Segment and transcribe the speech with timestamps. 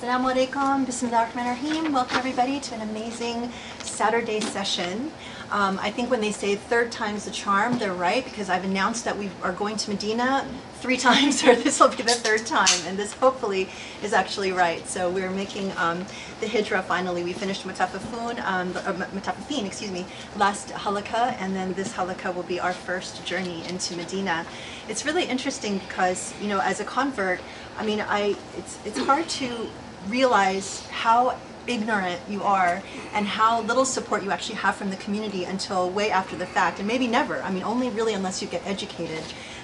[0.00, 1.92] Assalamu alaikum, bismillah ar-Rahman ar-Rahim.
[1.92, 5.12] Welcome everybody to an amazing Saturday session.
[5.50, 9.04] Um, I think when they say third time's the charm, they're right because I've announced
[9.04, 12.80] that we are going to Medina three times, or this will be the third time,
[12.86, 13.68] and this hopefully
[14.02, 14.88] is actually right.
[14.88, 16.06] So we're making um,
[16.40, 17.22] the hijrah finally.
[17.22, 20.06] We finished Mutafafun, um, or Mutafafin, excuse me,
[20.38, 24.46] last halaqa, and then this halaqa will be our first journey into Medina.
[24.88, 27.40] It's really interesting because, you know, as a convert,
[27.76, 29.68] I mean, I it's it's hard to
[30.08, 31.36] realize how
[31.66, 32.82] ignorant you are
[33.12, 36.78] and how little support you actually have from the community until way after the fact
[36.78, 37.42] and maybe never.
[37.42, 39.22] I mean only really unless you get educated.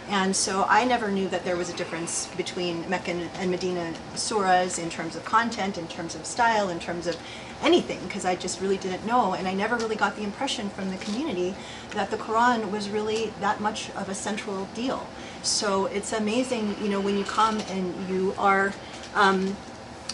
[0.08, 4.78] And so i never knew that there was a difference between mecca and medina surahs
[4.80, 7.16] in terms of content in terms of style in terms of
[7.60, 10.90] anything because i just really didn't know and i never really got the impression from
[10.90, 11.56] the community
[11.90, 15.06] that the quran was really that much of a central deal.
[15.42, 18.72] So it's amazing you know when you come and you are
[19.16, 19.56] um,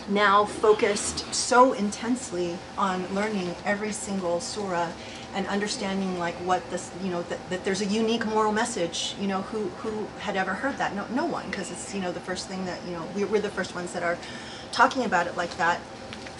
[0.08, 4.90] now focused so intensely on learning every single surah
[5.34, 9.26] and understanding like what this you know that, that there's a unique moral message you
[9.26, 10.94] know who who had ever heard that?
[10.94, 13.40] No no one because it's you know the first thing that you know we, we're
[13.40, 14.18] the first ones that are
[14.72, 15.80] talking about it like that.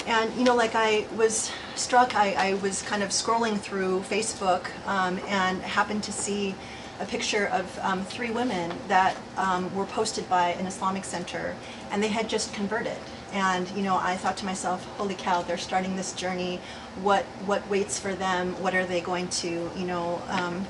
[0.06, 4.66] And you know like i was struck i, I was kind of scrolling through facebook
[4.86, 6.56] um, and happened to see
[6.98, 11.54] a picture of um, three women that um, were posted by an islamic center
[11.92, 12.98] and they had just converted
[13.32, 16.60] and you know I thought to myself holy cow they're starting this journey.
[17.02, 18.60] What what waits for them?
[18.62, 20.66] What are they going to you know um,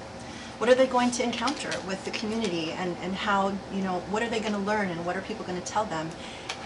[0.58, 2.70] what are they going to encounter with the community?
[2.70, 4.90] And, and how you know what are they going to learn?
[4.90, 6.08] And what are people going to tell them?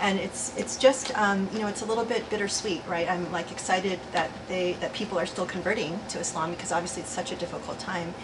[0.00, 3.10] And it's it's just um, you know it's a little bit bittersweet right?
[3.10, 7.10] I'm like excited that they that people are still converting to Islam because obviously it's
[7.10, 8.14] such a difficult time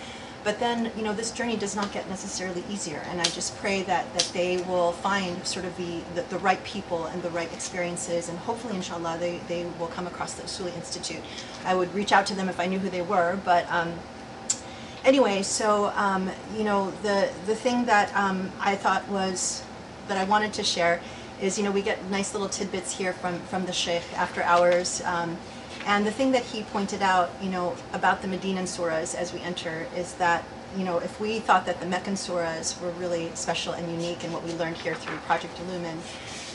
[0.45, 3.83] but then, you know, this journey does not get necessarily easier, and I just pray
[3.83, 7.53] that, that they will find sort of the, the, the right people and the right
[7.53, 11.23] experiences, and hopefully, inshallah, they, they will come across the Usuli Institute.
[11.65, 13.93] I would reach out to them if I knew who they were, but um,
[15.05, 19.63] anyway, so, um, you know, the, the thing that um, I thought was,
[20.09, 21.01] that I wanted to share
[21.41, 25.03] is, you know, we get nice little tidbits here from, from the Sheikh after hours.
[25.87, 29.41] And the thing that he pointed out, you know, about the Medinan surahs as we
[29.41, 30.45] enter is that,
[30.77, 34.33] you know, if we thought that the Meccan surahs were really special and unique and
[34.33, 35.99] what we learned here through Project Illumine,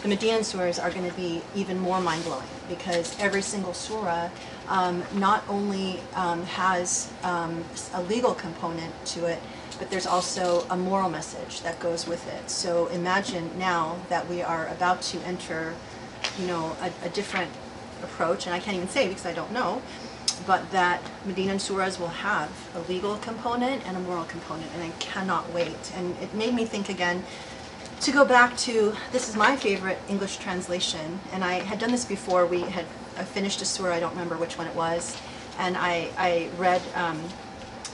[0.01, 4.29] the Medinan surahs are going to be even more mind-blowing because every single surah
[4.69, 7.63] um, not only um, has um,
[7.93, 9.39] a legal component to it,
[9.77, 12.49] but there's also a moral message that goes with it.
[12.49, 15.73] So imagine now that we are about to enter,
[16.39, 17.51] you know, a, a different
[18.03, 19.81] approach, and I can't even say because I don't know,
[20.45, 24.89] but that Medinan Surahs will have a legal component and a moral component, and I
[24.99, 25.91] cannot wait.
[25.95, 27.23] And it made me think again
[28.01, 32.05] to go back to this is my favorite English translation, and I had done this
[32.05, 32.45] before.
[32.45, 32.85] We had
[33.17, 35.17] I finished a surah, I don't remember which one it was,
[35.57, 37.19] and I, I read um,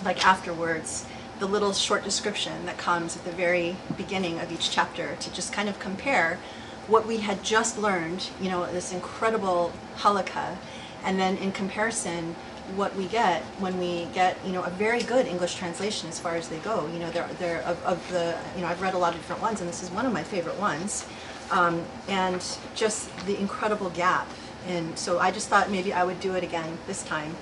[0.03, 1.05] like afterwards
[1.39, 5.53] the little short description that comes at the very beginning of each chapter to just
[5.53, 6.39] kind of compare
[6.88, 10.57] what we had just learned, you know, this incredible halaqa,
[11.03, 12.35] and then in comparison,
[12.75, 16.35] what we get when we get, you know, a very good English translation as far
[16.35, 16.88] as they go.
[16.88, 19.41] You know, they're, they're of, of the, you know, I've read a lot of different
[19.41, 21.05] ones, and this is one of my favorite ones.
[21.51, 22.41] Um, and
[22.73, 24.27] just the incredible gap.
[24.67, 27.35] And so I just thought maybe I would do it again this time.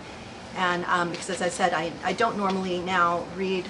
[0.58, 3.66] And um, because as I said, I, I don't normally now read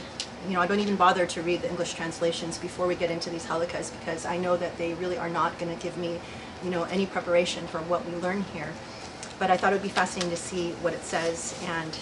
[0.47, 3.29] you know, I don't even bother to read the English translations before we get into
[3.29, 6.19] these halaqas because I know that they really are not going to give me,
[6.63, 8.69] you know, any preparation for what we learn here.
[9.39, 11.97] But I thought it would be fascinating to see what it says and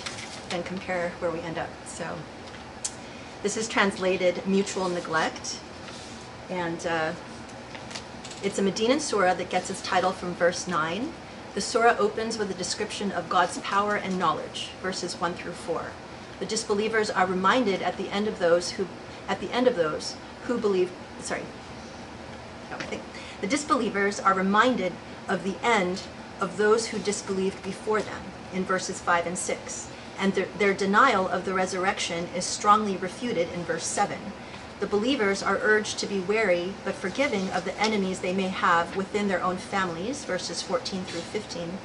[0.50, 1.70] then compare where we end up.
[1.86, 2.18] So
[3.44, 5.60] this is translated mutual neglect.
[6.50, 7.14] And uh,
[8.44, 11.12] it's a Medinan surah that gets its title from verse 9.
[11.56, 15.92] The surah opens with a description of God's power and knowledge, verses 1 through 4.
[16.40, 18.88] The disbelievers are reminded at the end of those who,
[19.28, 21.44] at the end of those who believe, sorry,
[23.42, 24.94] the disbelievers are reminded
[25.28, 26.04] of the end
[26.40, 28.22] of those who disbelieved before them
[28.54, 29.90] in verses 5 and 6.
[30.18, 34.18] And their, their denial of the resurrection is strongly refuted in verse 7.
[34.80, 38.96] The believers are urged to be wary but forgiving of the enemies they may have
[38.96, 41.78] within their own families, verses 14 through 15,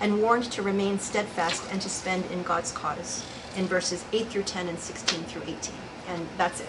[0.00, 3.24] and warned to remain steadfast and to spend in God's cause
[3.56, 5.56] in verses 8 through 10 and 16 through 18.
[6.08, 6.68] And that's it.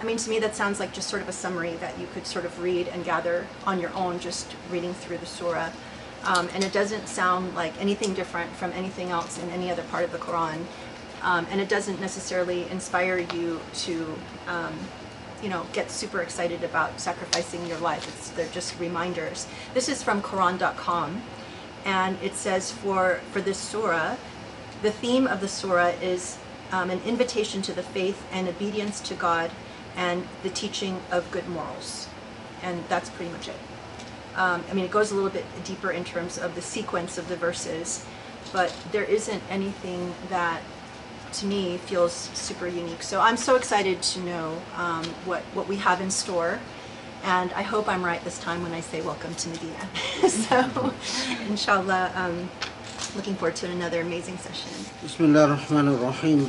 [0.00, 2.26] I mean, to me, that sounds like just sort of a summary that you could
[2.26, 5.70] sort of read and gather on your own, just reading through the surah.
[6.24, 10.04] Um, and it doesn't sound like anything different from anything else in any other part
[10.04, 10.64] of the Quran.
[11.22, 14.74] Um, and it doesn't necessarily inspire you to, um,
[15.42, 18.06] you know, get super excited about sacrificing your life.
[18.08, 19.46] It's, they're just reminders.
[19.72, 21.22] This is from Quran.com,
[21.86, 24.16] and it says for, for this surah,
[24.84, 26.36] the theme of the surah is
[26.70, 29.50] um, an invitation to the faith and obedience to God
[29.96, 32.06] and the teaching of good morals.
[32.62, 33.56] And that's pretty much it.
[34.36, 37.28] Um, I mean, it goes a little bit deeper in terms of the sequence of
[37.28, 38.04] the verses,
[38.52, 40.60] but there isn't anything that
[41.34, 43.02] to me feels super unique.
[43.02, 46.60] So I'm so excited to know um, what, what we have in store.
[47.22, 49.88] And I hope I'm right this time when I say welcome to Medina.
[50.28, 50.92] so,
[51.48, 52.50] inshallah, um,
[53.16, 54.70] looking forward to another amazing session.
[55.04, 56.48] بسم الله الرحمن الرحيم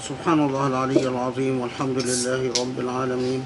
[0.00, 3.42] سبحان الله العلي العظيم والحمد لله رب العالمين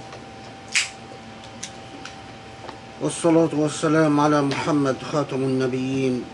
[3.02, 6.24] والصلاة والسلام على محمد خاتم النبيين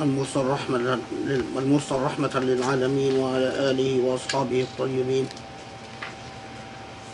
[0.00, 5.26] المرسل رحمة للعالمين وعلى آله وأصحابه الطيبين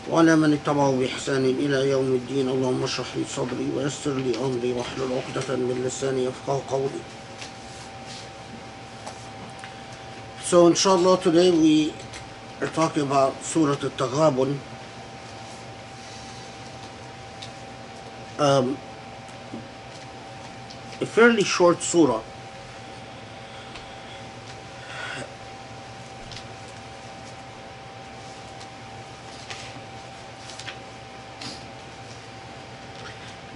[0.09, 5.09] وعلى من اتبعوا بإحسان إلى يوم الدين اللهم اشرح لي صدري ويسر لي أمري واحلل
[5.13, 7.01] عقدة من لساني يفقه قولي
[10.43, 11.93] So inshallah today we
[12.59, 14.57] are talking about Surah Al-Taghabun.
[18.37, 18.77] Um,
[20.99, 22.21] a fairly short surah.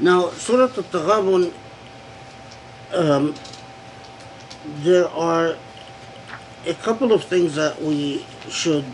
[0.06, 1.52] Now, Surah Al-Taghabun,
[2.94, 3.34] um,
[4.84, 5.58] there are
[6.68, 8.86] a couple of things that we should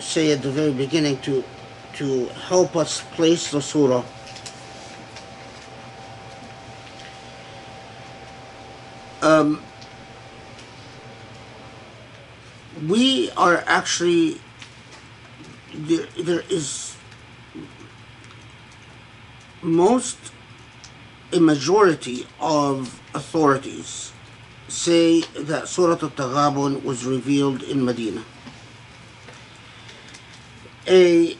[0.00, 1.42] say at the very beginning to
[1.94, 4.04] to help us place the surah.
[9.22, 9.62] Um,
[12.86, 14.42] we are actually
[15.72, 16.97] there, there is
[19.62, 20.18] most
[21.32, 24.12] a majority of authorities
[24.68, 28.24] say that Surah Al-Taghabun was revealed in Medina.
[30.86, 31.36] A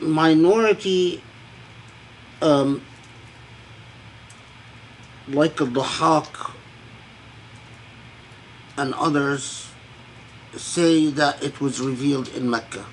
[0.00, 1.22] minority
[2.40, 2.82] um,
[5.28, 6.52] like Al-Dhahak
[8.78, 9.70] and others
[10.56, 12.84] say that it was revealed in Mecca.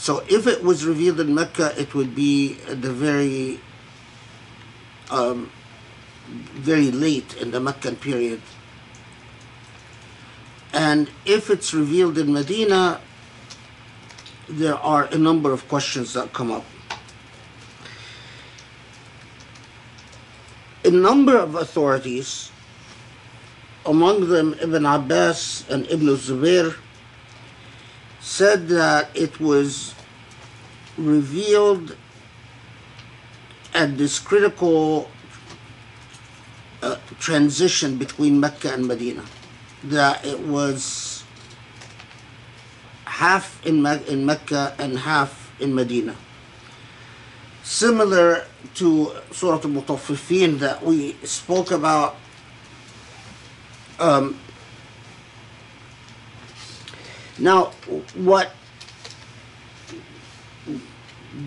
[0.00, 3.60] So if it was revealed in Mecca, it would be the very
[5.10, 5.52] um,
[6.56, 8.40] very late in the Meccan period.
[10.72, 13.02] And if it's revealed in Medina,
[14.48, 16.64] there are a number of questions that come up.
[20.82, 22.50] A number of authorities,
[23.84, 26.74] among them Ibn Abbas and Ibn Zubair,
[28.20, 29.94] said that it was
[30.96, 31.96] revealed
[33.74, 35.08] at this critical
[36.82, 39.24] uh, transition between Mecca and Medina.
[39.84, 41.24] That it was
[43.04, 46.16] half in, Me- in Mecca and half in Medina.
[47.62, 48.44] Similar
[48.74, 52.16] to Surah Al-Mutaffifin that we spoke about
[53.98, 54.38] um,
[57.39, 57.65] now
[58.15, 58.51] what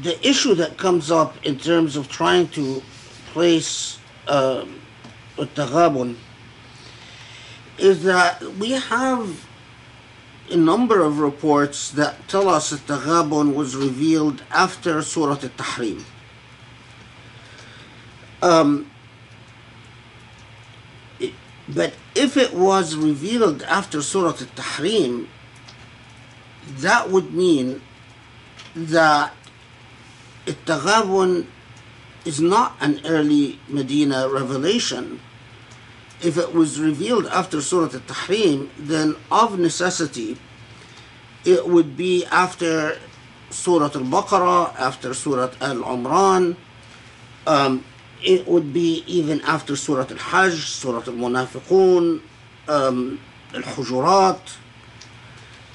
[0.02, 2.82] the issue that comes up in terms of trying to
[3.32, 4.80] place um,
[5.38, 6.14] التغابن
[7.78, 9.47] is that we have
[10.50, 16.02] a number of reports that tell us that Taghabun was revealed after Surah Al-Tahrim.
[18.42, 18.90] Um,
[21.20, 21.35] it-
[21.68, 25.28] but if it was revealed after Surah Al-Tahrim,
[26.79, 27.82] that would mean
[28.75, 29.34] that
[30.48, 31.48] Al-Taghabun
[32.25, 35.20] is not an early Medina revelation.
[36.22, 40.38] If it was revealed after Surah Al-Tahrim, then of necessity,
[41.43, 42.98] it would be after
[43.50, 46.55] Surah Al-Baqarah, after Surah Al-Imran,
[47.46, 47.84] um,
[48.24, 52.22] it would be even after Surah Al-Hajj, Surah Al-Munafiqun,
[52.70, 53.20] um,
[53.53, 54.58] Al-Hujurat.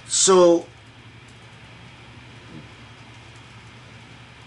[0.07, 0.67] So,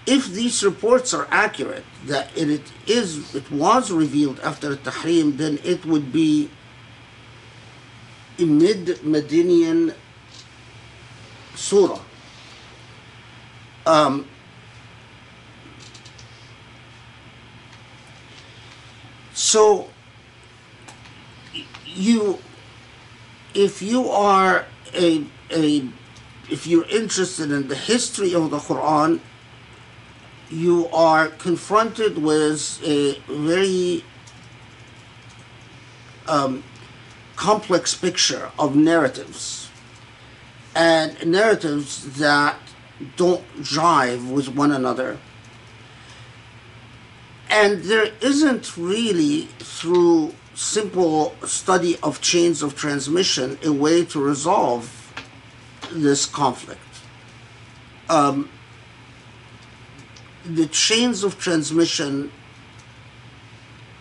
[0.05, 5.85] if these reports are accurate that it, is it was revealed after tahrim then it
[5.85, 6.49] would be
[8.39, 9.93] a mid-Medinian
[11.55, 11.99] surah.
[13.85, 14.27] Um,
[19.33, 19.89] so
[21.85, 22.39] you
[23.53, 25.87] if you are a, a
[26.49, 29.19] if you're interested in the history of the Quran,
[30.51, 34.03] you are confronted with a very
[36.27, 36.63] um,
[37.35, 39.69] complex picture of narratives
[40.75, 42.57] and narratives that
[43.15, 45.17] don't jive with one another.
[47.49, 55.13] And there isn't really, through simple study of chains of transmission, a way to resolve
[55.91, 56.79] this conflict.
[58.09, 58.49] Um,
[60.45, 62.31] the chains of transmission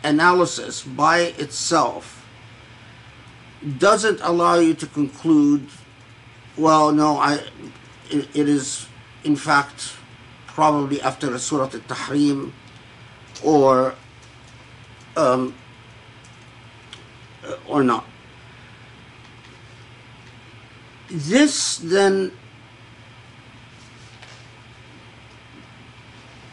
[0.02, 2.26] analysis by itself
[3.78, 5.66] doesn't allow you to conclude
[6.56, 7.34] well no i
[8.08, 8.86] it, it is
[9.24, 9.92] in fact
[10.46, 12.52] probably after the surah al-tahrim
[13.44, 13.94] or
[15.16, 15.54] um,
[17.66, 18.04] or not.
[21.10, 22.32] This then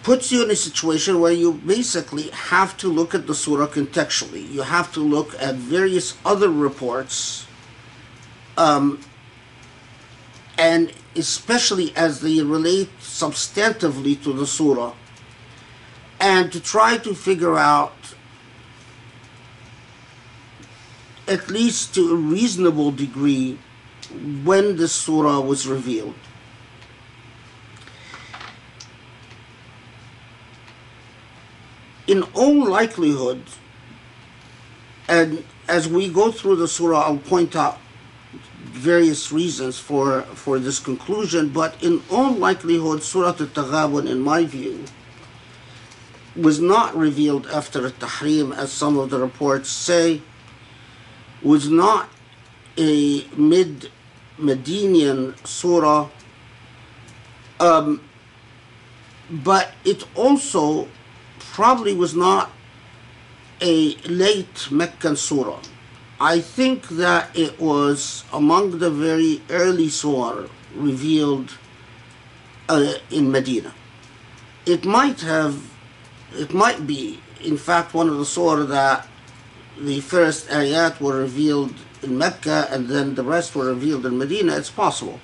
[0.08, 4.50] puts you in a situation where you basically have to look at the surah contextually.
[4.50, 7.46] You have to look at various other reports,
[8.56, 9.02] um,
[10.58, 14.94] and especially as they relate substantively to the surah,
[16.22, 18.16] and to try to figure out,
[21.28, 23.60] at least to a reasonable degree,
[24.46, 26.16] when the surah was revealed.
[32.08, 33.44] In all likelihood,
[35.08, 37.80] and as we go through the surah, I'll point out
[38.78, 44.86] various reasons for, for this conclusion, but in all likelihood, Surah Al-Taghabun, in my view,
[46.36, 50.22] was not revealed after Al-Tahrim, as some of the reports say,
[51.42, 52.10] was not
[52.78, 56.10] a mid-Medinian surah,
[57.60, 58.02] um,
[59.30, 60.88] but it also
[61.40, 62.52] probably was not
[63.62, 65.60] a late Meccan surah.
[66.20, 71.58] I think that it was among the very early surah revealed
[72.70, 73.74] uh, in Medina.
[74.66, 75.62] It might have,
[76.34, 79.08] it might be, in fact, one of the surah that
[79.80, 84.58] the first ayat were revealed in Mecca and then the rest were revealed in Medina.
[84.58, 85.20] It's possible.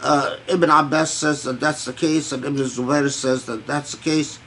[0.00, 4.02] Uh, Ibn Abbas says that that's the case, and Ibn Zubair says that that's the
[4.02, 4.38] case.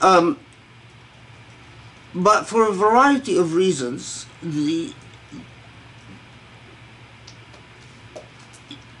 [0.00, 0.38] Um,
[2.14, 4.94] but for a variety of reasons, the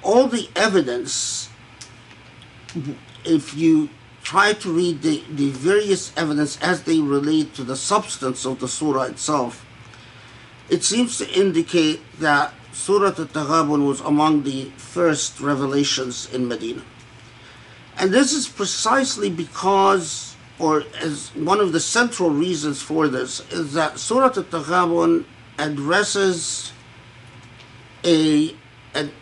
[0.02, 1.48] all the evidence,
[3.24, 3.88] if you
[4.22, 8.68] try to read the, the various evidence as they relate to the substance of the
[8.68, 9.64] surah itself,
[10.68, 16.82] it seems to indicate that Surah Al-Taghabun was among the first revelations in Medina.
[17.96, 20.25] And this is precisely because
[20.58, 25.24] or as one of the central reasons for this is that Surah Al-Taghabun
[25.58, 26.72] addresses
[28.04, 28.54] a,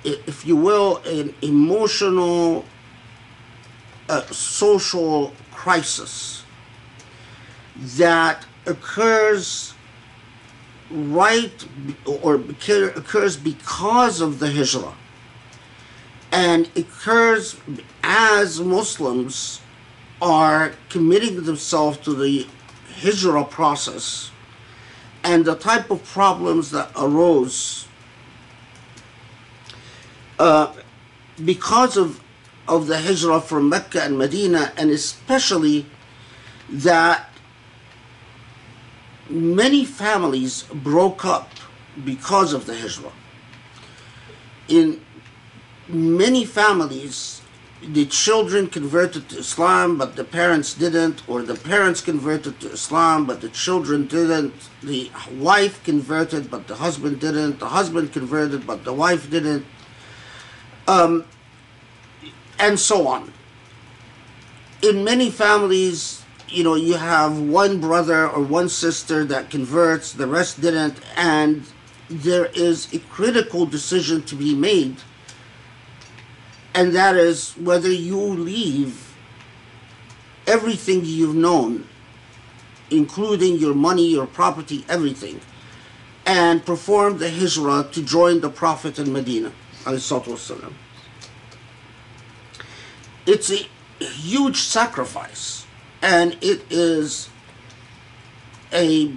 [0.05, 2.65] if you will, an emotional,
[4.09, 6.45] uh, social crisis
[7.77, 9.75] that occurs
[10.91, 11.67] right
[12.05, 14.95] or occurs because of the hijrah.
[16.31, 17.57] And occurs
[18.03, 19.61] as Muslims
[20.25, 22.47] are committing themselves to the
[23.03, 24.31] hijrah process
[25.23, 27.87] and the type of problems that arose
[30.39, 30.73] uh,
[31.45, 32.21] because of,
[32.67, 35.85] of the hijrah from Mecca and Medina, and especially
[36.71, 37.29] that
[39.29, 41.51] many families broke up
[42.05, 43.13] because of the hijrah.
[44.69, 45.01] In
[45.89, 47.43] many families,
[47.93, 53.27] the children converted to Islam, but the parents didn't, or the parents converted to Islam,
[53.27, 54.55] but the children didn't.
[54.83, 57.59] The wife converted, but the husband didn't.
[57.59, 59.67] The husband converted, but the wife didn't.
[60.89, 61.25] Um,
[62.59, 63.33] and so on.
[64.83, 70.27] In many families, you know, you have one brother or one sister that converts, the
[70.27, 71.65] rest didn't, and
[72.09, 74.97] there is a critical decision to be made
[76.75, 79.15] and that is whether you leave
[80.47, 81.87] everything you've known,
[82.91, 85.41] including your money, your property, everything,
[86.27, 89.53] and perform the hijrah to join the Prophet in Medina.
[93.27, 93.69] It's a
[94.01, 95.67] huge sacrifice,
[96.03, 97.31] and it is
[98.73, 99.15] a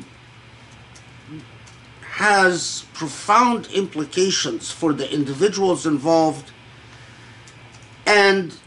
[2.01, 6.51] has profound implications for the individuals involved
[8.07, 8.57] and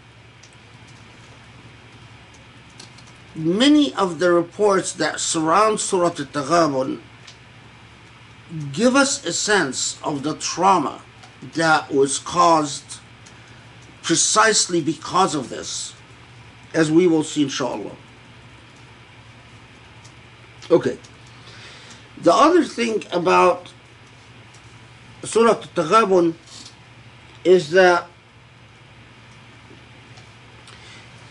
[3.34, 7.00] many of the reports that surround Surah Al-Taghabun
[8.72, 11.00] give us a sense of the trauma
[11.54, 12.98] that was caused
[14.02, 15.94] precisely because of this,
[16.74, 17.96] as we will see inshallah.
[20.70, 20.98] Okay.
[22.18, 23.72] The other thing about
[25.24, 26.34] Surah Al-Taghabun
[27.44, 28.09] is that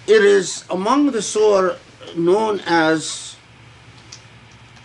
[0.09, 1.77] it is among the surah
[2.17, 3.37] known as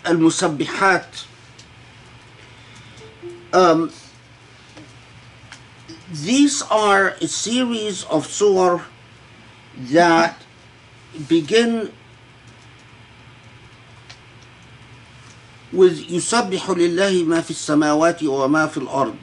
[0.05, 1.25] Al-Musabbihat.
[3.51, 3.91] Um,
[6.11, 8.81] these are a series of surah
[9.91, 10.41] that
[11.27, 11.91] begin
[15.71, 19.17] with يسبح لله ما في السماوات وما في الأرض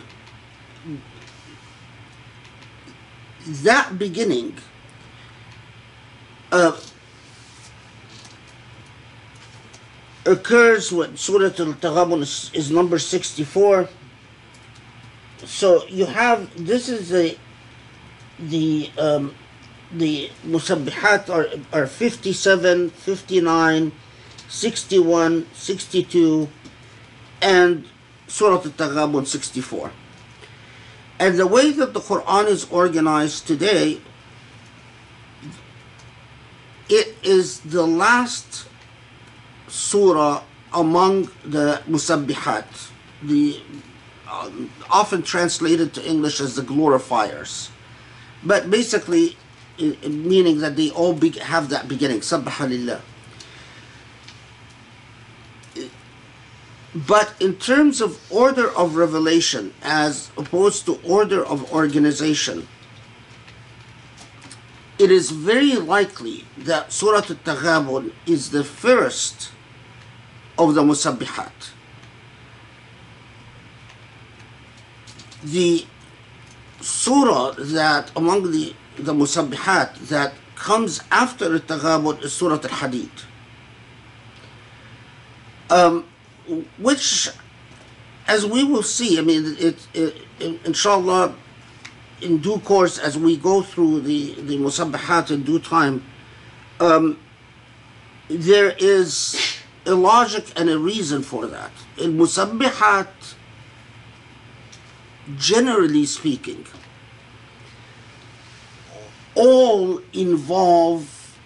[3.63, 4.70] that beginning uh,
[10.26, 13.90] occurs when Surah Al-Taghabun is, is number 64
[15.46, 17.38] so you have this is the
[18.40, 19.34] the um,
[19.92, 23.92] the musabbihat are, are 57 59
[24.48, 26.50] 61 62
[27.42, 27.86] and
[28.28, 29.92] surah al-taghabun 64
[31.20, 34.00] and the way that the quran is organized today
[36.92, 38.68] it is the last
[39.68, 40.44] surah
[40.74, 42.92] among the musabbihat
[43.24, 43.62] the
[44.30, 47.70] um, often translated to English as the glorifiers,
[48.44, 49.38] but basically
[49.78, 52.22] meaning that they all be- have that beginning.
[52.22, 53.02] Lillah.
[56.94, 62.68] But in terms of order of revelation, as opposed to order of organization,
[65.02, 69.52] it is very likely that Surah Al-Taghabun is the first
[70.58, 71.72] of the Musabbihat.
[75.44, 75.86] the
[76.80, 83.10] surah that among the the musabbihat that comes after the taghabun is surah al-hadid
[85.70, 86.06] um,
[86.78, 87.30] which
[88.28, 91.34] as we will see i mean it, it, it inshallah
[92.22, 96.04] in due course as we go through the the musabbihat in due time
[96.80, 97.18] um,
[98.30, 101.72] there is a logic and a reason for that.
[101.98, 103.08] In musabbihat
[105.38, 106.66] generally speaking,
[109.36, 111.38] all involve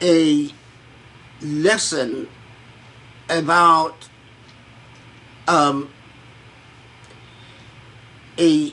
[0.00, 0.52] a
[1.40, 2.28] lesson
[3.28, 4.08] about
[5.46, 5.90] um,
[8.38, 8.72] a,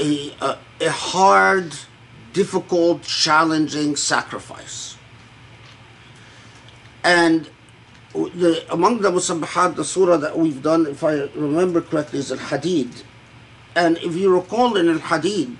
[0.00, 1.74] a, a, a hard,
[2.32, 4.96] difficult, challenging sacrifice.
[7.04, 7.48] And
[8.12, 12.38] the, among the Musabbihat, the surah that we've done, if I remember correctly, is Al
[12.38, 13.02] Hadid.
[13.76, 15.56] And if you recall in Al Hadid,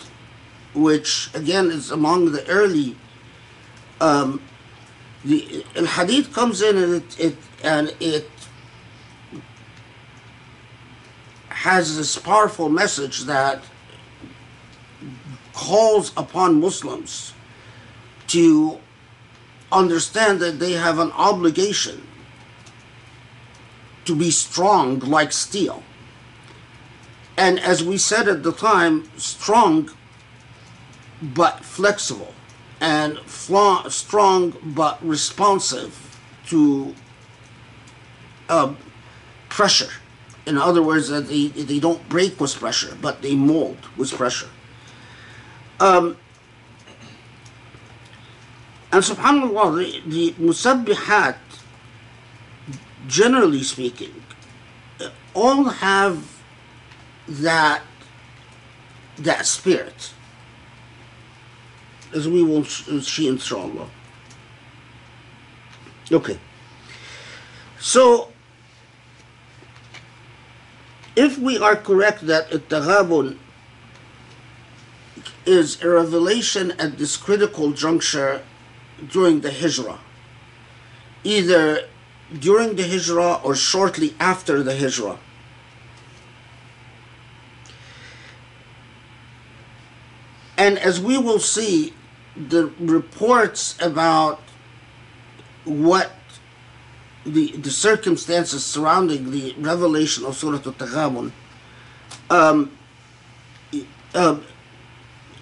[0.74, 2.96] which again is among the early,
[4.00, 4.42] um,
[5.24, 8.28] the Al Hadid comes in and it, it and it
[11.48, 13.62] has this powerful message that
[15.60, 17.34] calls upon Muslims
[18.26, 18.78] to
[19.70, 22.06] understand that they have an obligation
[24.06, 25.82] to be strong like steel.
[27.36, 29.90] And as we said at the time, strong
[31.20, 32.32] but flexible,
[32.80, 36.94] and strong but responsive to
[38.48, 38.72] uh,
[39.50, 39.92] pressure.
[40.46, 44.48] In other words, that they, they don't break with pressure, but they mold with pressure.
[45.79, 46.17] Um,
[48.91, 51.37] and subhanAllah, the, the musabbihat
[53.07, 54.23] generally speaking,
[55.01, 56.41] uh, all have
[57.27, 57.81] that
[59.17, 60.13] that spirit,
[62.13, 63.89] as we will sh- see inshallah.
[66.11, 66.37] Okay.
[67.79, 68.31] So,
[71.15, 73.37] if we are correct that التغابن
[75.46, 78.42] is a revelation at this critical juncture
[79.08, 79.98] during the Hijrah,
[81.24, 81.88] either
[82.38, 85.18] during the Hijrah or shortly after the Hijrah.
[90.56, 91.94] And as we will see,
[92.36, 94.40] the reports about
[95.64, 96.12] what
[97.24, 101.32] the, the circumstances surrounding the revelation of Surah Al-Taghabun
[102.30, 102.70] um,
[104.14, 104.44] um,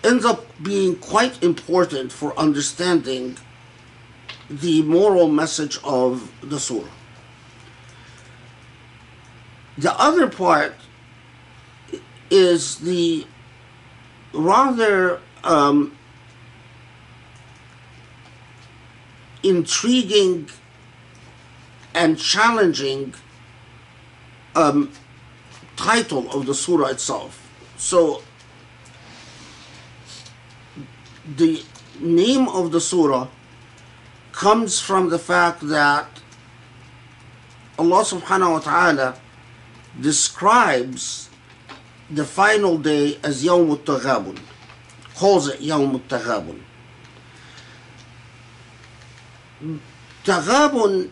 [0.05, 3.37] ends up being quite important for understanding
[4.49, 6.89] the moral message of the surah.
[9.77, 10.75] The other part
[12.31, 13.27] is the
[14.33, 15.97] rather um,
[19.43, 20.49] intriguing
[21.95, 23.15] and challenging
[24.55, 24.91] um,
[25.77, 27.45] title of the surah itself.
[27.77, 28.23] So,
[31.37, 31.63] the
[32.01, 33.29] name of the surah
[34.33, 36.09] comes from the fact that
[37.79, 39.15] Allah subhanahu wa ta'ala
[40.01, 41.29] describes
[42.11, 44.39] the final day as Yawm al-Taghabun,
[45.15, 46.61] calls it Yawm al-Taghabun.
[50.25, 51.11] Taghabun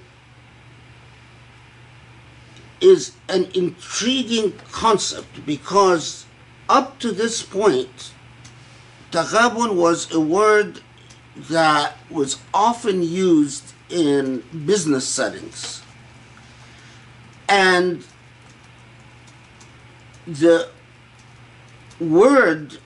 [2.81, 6.27] is an intriguing concept because
[6.69, 8.13] up to this point,
[9.11, 10.81] Taghabun was a word
[11.37, 15.83] that was often used in business settings.
[17.49, 18.05] And
[20.27, 20.69] the
[22.01, 22.79] word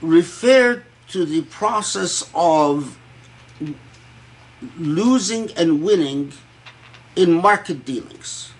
[0.00, 2.98] referred to the process of
[4.78, 6.32] losing and winning
[7.14, 8.52] in market dealings.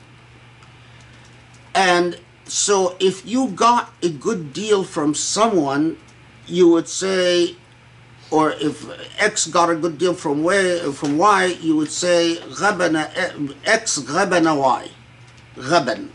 [1.75, 2.19] And
[2.52, 5.98] so if you got a good deal from someone,
[6.46, 7.56] you would say,
[8.32, 8.86] or if
[9.20, 14.58] X got a good deal from Y, from Y, you would say غبن X غبن
[14.58, 14.90] Y.
[15.58, 16.10] غبن.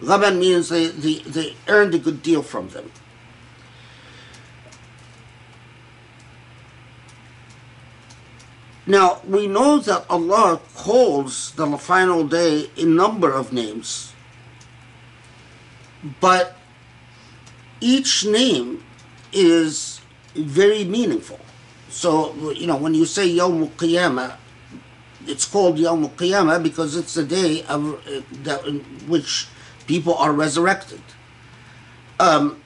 [0.00, 2.90] غبن means they, they, they earned a good deal from them.
[8.86, 14.12] Now, we know that Allah calls the final day a number of names,
[16.19, 16.55] but
[17.81, 18.83] each name
[19.31, 20.01] is
[20.35, 21.39] very meaningful.
[21.89, 24.35] So, you know, when you say Yawm al-Qiyamah,
[25.27, 29.47] it's called Yawm al-Qiyamah because it's the day of, uh, in which
[29.87, 31.01] people are resurrected.
[32.19, 32.61] Um,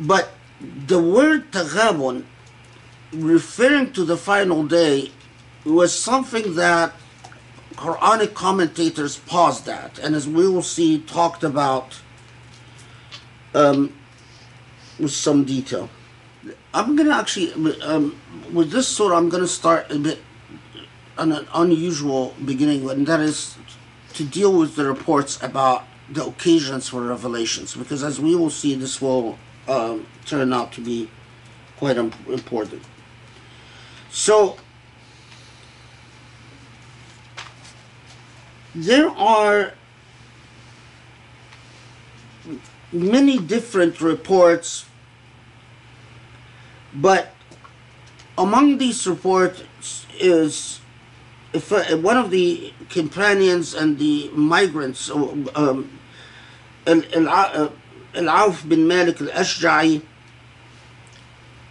[0.00, 0.30] but
[0.86, 2.24] the word Taghabun,
[3.12, 5.12] referring to the final day,
[5.64, 6.94] was something that
[7.76, 12.00] Quranic commentators paused at, and as we will see, talked about
[13.54, 13.92] um,
[14.98, 15.90] with some detail.
[16.72, 18.18] I'm going to actually, um,
[18.52, 20.20] with this surah, I'm going to start a bit
[21.18, 23.56] on an unusual beginning, and that is
[24.14, 28.74] to deal with the reports about the occasions for revelations, because as we will see,
[28.74, 31.10] this will um, turn out to be
[31.76, 32.82] quite important.
[34.10, 34.56] So,
[38.76, 39.72] there are
[42.92, 44.84] many different reports,
[46.94, 47.32] but
[48.36, 50.80] among these reports is
[51.54, 55.48] uh, one of the companions and the migrants, um,
[56.86, 57.70] Al- Al- uh,
[58.14, 60.02] Al-Auf bin Malik al-Ashja'i,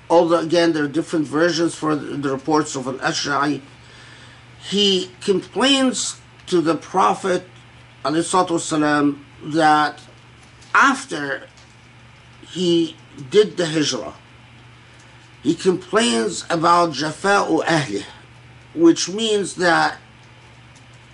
[0.10, 3.62] although again there are different versions for the, reports of al-Ashja'i,
[4.60, 7.45] he complains to the Prophet
[8.05, 10.01] والسلام, that
[10.75, 11.47] after
[12.47, 12.97] he
[13.31, 14.15] did the hijrah,
[15.43, 18.05] he complains about jafa'u ahli,
[18.75, 19.99] which means that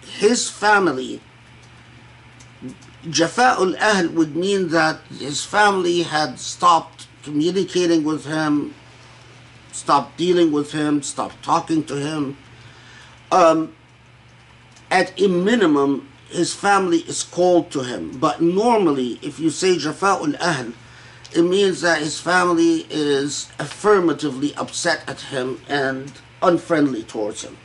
[0.02, 1.20] his family,
[3.04, 8.74] jafa'ul ahl would mean that his family had stopped communicating with him,
[9.72, 12.36] stopped dealing with him, stopped talking to him.
[13.30, 13.74] Um,
[14.91, 18.17] at a minimum, his family is called to him.
[18.19, 20.73] But normally, if you say Jafa'ul Ahl,
[21.33, 27.57] it means that his family is affirmatively upset at him and unfriendly towards him.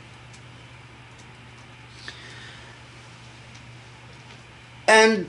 [4.87, 5.27] And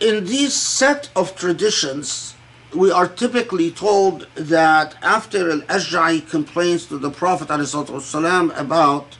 [0.00, 2.34] in these set of traditions,
[2.74, 9.16] we are typically told that after Al Ashja'i complains to the Prophet ﷺ about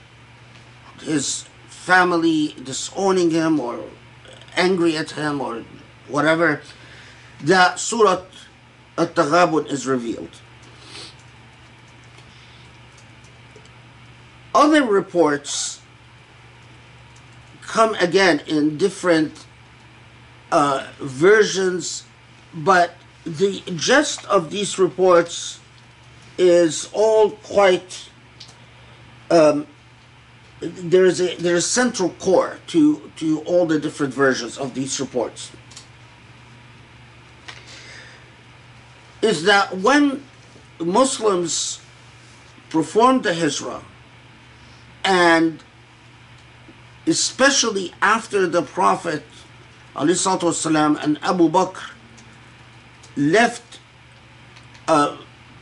[1.01, 1.45] his
[1.83, 3.83] family disowning him or
[4.55, 5.65] angry at him or
[6.07, 6.61] whatever,
[7.41, 8.23] that Surah
[8.97, 10.29] At Taghabun is revealed.
[14.55, 15.81] Other reports
[17.61, 19.45] come again in different
[20.51, 22.05] uh, versions,
[22.53, 25.59] but the gist of these reports
[26.37, 28.09] is all quite
[29.31, 29.67] um,
[30.63, 35.51] there's a there's central core to to all the different versions of these reports.
[39.21, 40.23] Is that when
[40.79, 41.79] Muslims
[42.69, 43.83] performed the hijrah,
[45.03, 45.63] and
[47.07, 49.23] especially after the Prophet
[49.95, 51.91] والسلام, and Abu Bakr
[53.15, 53.79] left
[54.87, 55.17] uh,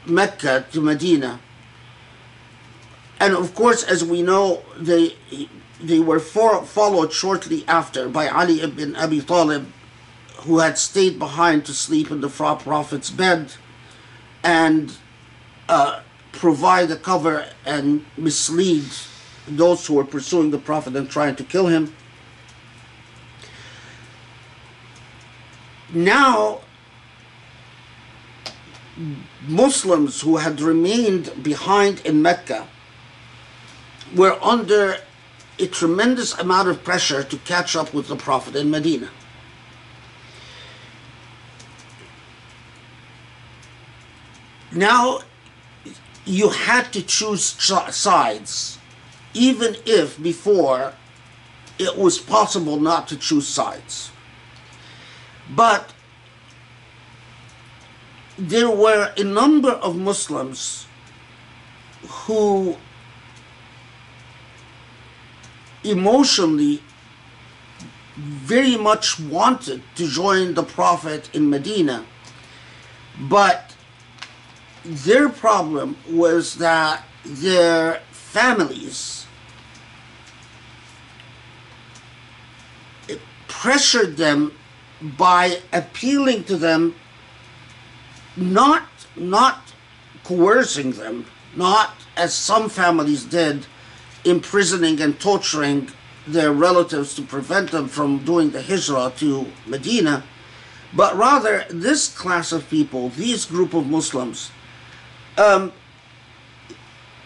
[0.06, 1.40] Mecca to Medina
[3.22, 5.16] and of course, as we know, they,
[5.80, 9.72] they were for, followed shortly after by Ali ibn Abi Talib,
[10.38, 13.54] who had stayed behind to sleep in the Prophet's bed
[14.44, 14.98] and
[15.70, 18.86] uh, provide a cover and mislead
[19.48, 21.94] those who were pursuing the Prophet and trying to kill him.
[25.94, 26.62] Now,
[29.48, 32.68] Muslims who had remained behind in Mecca
[34.16, 34.98] were under
[35.60, 39.10] a tremendous amount of pressure to catch up with the Prophet in Medina.
[44.72, 45.20] Now,
[46.26, 48.80] you had to choose sides,
[49.34, 50.94] even if before
[51.78, 54.12] it was possible not to choose sides.
[55.50, 55.94] But
[58.38, 60.88] there were a number of Muslims
[62.08, 62.78] who
[65.84, 66.82] emotionally
[68.16, 72.06] very much wanted to join the Prophet in Medina,
[73.20, 73.76] but
[74.84, 79.26] their problem was that their families
[83.48, 84.52] pressured them
[85.18, 86.96] by appealing to them
[88.36, 89.74] not not
[90.24, 93.66] coercing them not as some families did
[94.26, 95.90] imprisoning and torturing
[96.28, 100.24] their relatives to prevent them from doing the hijrah to medina.
[100.94, 104.52] But rather this class of people this group of muslims
[105.38, 105.72] um,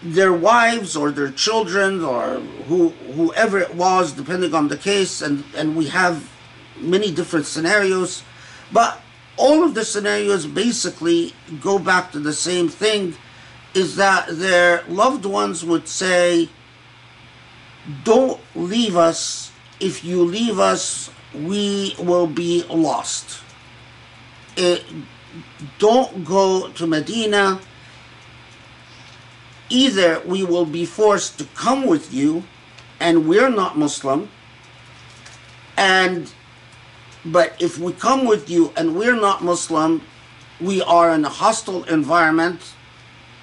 [0.02, 2.36] their wives or their children or
[2.68, 6.32] who, whoever it was depending on the case and, and we have
[6.78, 8.24] many different scenarios,
[8.72, 9.02] but
[9.38, 13.16] all of the scenarios basically go back to the same thing
[13.74, 16.50] is that their loved ones would say,
[18.04, 19.52] Don't leave us.
[19.80, 23.42] If you leave us, we will be lost.
[24.56, 24.96] It, eh,
[25.80, 27.60] don't go to Medina.
[29.70, 32.44] Either we will be forced to come with you,
[33.00, 34.30] and we're not Muslim,
[35.76, 36.32] and
[37.26, 40.04] but if we come with you and we're not Muslim,
[40.62, 42.74] we are in a hostile environment,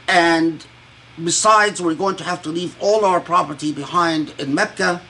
[0.07, 0.65] and
[1.23, 5.01] besides, we're going to have to leave all our property behind in Mecca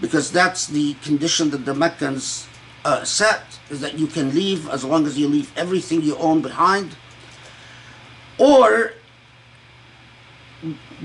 [0.00, 2.46] because that's the condition that the Meccans
[2.84, 6.42] uh, set is that you can leave as long as you leave everything you own
[6.42, 6.96] behind.
[8.38, 8.92] Or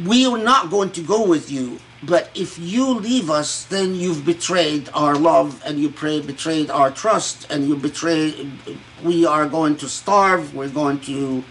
[0.05, 4.25] we are not going to go with you but if you leave us, then you've
[4.25, 8.49] betrayed our love and you pray, betrayed our trust and you betray.
[9.03, 10.55] We are going to starve.
[10.55, 11.43] We're going to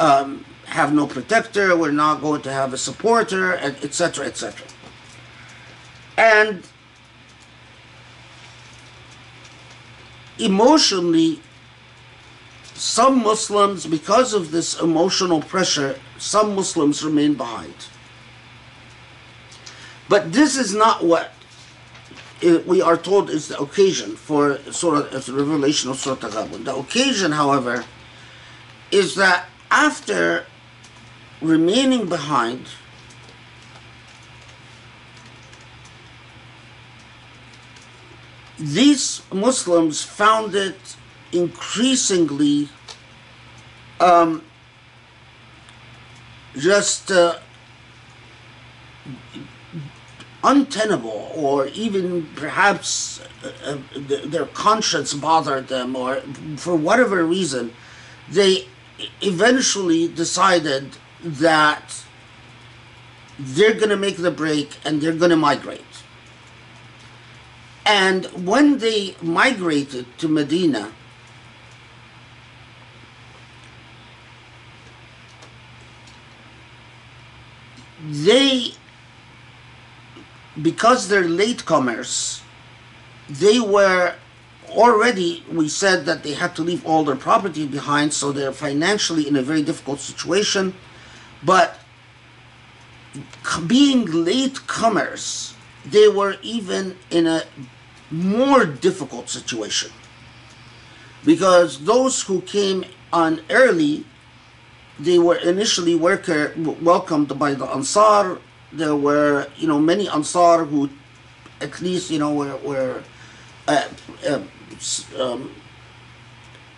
[0.00, 1.76] um, have no protector.
[1.76, 4.66] We're not going to have a supporter, etc., etc.
[6.16, 6.62] And
[10.38, 11.40] emotionally,
[12.74, 17.74] some Muslims, because of this emotional pressure, some Muslims remain behind.
[20.08, 21.32] But this is not what
[22.42, 26.64] eh, we are told is the occasion for Surah, uh, the revelation of Surah Taghabun.
[26.64, 27.84] The occasion, however,
[28.90, 30.46] is that after
[31.40, 32.66] remaining behind,
[38.58, 40.96] these Muslims found it
[41.32, 42.68] increasingly
[44.00, 44.42] um,
[46.56, 47.38] just uh,
[50.42, 53.78] untenable or even perhaps uh, uh
[54.26, 56.16] their conscience bothered them or
[56.56, 57.72] for whatever reason
[58.30, 58.66] they
[59.22, 62.04] eventually decided that
[63.38, 65.82] they're going to make the break and they're going to migrate
[67.84, 70.92] and when they migrated to medina
[78.08, 78.72] they
[80.60, 82.40] because they're latecomers,
[83.28, 84.14] they were
[84.70, 89.28] already we said that they had to leave all their property behind, so they're financially
[89.28, 90.74] in a very difficult situation.
[91.42, 91.78] But
[93.66, 97.42] being late comers, they were even in a
[98.10, 99.90] more difficult situation
[101.24, 104.04] because those who came on early
[104.98, 108.38] they were initially worker, welcomed by the Ansar.
[108.72, 110.88] There were, you know, many Ansar who,
[111.60, 113.02] at least, you know, were, were
[113.68, 113.88] uh,
[114.26, 114.42] uh,
[115.20, 115.54] um,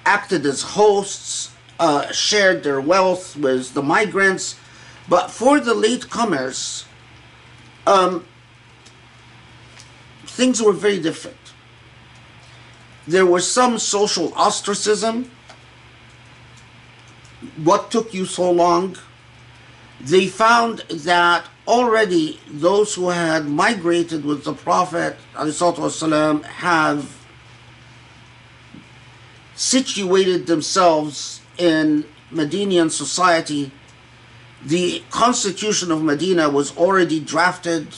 [0.04, 4.59] acted as hosts, uh, shared their wealth with the migrants.
[5.09, 6.85] But for the latecomers,
[7.85, 8.25] um,
[10.25, 11.37] things were very different.
[13.05, 15.29] There was some social ostracism
[17.63, 18.97] what took you so long?
[20.01, 27.25] They found that already those who had migrated with the Prophet والسلام, have
[29.55, 33.70] situated themselves in Medinian society.
[34.64, 37.88] The constitution of Medina was already drafted.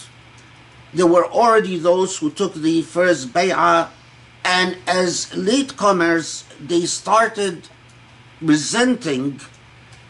[0.93, 3.89] There were already those who took the first bay'ah,
[4.45, 7.69] and as latecomers, they started
[8.41, 9.41] resenting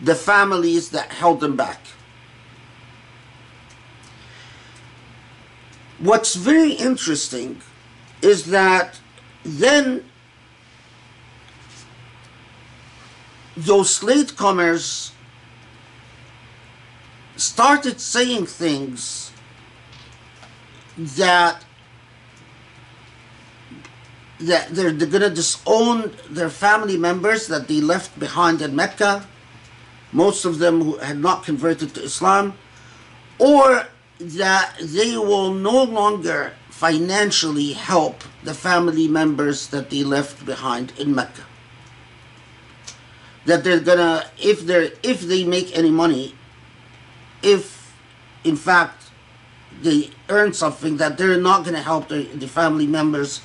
[0.01, 1.81] the families that held them back.
[5.99, 7.61] What's very interesting
[8.23, 8.99] is that
[9.45, 10.10] then
[13.57, 15.13] those latecomers
[17.37, 19.33] started saying things
[20.97, 21.65] that
[24.39, 29.27] that they're, they're going to disown their family members that they left behind in Mecca,
[30.13, 32.55] most of them who had not converted to Islam,
[33.39, 33.87] or
[34.19, 41.15] that they will no longer financially help the family members that they left behind in
[41.15, 41.45] Mecca.
[43.46, 46.35] That they're gonna, if they're, if they make any money,
[47.42, 47.94] if
[48.44, 49.11] in fact
[49.83, 53.40] they earn something, that they're not gonna help the, the family members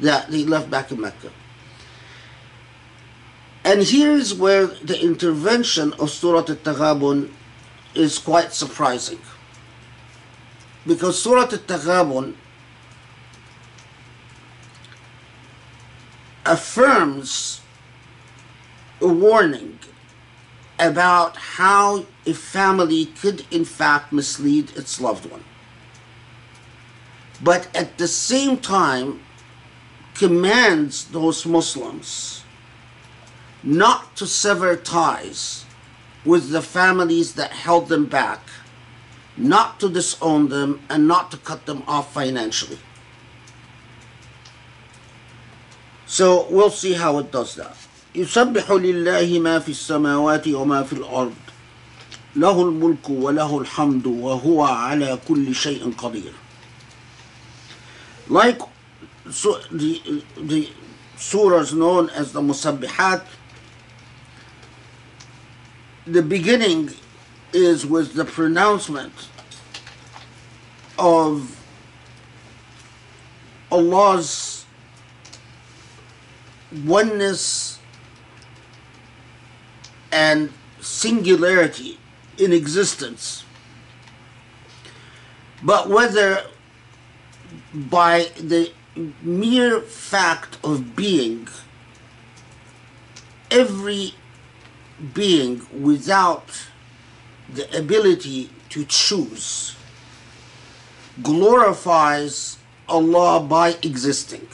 [0.00, 1.30] that they left back in Mecca.
[3.64, 7.30] And here's where the intervention of Surah Al-Taghabun
[7.94, 9.20] is quite surprising.
[10.86, 12.34] Because Surah Al-Taghabun
[16.46, 17.60] affirms
[19.06, 19.78] warning
[20.78, 25.44] about how a family could in fact mislead its loved one.
[27.42, 29.20] But at the same time,
[30.14, 32.42] commands those Muslims
[33.62, 35.64] not to sever ties
[36.24, 38.40] with the families that held them back,
[39.36, 42.78] not to disown them, and not to cut them off financially.
[46.06, 47.76] So we'll see how it does that.
[48.18, 51.34] يسبح لله ما في السماوات وما في الأرض
[52.36, 56.32] له الملك وله الحمد وهو على كل شيء قدير
[58.28, 58.60] like
[59.30, 60.02] so the
[60.36, 60.68] the
[61.16, 63.22] surahs known as the musabbihat
[66.06, 66.90] the beginning
[67.52, 69.28] is with the pronouncement
[70.98, 71.56] of
[73.70, 74.64] Allah's
[76.84, 77.67] oneness
[80.12, 81.98] and singularity
[82.38, 83.44] in existence
[85.62, 86.44] but whether
[87.74, 88.70] by the
[89.22, 91.48] mere fact of being,
[93.50, 94.14] every
[95.14, 96.68] being without
[97.52, 99.76] the ability to choose
[101.22, 104.46] glorifies Allah by existing.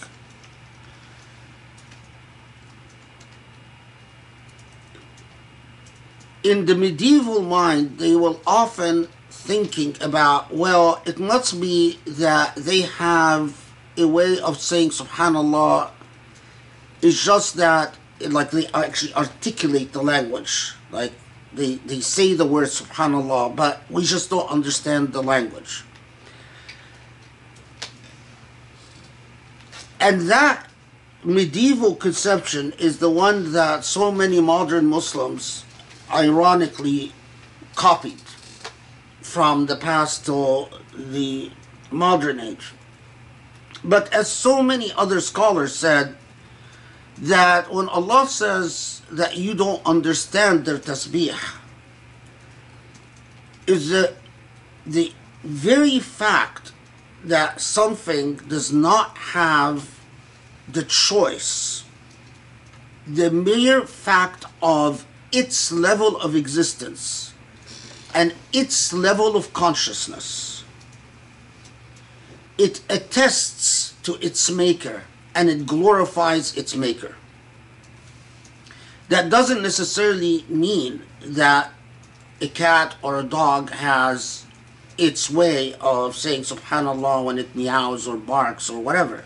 [6.44, 12.82] In the medieval mind, they were often thinking about, well, it must be that they
[12.82, 13.64] have
[13.96, 15.90] a way of saying subhanallah
[17.04, 20.72] it's just that like they actually articulate the language.
[20.90, 21.12] Like
[21.52, 25.84] they, they say the word subhanallah but we just don't understand the language.
[30.00, 30.66] And that
[31.22, 35.63] medieval conception is the one that so many modern muslims
[36.14, 37.12] ironically
[37.74, 38.20] copied
[39.20, 41.50] from the past to the
[41.90, 42.72] modern age.
[43.82, 46.16] But as so many other scholars said,
[47.18, 51.38] that when Allah says that you don't understand their tasbih,
[53.66, 54.14] is the,
[54.86, 55.12] the
[55.42, 56.72] very fact
[57.24, 60.00] that something does not have
[60.68, 61.84] the choice,
[63.06, 67.34] the mere fact of its level of existence
[68.14, 70.64] and its level of consciousness,
[72.56, 75.02] it attests to its maker
[75.34, 77.16] and it glorifies its maker.
[79.08, 81.72] That doesn't necessarily mean that
[82.40, 84.46] a cat or a dog has
[84.96, 89.24] its way of saying subhanallah when it meows or barks or whatever.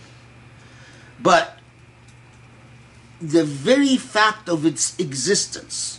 [1.21, 1.58] But
[3.21, 5.99] the very fact of its existence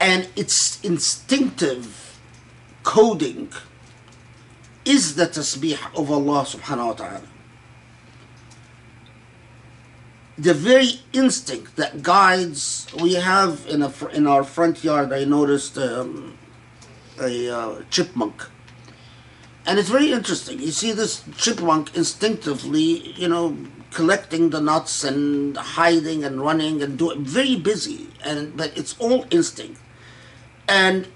[0.00, 2.18] and its instinctive
[2.82, 3.52] coding
[4.84, 7.28] is the tasbih of Allah subhanahu wa ta'ala.
[10.36, 15.78] The very instinct that guides, we have in, a, in our front yard, I noticed
[15.78, 16.36] um,
[17.20, 18.48] a uh, chipmunk.
[19.66, 20.58] And it's very interesting.
[20.58, 23.56] You see this chipmunk instinctively, you know,
[23.94, 28.08] collecting the nuts and hiding and running and doing very busy.
[28.24, 29.80] And but it's all instinct.
[30.68, 31.08] And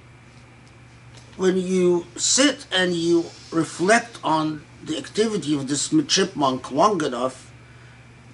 [1.37, 7.53] when you sit and you reflect on the activity of this chipmunk long enough,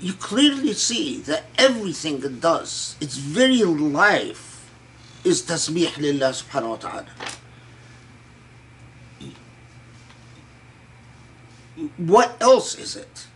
[0.00, 4.70] you clearly see that everything it does, its very life,
[5.24, 7.06] is tasbih lillah subhanahu wa ta'ala.
[11.96, 13.26] what else is it?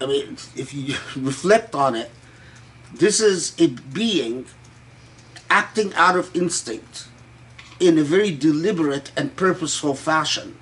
[0.00, 2.10] I mean, if you reflect on it,
[2.94, 4.46] this is a being
[5.48, 7.06] acting out of instinct
[7.78, 10.56] in a very deliberate and purposeful fashion.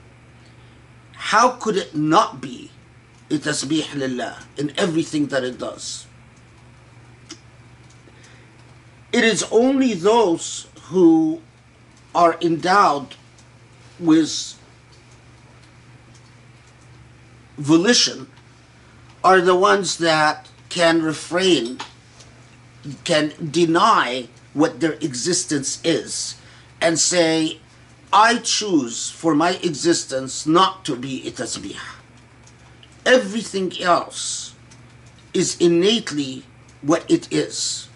[1.14, 2.70] How could it not be
[3.30, 6.06] a tasbih lillah in everything that it does?
[9.12, 11.42] It is only those who
[12.14, 13.14] are endowed
[13.98, 14.54] with
[17.56, 18.30] volition
[19.22, 21.78] are the ones that can refrain,
[23.04, 26.36] can deny what their existence is,
[26.80, 27.58] and say,
[28.12, 31.76] I choose for my existence not to be a tasbih.
[33.04, 34.54] Everything else
[35.34, 36.44] is innately
[36.80, 37.88] what it is.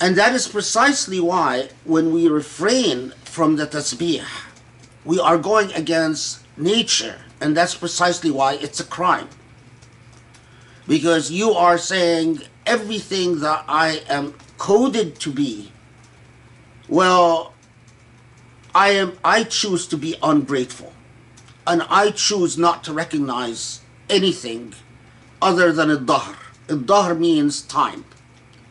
[0.00, 4.24] And that is precisely why when we refrain from the tasbih,
[5.04, 9.28] we are going against nature and that's precisely why it's a crime.
[10.86, 15.72] Because you are saying everything that I am coded to be,
[16.88, 17.54] well,
[18.74, 20.92] I am I choose to be ungrateful.
[21.66, 24.74] And I choose not to recognize anything
[25.40, 26.36] other than a dahr.
[26.68, 28.04] A dahr means time,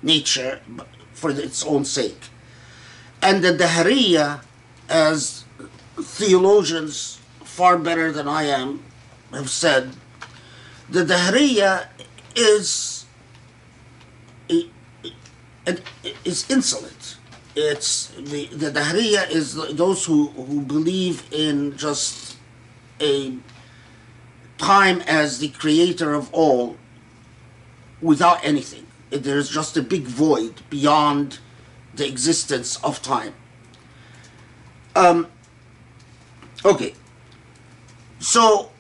[0.02, 0.62] nature,
[1.14, 2.22] for its own sake.
[3.22, 4.42] And the dahriya,
[4.90, 5.44] as
[5.98, 7.19] theologians
[7.60, 8.82] far better than I am
[9.34, 9.92] have said,
[10.90, 11.88] the Dahriya
[12.34, 13.06] is
[16.24, 17.18] is insolent.
[17.58, 22.38] It's the the Dahriya is those who, who believe in just
[23.02, 23.36] a
[24.58, 26.78] time as the creator of all
[28.02, 28.86] without anything.
[29.10, 31.40] There's just a big void beyond
[31.94, 33.34] the existence of time.
[34.96, 35.28] Um,
[36.64, 36.94] okay,
[38.19, 38.71] so,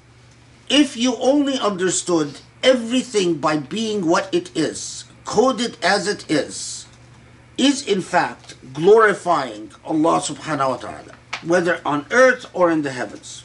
[0.68, 6.86] if you only understood everything by being what it is, coded as it is,
[7.58, 13.44] is in fact glorifying Allah subhanahu wa ta'ala, whether on earth or in the heavens.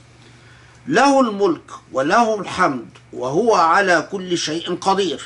[0.87, 5.21] له الملك وله الحمد وهو على كل شيء قدير.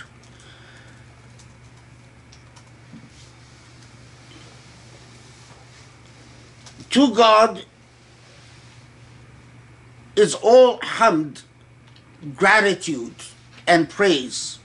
[6.90, 7.66] To God
[10.18, 11.44] is all hamd,
[12.36, 13.16] gratitude
[13.68, 14.60] and praise,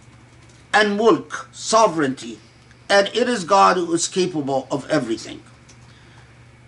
[0.73, 2.39] and mulk, sovereignty,
[2.89, 5.43] and it is God who is capable of everything.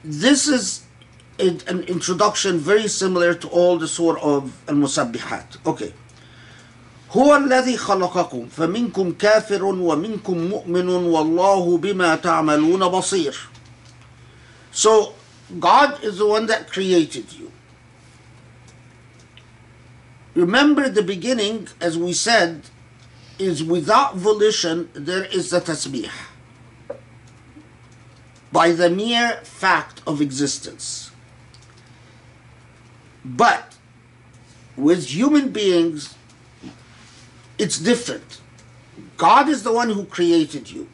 [0.03, 0.85] This is
[1.39, 5.67] an introduction very similar to all the surah of Al-Musabbihat.
[5.67, 5.93] Okay.
[7.13, 13.35] هو الذي خلقكم فمنكم كافر ومنكم مؤمن والله بما تعملون بصير.
[14.71, 15.15] So
[15.59, 17.51] God is the one that created you.
[20.36, 22.64] Remember the beginning, as we said,
[23.40, 26.12] is without volition, there is the tasbih.
[28.52, 31.12] By the mere fact of existence.
[33.24, 33.76] But
[34.78, 36.16] with human beings,
[37.58, 38.42] it's different.
[39.18, 40.90] God is the one who created you.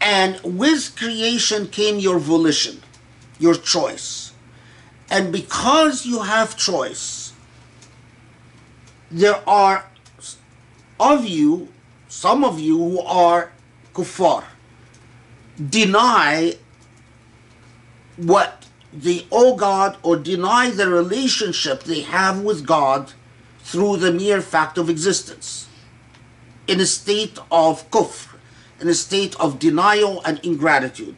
[0.00, 2.82] And with creation came your volition,
[3.38, 4.32] your choice.
[5.10, 7.23] And because you have choice,
[9.14, 9.86] there are
[10.98, 11.68] of you,
[12.08, 13.52] some of you who are
[13.94, 14.44] kuffar,
[15.70, 16.54] deny
[18.16, 23.12] what they owe God or deny the relationship they have with God
[23.60, 25.68] through the mere fact of existence
[26.66, 28.34] in a state of kufr,
[28.80, 31.16] in a state of denial and ingratitude.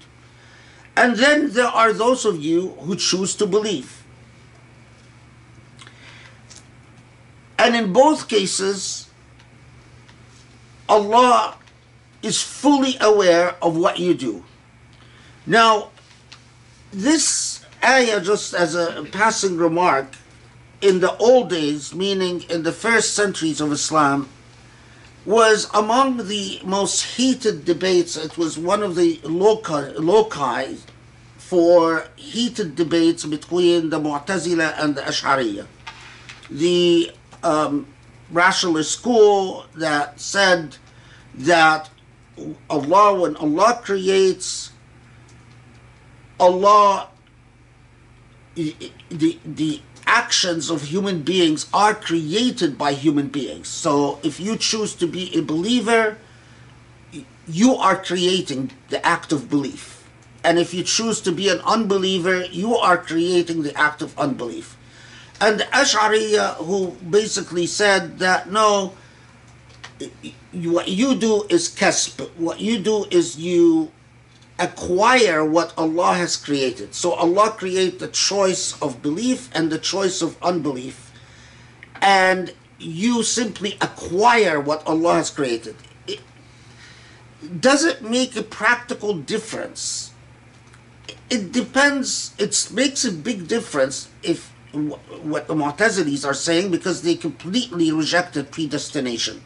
[0.94, 4.04] And then there are those of you who choose to believe.
[7.58, 9.08] And in both cases,
[10.88, 11.56] Allah
[12.22, 14.44] is fully aware of what you do.
[15.46, 15.90] Now,
[16.92, 20.16] this ayah, just as a passing remark,
[20.80, 24.28] in the old days, meaning in the first centuries of Islam,
[25.24, 28.16] was among the most heated debates.
[28.16, 30.76] It was one of the loci, loci
[31.38, 35.66] for heated debates between the Mu'tazila and the Ash'ariyah.
[36.50, 37.12] The
[37.42, 37.86] um,
[38.30, 40.76] rationalist school that said
[41.34, 41.90] that
[42.68, 44.72] Allah, when Allah creates,
[46.38, 47.08] Allah,
[48.54, 53.68] the, the actions of human beings are created by human beings.
[53.68, 56.18] So if you choose to be a believer,
[57.48, 60.08] you are creating the act of belief.
[60.44, 64.75] And if you choose to be an unbeliever, you are creating the act of unbelief.
[65.40, 68.94] And Ash'ariya, who basically said that no,
[70.52, 72.28] what you do is kasb.
[72.36, 73.92] What you do is you
[74.58, 76.94] acquire what Allah has created.
[76.94, 81.12] So Allah created the choice of belief and the choice of unbelief.
[82.00, 85.76] And you simply acquire what Allah has created.
[86.06, 86.20] It,
[87.60, 90.12] does it make a practical difference?
[91.28, 92.34] It depends.
[92.38, 98.50] It makes a big difference if what the Mu'tazilis are saying because they completely rejected
[98.50, 99.42] predestination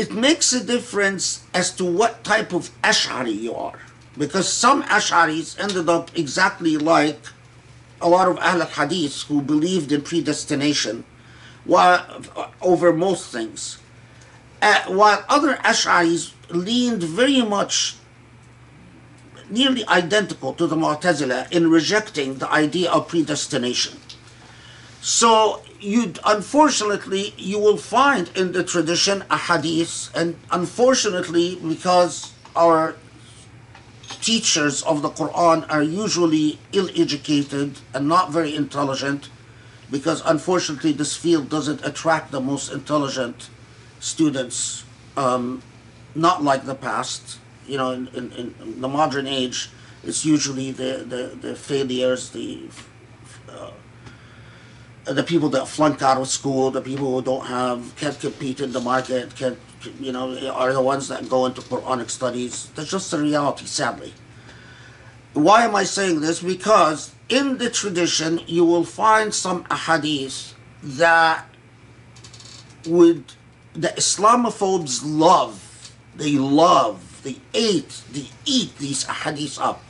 [0.00, 3.78] it makes a difference as to what type of Ash'ari you are.
[4.16, 7.20] Because some Ash'aris ended up exactly like
[8.00, 11.04] a lot of Ahl al-Hadith who believed in predestination
[11.66, 12.22] while,
[12.62, 13.76] over most things.
[14.62, 17.96] Uh, while other Ash'aris leaned very much
[19.50, 23.98] nearly identical to the Mu'tazila in rejecting the idea of predestination.
[25.02, 32.96] So you unfortunately you will find in the tradition a hadith and unfortunately because our
[34.20, 39.30] teachers of the Quran are usually ill-educated and not very intelligent
[39.90, 43.48] because unfortunately this field doesn't attract the most intelligent
[43.98, 44.84] students
[45.16, 45.62] um,
[46.14, 47.38] not like the past
[47.70, 49.70] you know in, in, in, the modern age
[50.02, 52.68] it's usually the, the, the failures the
[53.48, 53.70] uh,
[55.04, 58.72] the people that flunk out of school, the people who don't have, can't compete in
[58.72, 59.58] the market, can't,
[59.98, 62.70] you know, are the ones that go into Quranic studies.
[62.74, 64.12] That's just the reality, sadly.
[65.32, 66.42] Why am I saying this?
[66.42, 71.46] Because in the tradition, you will find some ahadith that
[72.86, 73.24] would,
[73.72, 79.82] the Islamophobes love, they love, they ate, they eat these ahadith up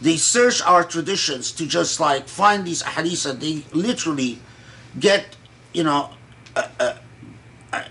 [0.00, 4.38] they search our traditions to just like find these hadiths and they literally
[4.98, 5.36] get,
[5.72, 6.10] you know,
[6.54, 6.94] uh, uh,
[7.72, 7.84] uh,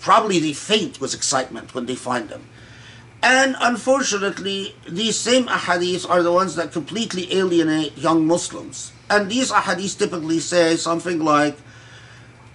[0.00, 2.46] probably they faint with excitement when they find them.
[3.22, 8.92] And unfortunately, these same ahadith are the ones that completely alienate young Muslims.
[9.10, 11.56] And these ahadith typically say something like,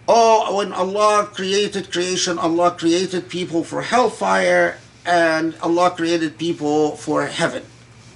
[0.08, 7.26] Oh, when Allah created creation, Allah created people for hellfire, and Allah created people for
[7.26, 7.64] heaven.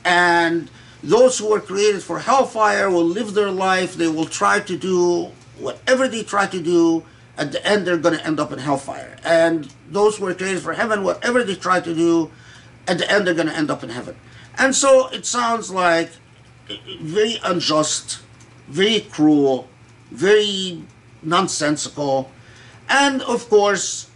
[0.03, 0.69] And
[1.03, 3.95] those who are created for hellfire will live their life.
[3.95, 7.03] They will try to do whatever they try to do.
[7.37, 9.17] At the end they're going to end up in hellfire.
[9.23, 12.31] And those who are created for heaven whatever they try to do
[12.87, 14.15] at the end they're going to end up in heaven.
[14.57, 16.11] And so it sounds like
[17.01, 18.21] very unjust
[18.67, 19.67] very cruel
[20.11, 20.83] very
[21.21, 22.31] nonsensical.
[22.89, 24.09] And of course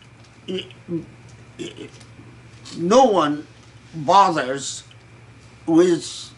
[2.78, 3.48] no one
[3.94, 4.84] bothers
[5.66, 6.30] with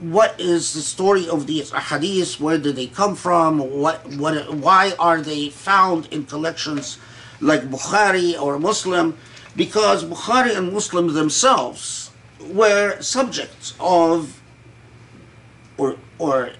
[0.00, 2.40] what is the story of these hadiths?
[2.40, 3.58] Where do they come from?
[3.58, 6.98] What, what, why are they found in collections
[7.40, 9.18] like Bukhari or Muslim?
[9.56, 12.10] Because Bukhari and Muslim themselves
[12.40, 14.40] were subjects of,
[15.76, 16.50] or, or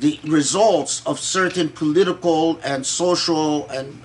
[0.00, 4.02] the results of certain political and social and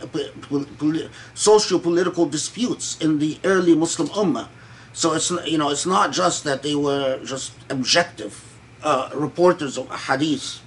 [1.34, 4.48] socio-political disputes in the early Muslim Ummah.
[4.94, 9.89] So it's you know it's not just that they were just objective uh, reporters of
[10.08, 10.62] hadith.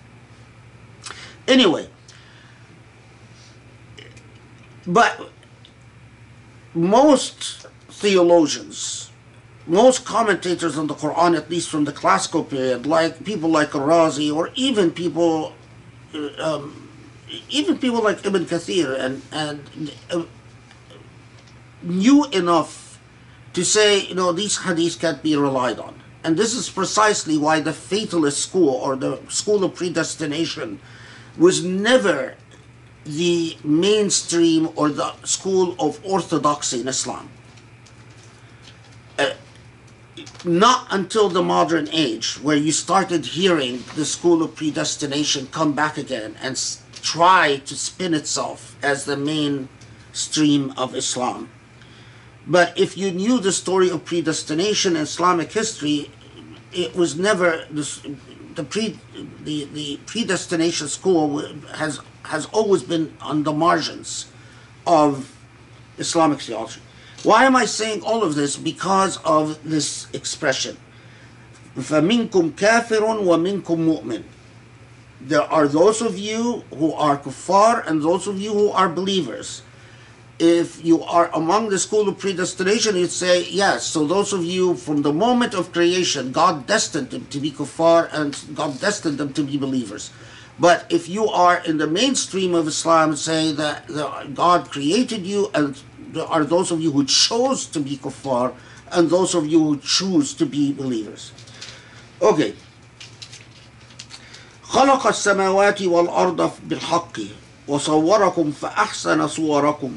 [1.46, 1.88] Anyway,
[4.86, 5.28] but
[6.74, 9.10] most theologians,
[9.66, 14.34] most commentators on the Quran, at least from the classical period, like people like Razi,
[14.34, 15.52] or even people,
[16.14, 16.88] uh, um,
[17.50, 20.24] even people like Ibn Kathir, and and uh,
[21.82, 22.83] knew enough
[23.54, 26.00] to say, you know, these hadiths can't be relied on.
[26.22, 30.80] And this is precisely why the fatalist school or the school of predestination
[31.36, 32.34] was never
[33.04, 37.28] the mainstream or the school of orthodoxy in Islam.
[39.18, 39.32] Uh,
[40.44, 45.98] not until the modern age, where you started hearing the school of predestination come back
[45.98, 46.58] again and
[47.02, 51.50] try to spin itself as the mainstream of Islam.
[52.47, 56.09] But if you knew the story of predestination in Islamic history,
[56.73, 58.01] it was never this,
[58.55, 58.99] the pre
[59.43, 61.39] the, the predestination school
[61.75, 64.27] has has always been on the margins
[64.85, 65.35] of
[65.97, 66.81] Islamic theology.
[67.23, 68.55] Why am I saying all of this?
[68.55, 70.77] Because of this expression.
[71.77, 74.23] فَمِنْكُمْ كَافِرٌ وَمِنْكُمْ مُؤْمِنٌ
[75.21, 79.61] There are those of you who are kuffar and those of you who are believers.
[80.39, 84.75] If you are among the school of predestination, you'd say, yes, so those of you
[84.75, 89.33] from the moment of creation, God destined them to be kuffar and God destined them
[89.33, 90.11] to be believers.
[90.57, 95.49] But if you are in the mainstream of Islam, say that the- God created you,
[95.53, 95.75] and
[96.13, 98.53] there are those of you who chose to be kuffar,
[98.91, 101.31] and those of you who choose to be believers.
[102.21, 102.55] Okay.
[104.69, 107.19] خلق السماوات والأرض بالحق
[107.67, 109.91] وصوركم فأحسن صوركم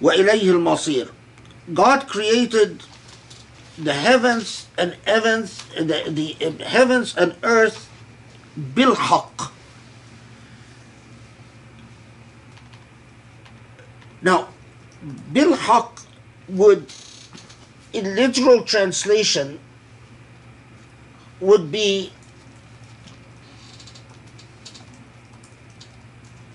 [0.00, 1.08] وإليه المصير.
[1.74, 2.82] God created
[3.78, 7.88] the heavens and heavens, the, the heavens and earth
[8.58, 9.52] بالحق.
[14.22, 14.48] Now,
[15.32, 16.00] بالحق
[16.48, 16.92] would,
[17.92, 19.58] in literal translation,
[21.40, 22.12] would be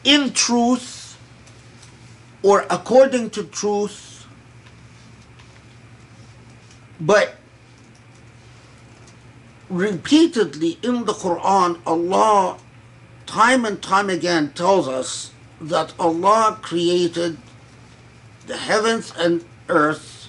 [0.04, 0.99] in truth
[2.43, 4.27] or according to truth,
[7.01, 7.37] but
[9.69, 12.59] repeatedly in the Quran, Allah
[13.27, 15.31] time and time again tells us
[15.61, 17.39] that Allah created
[18.47, 20.29] the heavens and earth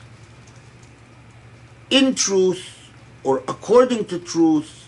[1.89, 2.91] in truth
[3.24, 4.88] or according to truth.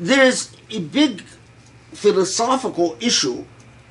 [0.00, 1.22] There's a big
[1.92, 3.44] philosophical issue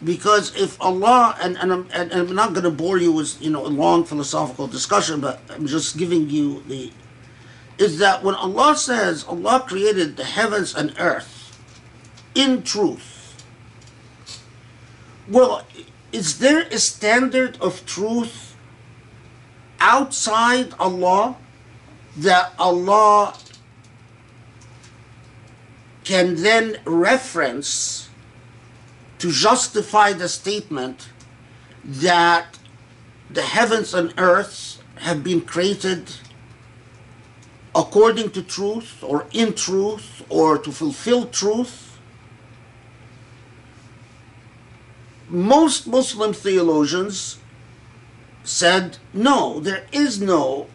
[0.04, 3.50] because if Allah and, and, I'm, and I'm not going to bore you with you
[3.50, 6.92] know a long philosophical discussion, but I'm just giving you the
[7.78, 11.60] is that when Allah says Allah created the heavens and earth
[12.34, 13.44] in truth,
[15.28, 15.66] well,
[16.12, 18.56] is there a standard of truth
[19.80, 21.38] outside Allah
[22.18, 23.36] that Allah
[26.04, 28.07] can then reference
[29.20, 31.10] to justify the statement
[31.84, 32.60] that
[33.30, 36.12] the heavens and earth have been created
[37.76, 42.00] according to truth or in truth or to fulfill truth.
[45.30, 47.38] Most Muslim theologians
[48.44, 50.68] said no, there is no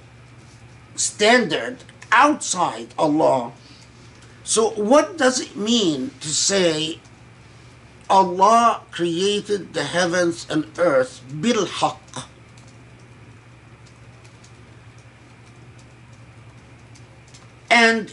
[0.95, 1.79] standard
[2.13, 3.53] outside Allah.
[4.45, 7.01] So, what does it mean to say
[8.13, 12.29] Allah created the heavens and earth bil haqq?
[17.71, 18.13] And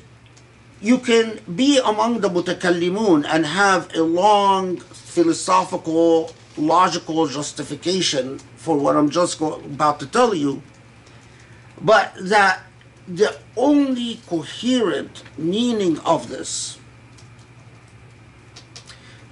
[0.79, 8.95] you can be among the mutakallimun and have a long philosophical, logical justification for what
[8.95, 10.63] I'm just about to tell you,
[11.81, 12.61] but that
[13.05, 16.79] the only coherent meaning of this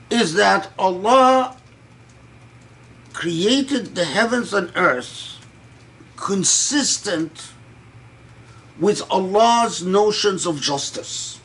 [0.09, 1.57] is that Allah
[3.13, 5.37] created the heavens and earth
[6.15, 7.51] consistent
[8.79, 11.39] with Allah's notions of justice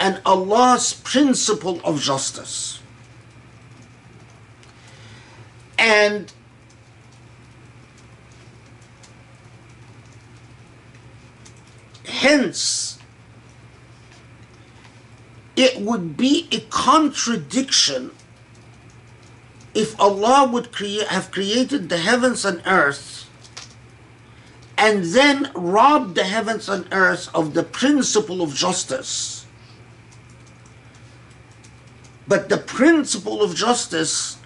[0.00, 2.80] and Allah's principle of justice.
[5.78, 6.32] And
[12.06, 12.98] hence,
[15.60, 18.10] it would be a contradiction
[19.74, 23.28] if Allah would create, have created the heavens and earth
[24.78, 29.44] and then rob the heavens and earth of the principle of justice.
[32.26, 34.38] But the principle of justice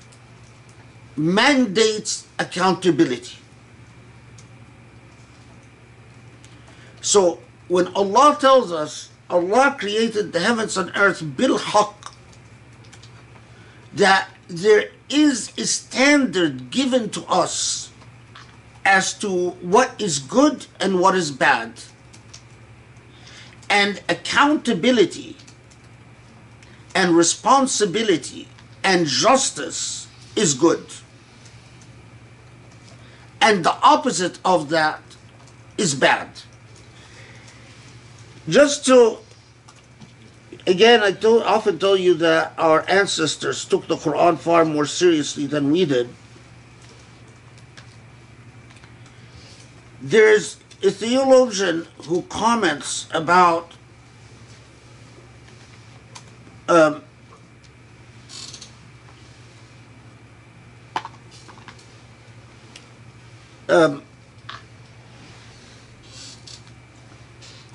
[1.15, 3.37] mandates accountability.
[7.01, 7.39] So
[7.69, 12.13] when Allah tells us Allah created the heavens and earth bil haqq,
[13.93, 17.91] that there is a standard given to us
[18.85, 21.81] as to what is good and what is bad,
[23.71, 25.37] and accountability
[26.95, 28.47] and responsibility
[28.83, 30.07] and justice
[30.37, 30.85] is good.
[33.41, 35.01] And the opposite of that
[35.77, 36.29] is bad.
[38.49, 39.19] Just to,
[40.67, 45.71] again, I often tell you that our ancestors took the Quran far more seriously than
[45.71, 46.11] we did.
[50.03, 53.73] There's a theologian who comments about
[56.69, 57.03] um,
[63.69, 64.03] um,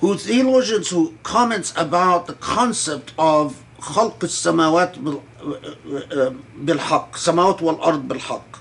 [0.00, 8.58] who theologians who comments about the concept of خلق السماوات بال- بالحق سماوات والأرض بالحق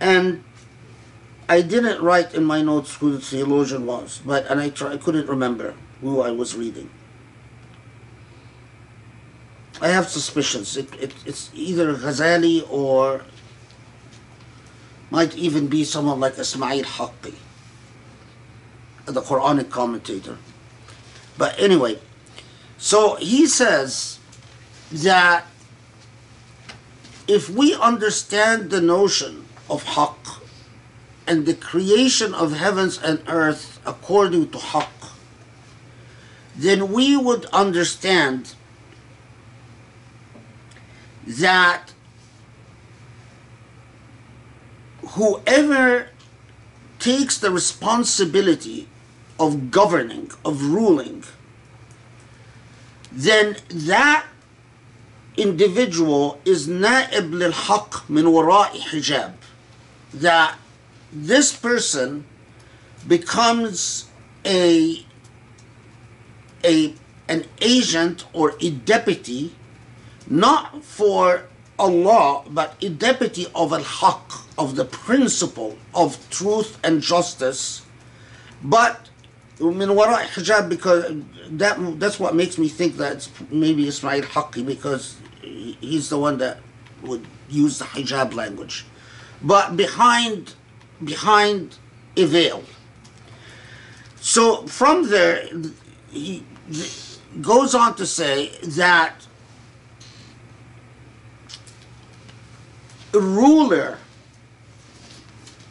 [0.00, 0.42] and
[1.48, 4.96] I didn't write in my notes who the theologian was but and I, try, I
[4.96, 6.90] couldn't remember who I was reading
[9.80, 13.22] I have suspicions it, it, it's either Ghazali or
[15.10, 17.34] might even be someone like Ismail Haqqi
[19.07, 20.37] the Quranic commentator.
[21.37, 21.99] But anyway,
[22.77, 24.19] so he says
[24.91, 25.45] that
[27.27, 30.41] if we understand the notion of haqq
[31.25, 35.11] and the creation of heavens and earth according to haqq,
[36.55, 38.53] then we would understand
[41.25, 41.93] that
[45.09, 46.07] whoever
[46.99, 48.87] takes the responsibility
[49.39, 51.23] of governing, of ruling,
[53.11, 54.25] then that
[55.37, 59.33] individual is na'ib lil haq min wara'i hijab.
[60.13, 60.57] That
[61.11, 62.25] this person
[63.07, 64.09] becomes
[64.45, 65.05] a,
[66.63, 66.93] a
[67.29, 69.53] an agent or a deputy,
[70.27, 71.43] not for
[71.77, 77.85] Allah, but a deputy of al haq, of the principle of truth and justice,
[78.63, 79.06] but
[79.58, 81.04] من وراء hijab because
[81.50, 86.38] that that's what makes me think that it's maybe Ismail Haqqi because he's the one
[86.38, 86.58] that
[87.02, 88.86] would use the hijab language,
[89.42, 90.54] but behind
[91.04, 91.76] behind
[92.16, 92.64] a veil.
[94.16, 95.48] So from there,
[96.10, 96.44] he
[97.40, 99.26] goes on to say that
[103.14, 103.98] a ruler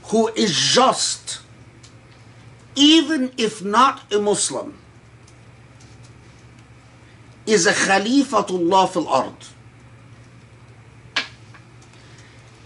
[0.03, 1.39] who is just
[2.76, 4.76] even if not a Muslim,
[7.46, 9.34] is a Khalifatullah fil ard.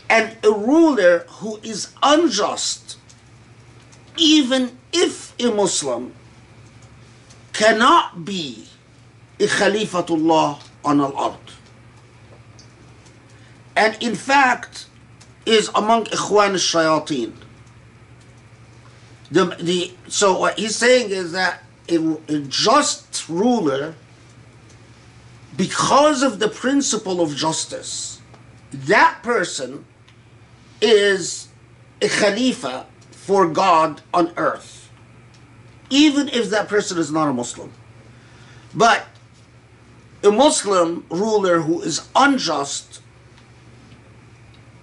[0.08, 2.98] And a ruler who is unjust,
[4.16, 6.12] even if a Muslim,
[7.52, 8.66] cannot be
[9.38, 11.36] a Khalifatullah on al ard.
[13.76, 14.86] And in fact,
[15.46, 17.32] is among Ikhwan al-Shayateen
[19.30, 21.96] the, the so what he's saying is that a,
[22.28, 23.94] a just ruler
[25.56, 28.20] because of the principle of justice
[28.72, 29.84] that person
[30.80, 31.48] is
[32.00, 34.80] a khalifa for god on earth
[35.90, 37.72] even if that person is not a muslim.
[38.74, 39.06] But
[40.22, 43.00] a muslim ruler who is unjust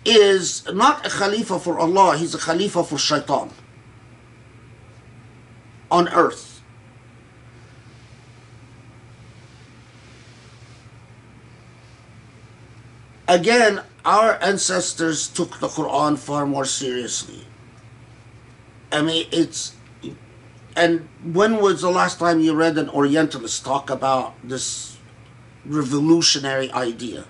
[0.03, 3.49] is not a khalifa for allah he's a khalifa for shaitan
[5.89, 6.61] on earth.
[13.27, 17.45] Again, our ancestors took the Quran far more seriously.
[18.91, 19.75] I mean, it's.
[20.75, 24.97] And when was the last time you read an Orientalist talk about this
[25.65, 27.25] revolutionary idea?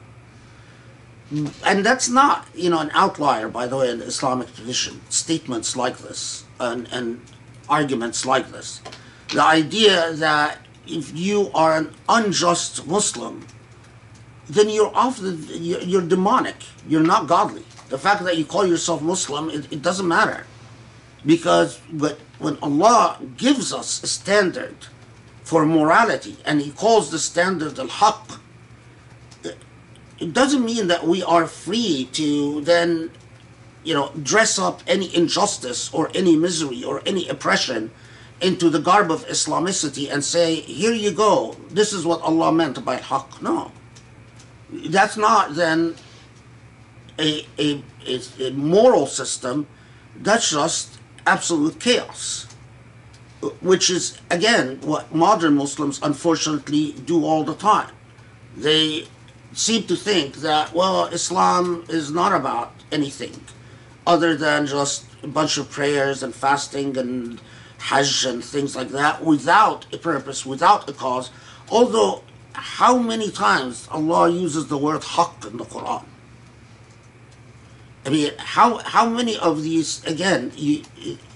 [1.65, 5.01] And that's not, you know, an outlier, by the way, in the Islamic tradition.
[5.09, 7.21] Statements like this and, and
[7.69, 8.81] arguments like this.
[9.33, 13.45] The idea that if you are an unjust Muslim,
[14.49, 16.55] then you're off the, you're, demonic.
[16.87, 17.65] You're not godly.
[17.89, 20.45] The fact that you call yourself Muslim, it, it doesn't matter.
[21.25, 21.79] Because
[22.39, 24.75] when Allah gives us a standard
[25.43, 28.39] for morality, and He calls the standard al-haq,
[30.19, 33.11] it doesn't mean that we are free to then,
[33.87, 37.89] you know, dress up any injustice or any misery or any oppression
[38.41, 42.83] into the garb of Islamicity and say, here you go, this is what Allah meant
[42.83, 43.41] by haqq.
[43.41, 43.71] No.
[44.69, 45.95] That's not then
[47.17, 49.65] a, a, a, a moral system,
[50.17, 52.47] that's just absolute chaos
[53.61, 57.91] which is again what modern Muslims unfortunately do all the time.
[58.55, 59.05] They
[59.53, 63.39] seem to think that well, Islam is not about anything
[64.07, 67.41] other than just a bunch of prayers and fasting and
[67.79, 71.29] Hajj and things like that, without a purpose, without a cause.
[71.69, 76.05] Although, how many times Allah uses the word haqq in the Quran?
[78.05, 80.51] I mean, how how many of these again?
[80.55, 80.83] You,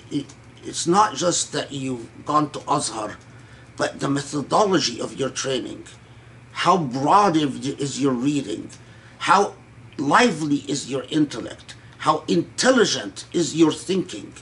[0.09, 0.26] it,
[0.63, 3.17] it's not just that you've gone to Azhar,
[3.78, 5.84] but the methodology of your training,
[6.51, 8.69] how broad is your reading,
[9.19, 9.55] how
[9.97, 14.34] lively is your intellect, how intelligent is your thinking,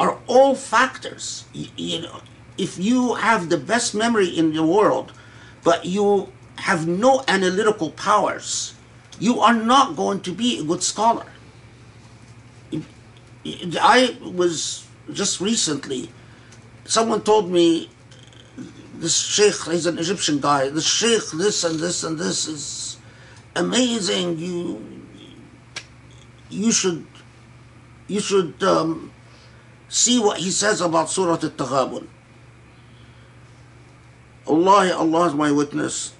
[0.00, 1.44] are all factors.
[1.52, 2.22] You, you know,
[2.56, 5.12] if you have the best memory in the world,
[5.62, 8.72] but you have no analytical powers,
[9.20, 11.26] you are not going to be a good scholar.
[13.44, 16.08] I was just recently,
[16.86, 17.90] someone told me
[18.94, 22.96] this sheikh, he's an Egyptian guy, the sheikh, this and this and this is
[23.54, 24.38] amazing.
[24.38, 25.01] You,
[26.52, 27.06] you should,
[28.08, 29.12] you should um,
[29.88, 32.06] see what he says about Surah Al-Taghabun.
[34.46, 36.14] Allah, Allah is my witness.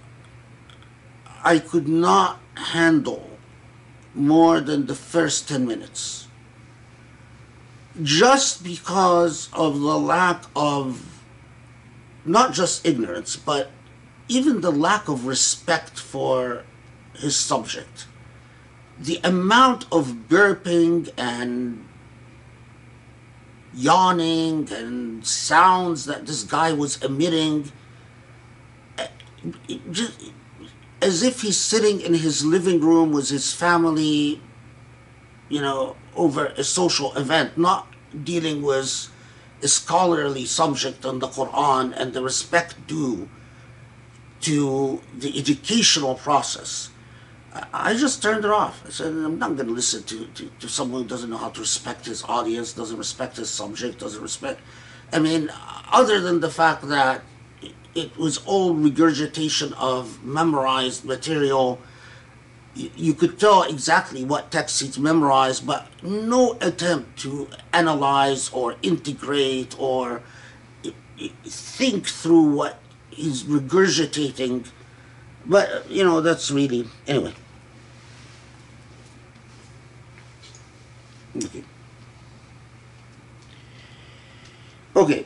[1.45, 3.29] I could not handle
[4.15, 6.29] more than the first 10 minutes
[8.01, 11.21] just because of the lack of
[12.25, 13.71] not just ignorance, but
[14.29, 16.65] even the lack of respect for
[17.15, 18.07] his subject.
[19.03, 21.89] The amount of burping and
[23.75, 27.73] yawning and sounds that this guy was emitting,
[28.99, 29.09] eh,
[29.91, 30.13] just,
[31.01, 34.41] as if he's sitting in his living room with his family,
[35.49, 37.89] you know, over a social event, not
[38.23, 39.11] dealing with
[39.63, 43.29] a scholarly subject on the Quran and the respect due
[44.43, 46.92] to the educational process.
[47.73, 48.83] I just turned it off.
[48.87, 51.51] I said, I'm not going to listen to, to, to someone who doesn't know how
[51.51, 54.61] to respect his audience, doesn't respect his subject, doesn't respect.
[55.13, 55.51] I mean,
[55.93, 57.23] other than the fact that
[57.95, 61.79] it was all regurgitation of memorized material
[62.75, 69.79] you could tell exactly what text he's memorized, but no attempt to analyze or integrate
[69.79, 70.23] or
[71.45, 72.79] think through what
[73.11, 74.69] he's regurgitating.
[75.46, 76.88] But, you know, that's really.
[77.08, 77.34] Anyway.
[81.36, 81.64] Okay.
[84.96, 85.26] Okay.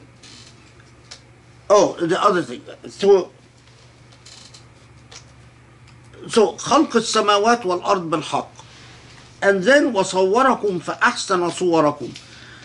[1.70, 2.62] Oh, the other thing.
[2.90, 3.32] So,
[6.28, 8.52] so خلق السماوات والأرض بالحق
[9.42, 12.10] and then وصوركم فأحسن صوركم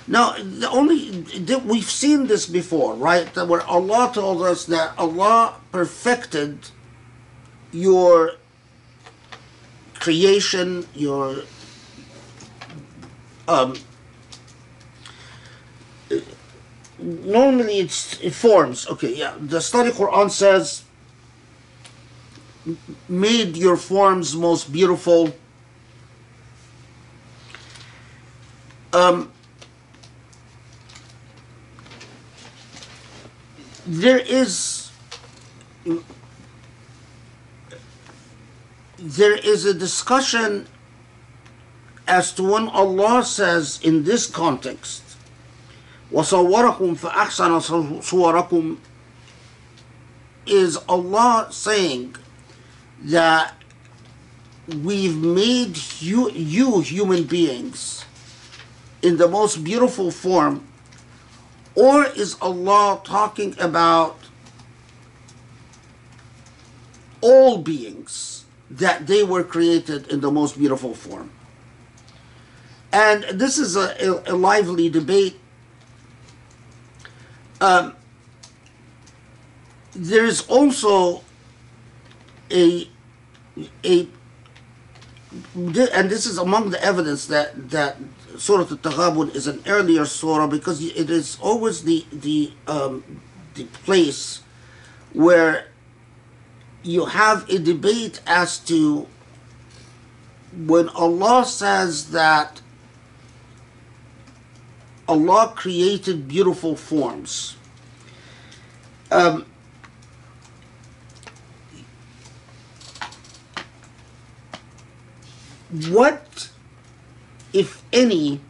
[0.08, 1.24] now the only
[1.64, 6.58] we've seen this before right where Allah told us that Allah perfected
[7.71, 8.33] your
[9.95, 11.43] creation your
[13.47, 13.75] um,
[16.99, 20.83] normally it's it forms okay yeah the study Quran says
[23.07, 25.33] made your forms most beautiful.
[28.93, 29.31] Um,
[33.85, 34.91] there is
[39.00, 40.66] there is a discussion
[42.08, 45.02] as to when Allah says in this context
[46.12, 47.60] وصوركم فأحسن
[48.00, 48.76] صوركم
[50.46, 52.14] is Allah saying
[53.02, 53.54] that
[54.68, 58.04] we've made you, you human beings
[59.02, 60.66] in the most beautiful form,
[61.74, 64.18] or is Allah talking about
[67.20, 68.39] all beings
[68.77, 71.31] That they were created in the most beautiful form?
[72.91, 75.39] And this is a, a, a lively debate.
[77.59, 77.95] Um,
[79.93, 81.23] there is also
[82.51, 82.89] a
[83.83, 84.07] a
[85.55, 87.97] and this is among the evidence that that
[88.37, 93.21] Surah Al-Taghabun is an earlier surah because it is always the the um,
[93.55, 94.41] the place
[95.13, 95.70] where
[96.83, 99.07] you have a debate as to
[100.65, 102.61] when Allah says that
[105.07, 107.57] Allah created beautiful forms,
[109.11, 109.45] um,
[115.89, 116.49] what,
[117.53, 118.41] if any,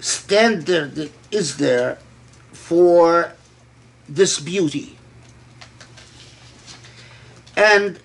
[0.00, 1.98] standard is there
[2.52, 3.32] for
[4.08, 4.93] this beauty?
[7.56, 8.00] And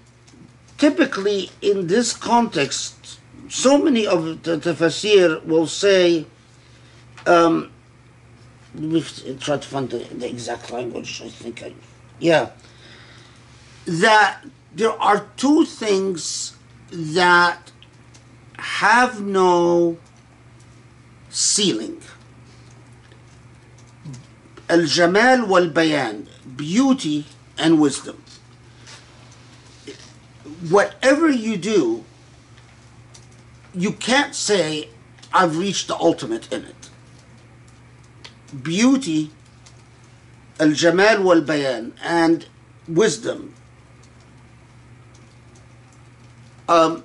[0.78, 3.20] typically, in this context,
[3.50, 6.26] so many of the tafsir will say,
[7.26, 7.72] um,
[8.76, 11.64] we've tried to find the, the exact language, I think.
[11.64, 11.74] I,
[12.20, 12.50] yeah.
[13.86, 14.43] That
[14.74, 16.56] there are two things
[16.91, 17.72] that
[18.58, 19.97] have no
[21.30, 22.02] ceiling.
[24.70, 27.26] Al-Jamal wal-Bayan, beauty
[27.58, 28.24] and wisdom.
[30.68, 32.03] Whatever you do,
[33.74, 34.89] you can't say,
[35.32, 36.89] I've reached the ultimate in it.
[38.64, 39.32] Beauty,
[40.60, 42.45] Al-Jamal wal-Bayan, and
[42.88, 43.53] wisdom
[46.70, 47.03] Um,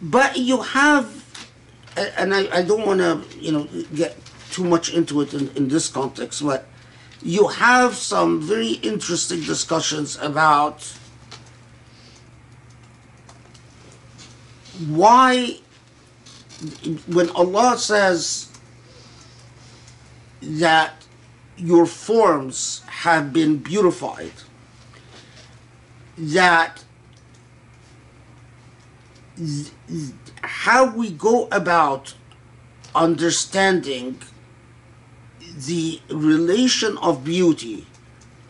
[0.00, 1.50] but you have,
[1.96, 4.16] and I, I don't want to, you know, get
[4.52, 6.68] too much into it in, in this context, but
[7.22, 10.88] you have some very interesting discussions about
[14.88, 15.58] why,
[17.06, 18.50] when Allah says
[20.42, 20.92] that
[21.56, 24.32] your forms have been beautified,
[26.18, 26.84] that
[30.42, 32.14] how we go about
[32.94, 34.18] understanding
[35.56, 37.86] the relation of beauty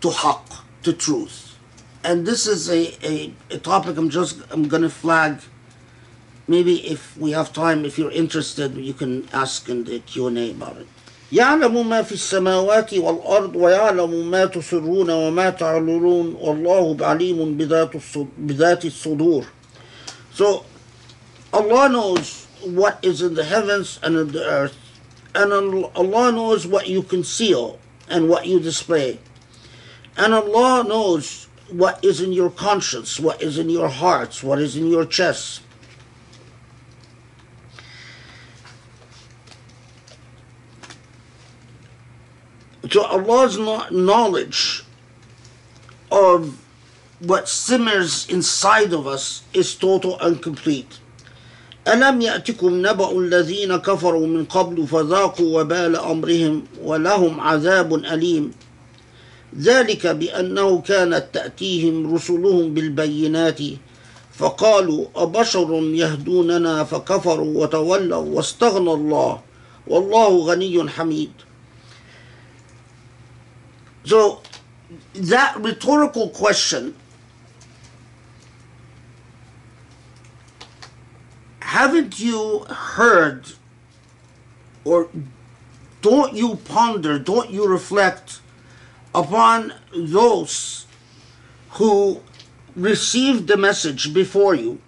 [0.01, 1.57] to haqq, to truth.
[2.05, 5.41] And this is a, a, a topic I'm just I'm gonna flag
[6.48, 10.78] Maybe if we have time, if you're interested, you can ask in the Q&A about
[10.78, 10.88] it.
[11.32, 17.96] يعلم ما في السماوات والأرض ويعلم ما تسرون وما تعلنون والله عليم بذات
[18.38, 19.46] بذات الصدور.
[20.34, 20.66] So
[21.54, 24.76] Allah knows what is in the heavens and in the earth,
[25.34, 27.80] and Allah knows what you conceal
[28.10, 29.20] and what you display.
[30.18, 34.76] And Allah knows what is in your conscience, what is in your hearts, what is
[34.76, 35.62] in your chests.
[42.91, 43.59] So Allah's
[43.91, 44.85] knowledge
[46.11, 46.59] of
[47.21, 51.01] what simmers inside of us is total and complete.
[51.89, 58.53] ألم يأتكم نبأ الذين كفروا من قبل فذاقوا وبال أمرهم ولهم عذاب أليم
[59.59, 63.61] ذلك بأنه كانت تأتيهم رسلهم بالبينات
[64.35, 69.41] فقالوا أبشر يهدوننا فكفروا وتولوا واستغنى الله
[69.87, 71.31] والله غني حميد
[74.07, 74.41] So
[75.15, 76.95] that rhetorical question
[81.59, 83.47] haven't you heard
[84.85, 85.09] or
[86.01, 88.41] don't you ponder, don't you reflect
[89.13, 90.87] upon those
[91.71, 92.23] who
[92.77, 94.81] received the message before you?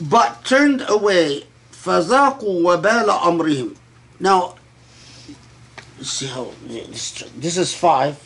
[0.00, 1.44] But turned away,
[1.85, 3.75] فذاقوا وبال أمرهم.
[4.19, 4.55] Now,
[6.01, 8.19] see how this, this is five.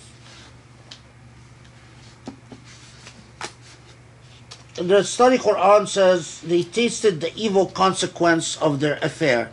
[4.75, 9.51] the study Quran says they tasted the evil consequence of their affair.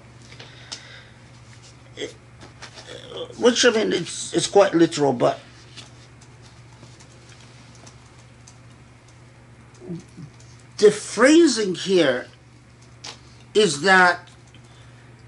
[3.39, 5.39] Which I mean, it's it's quite literal, but
[10.79, 12.27] the phrasing here
[13.58, 14.20] is that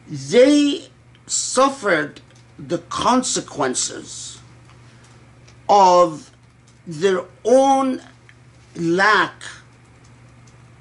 [0.07, 0.87] they
[1.25, 2.21] suffered
[2.59, 4.39] the consequences
[5.67, 6.29] of
[6.85, 7.99] their own
[8.75, 9.41] lack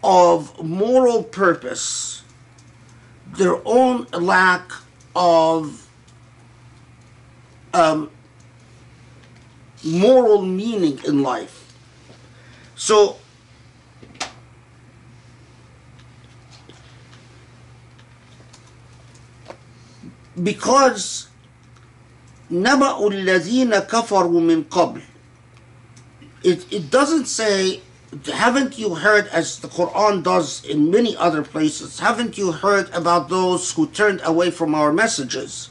[0.05, 2.22] of moral purpose,
[3.26, 4.70] their own lack
[5.16, 5.88] of
[7.72, 8.11] um,
[9.82, 11.72] moral meaning in life.
[12.74, 13.16] So,
[20.41, 21.28] because
[22.51, 25.01] نبأ الذين كفروا من قبل
[26.43, 27.82] it, it doesn't say
[28.32, 33.30] haven't you heard, as the Quran does in many other places, haven't you heard about
[33.30, 35.70] those who turned away from our messages?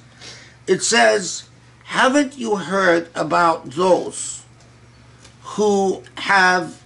[0.67, 1.45] It says,
[1.85, 4.43] haven't you heard about those
[5.43, 6.83] who have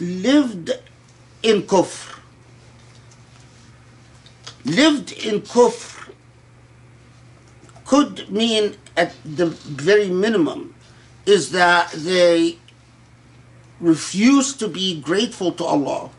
[0.00, 0.70] lived
[1.42, 2.18] in kufr?
[4.64, 5.91] Lived in kufr
[7.92, 10.74] could mean at the very minimum
[11.26, 12.58] is that they
[13.80, 16.10] refuse to be grateful to Allah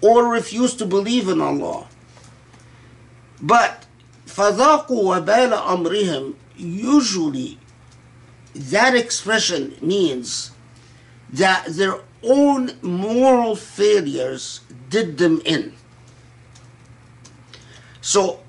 [0.00, 1.86] or refuse to believe in Allah.
[3.40, 3.86] But
[4.26, 7.58] فَذَاقُوا وَبَالَ أَمْرِهِمْ usually
[8.54, 10.52] that expression means
[11.32, 14.60] that their own moral failures
[14.90, 15.72] did them in.
[18.00, 18.40] So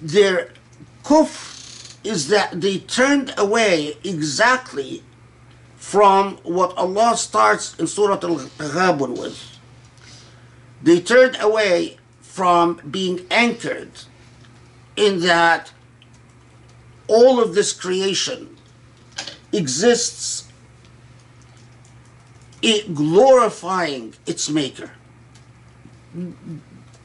[0.00, 0.50] their
[1.04, 1.54] kufr
[2.04, 5.02] is that they turned away exactly
[5.76, 9.58] from what Allah starts in Surah Al-Taghabun with.
[10.82, 13.90] They turned away from being anchored
[14.94, 15.72] in that
[17.08, 18.56] all of this creation
[19.52, 20.48] exists
[22.62, 24.90] it glorifying its maker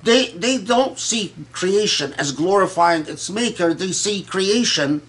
[0.04, 3.74] they they don't see creation as glorifying its maker.
[3.74, 5.02] They see creation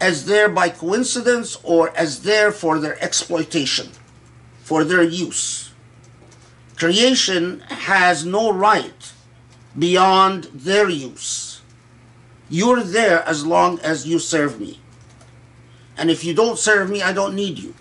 [0.00, 3.90] as there by coincidence or as there for their exploitation
[4.64, 5.70] for their use.
[6.76, 9.12] Creation has no right
[9.78, 11.60] beyond their use.
[12.48, 14.80] You're there as long as you serve me.
[15.96, 17.74] And if you don't serve me i don't need you.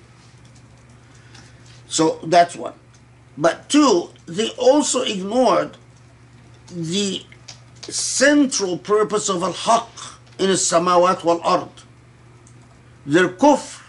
[1.88, 2.74] So that's one.
[3.38, 5.78] But two they also ignored
[6.73, 7.25] the
[7.83, 9.89] central purpose of al-haq
[10.39, 11.71] in السماوات والأرض.
[13.07, 13.83] Their kufr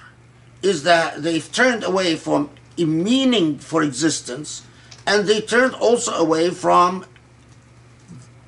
[0.61, 4.63] is that they've turned away from a meaning for existence
[5.05, 7.05] and they turned also away from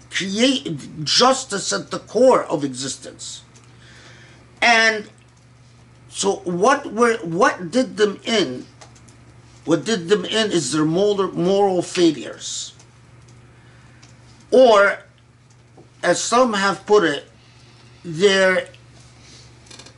[0.09, 3.43] create justice at the core of existence.
[4.61, 5.09] And
[6.09, 8.65] so what were what did them in?
[9.65, 12.73] What did them in is their moral, moral failures.
[14.50, 14.98] Or,
[16.02, 17.24] as some have put it,
[18.04, 18.68] their,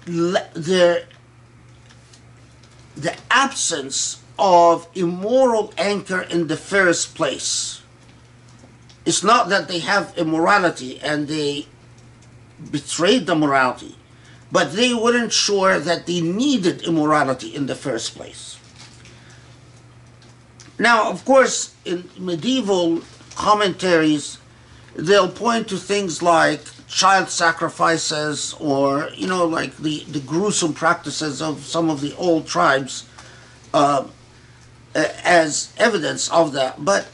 [0.07, 1.05] their,
[2.97, 7.83] the absence of immoral anchor in the first place.
[9.05, 11.67] It's not that they have immorality and they
[12.71, 13.97] betrayed the morality,
[14.53, 18.59] but they weren't sure that they needed immorality in the first place.
[20.79, 23.03] Now, of course, in medieval
[23.39, 24.39] commentaries,
[24.97, 31.41] they'll point to things like child sacrifices or, you know, like the, the gruesome practices
[31.41, 33.09] of some of the old tribes
[33.73, 34.05] uh,
[34.95, 36.85] as evidence of that.
[36.85, 37.07] But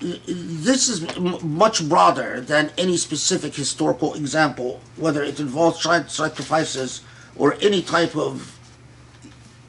[0.00, 7.00] this is much broader than any specific historical example, whether it involves child sacrifices
[7.34, 8.58] or any type of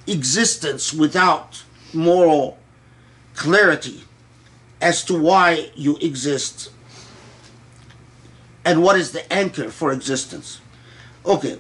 [0.06, 1.64] existence without
[1.94, 2.58] moral
[3.35, 4.05] clarity
[4.81, 6.71] as to why you exist
[8.65, 10.61] and what is the anchor for existence.
[11.25, 11.59] Okay.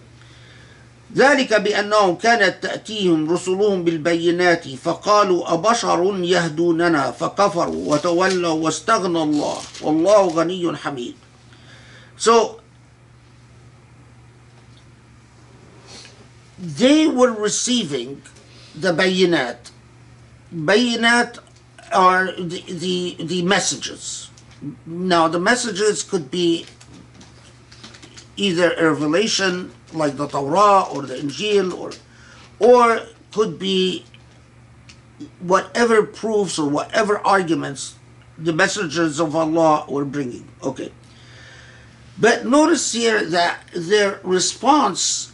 [1.14, 10.76] ذلك بأنهم كانت تأتيهم رسلهم بالبينات فقالوا أبشر يهدوننا فكفروا وتولوا واستغنى الله والله غني
[10.76, 11.14] حميد.
[12.18, 12.60] So
[16.58, 18.20] they were receiving
[18.74, 19.70] the bayinat.
[20.54, 21.38] Bayinat
[21.93, 24.29] are the, the, the messages.
[24.85, 26.65] Now, the messages could be
[28.35, 31.91] either a revelation like the Torah or the Injil, or,
[32.59, 33.01] or
[33.31, 34.05] could be
[35.39, 37.95] whatever proofs or whatever arguments
[38.37, 40.47] the messengers of Allah were bringing.
[40.63, 40.91] Okay.
[42.17, 45.31] But notice here that their response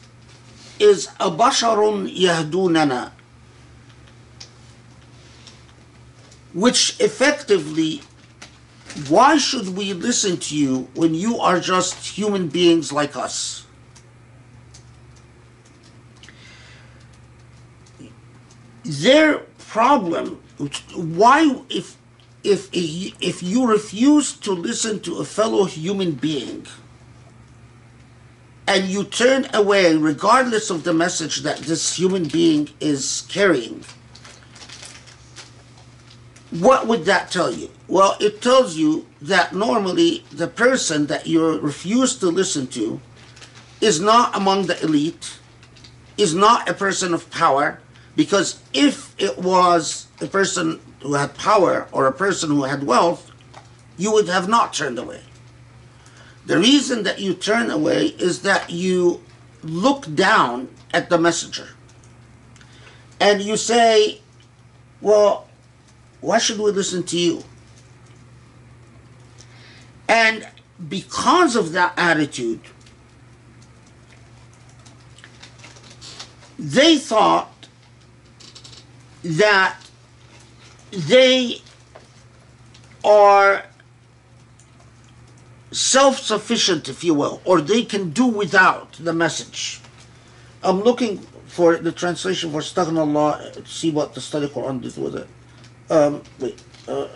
[0.79, 3.11] is Abasharun Yahdunana,
[6.53, 8.01] which effectively,
[9.07, 13.65] why should we listen to you when you are just human beings like us?
[18.83, 20.41] Their problem,
[20.95, 21.97] why, if
[22.43, 26.65] if if you refuse to listen to a fellow human being
[28.65, 33.83] and you turn away regardless of the message that this human being is carrying
[36.51, 41.59] what would that tell you well it tells you that normally the person that you
[41.59, 42.99] refuse to listen to
[43.81, 45.39] is not among the elite
[46.17, 47.79] is not a person of power
[48.15, 53.31] because if it was a person who had power or a person who had wealth,
[53.97, 55.21] you would have not turned away.
[56.45, 59.23] The reason that you turn away is that you
[59.63, 61.69] look down at the messenger
[63.19, 64.21] and you say,
[65.01, 65.47] Well,
[66.21, 67.43] why should we listen to you?
[70.07, 70.47] And
[70.87, 72.61] because of that attitude,
[76.57, 77.67] they thought
[79.23, 79.77] that
[80.91, 81.61] they
[83.03, 83.65] are
[85.71, 89.79] self sufficient, if you will, or they can do without the message.
[90.63, 95.15] I'm looking for the translation for Staghna to see what the study Quran did with
[95.15, 95.27] it.
[95.90, 97.08] Um, wait, uh,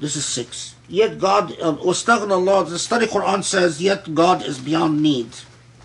[0.00, 0.74] this is six.
[0.88, 5.28] Yet God, um, Allah, the study Quran says, yet God is beyond need.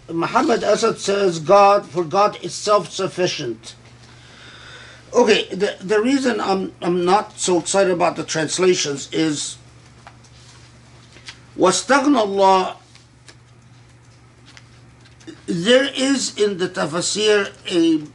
[0.10, 3.76] Muhammad Asad says, God, for God is self sufficient.
[5.14, 9.58] Okay, the, the reason I'm, I'm not so excited about the translations is
[11.58, 12.78] واستغنى Allah
[15.46, 18.06] there is in the tafsir a,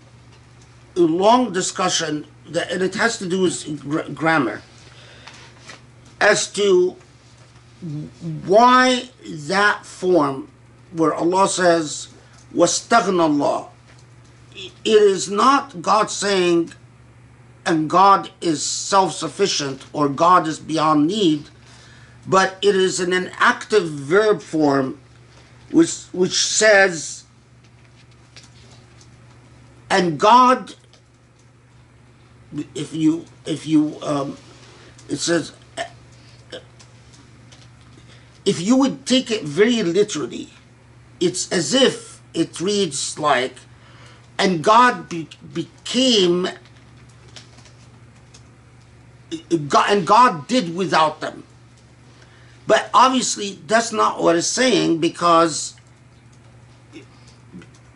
[0.97, 4.62] a long discussion that, and it has to do with gr- grammar.
[6.20, 6.98] As to
[8.46, 10.50] why that form
[10.92, 12.10] where Allah says
[12.54, 13.70] wastaghna Allah
[14.54, 16.74] it is not God saying
[17.66, 21.46] and God is self-sufficient or God is beyond need
[22.28, 25.00] but it is in an active verb form
[25.72, 27.24] which which says
[29.90, 30.76] and God
[32.76, 34.38] if you if you um,
[35.08, 35.54] it says
[38.46, 40.50] if you would take it very literally
[41.20, 43.56] it's as if it reads like
[44.40, 46.48] and God be, became
[49.68, 51.44] God, and God did without them.
[52.66, 55.76] But obviously, that's not what it's saying because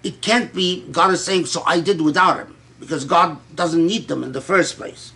[0.04, 2.53] it can't be God is saying, so I did without him,
[2.84, 5.14] because God doesn't need them in the first place.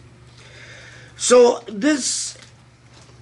[1.15, 2.37] So, this,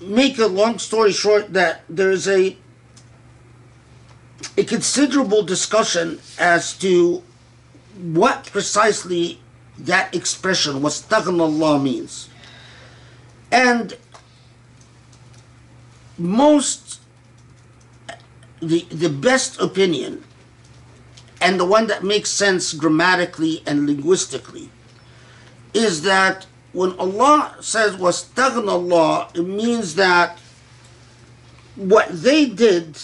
[0.02, 2.58] make a long story short, that there's a
[4.58, 7.24] a considerable discussion as to
[7.98, 9.40] what precisely
[9.78, 12.30] that expression, what Allah means.
[13.52, 13.98] And
[16.18, 17.02] most
[18.62, 20.24] the the best opinion
[21.46, 24.70] and the one that makes sense grammatically and linguistically
[25.74, 30.40] is that when Allah says was Allah, it means that
[31.76, 32.98] what they did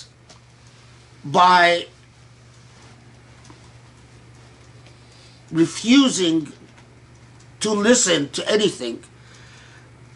[1.24, 1.86] by
[5.52, 6.52] refusing
[7.60, 9.04] to listen to anything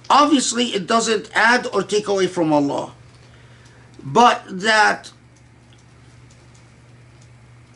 [0.10, 2.94] Obviously, it doesn't add or take away from Allah.
[4.04, 5.12] But that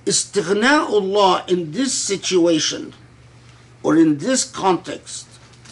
[0.08, 2.94] Allah in this situation
[3.84, 5.28] or in this context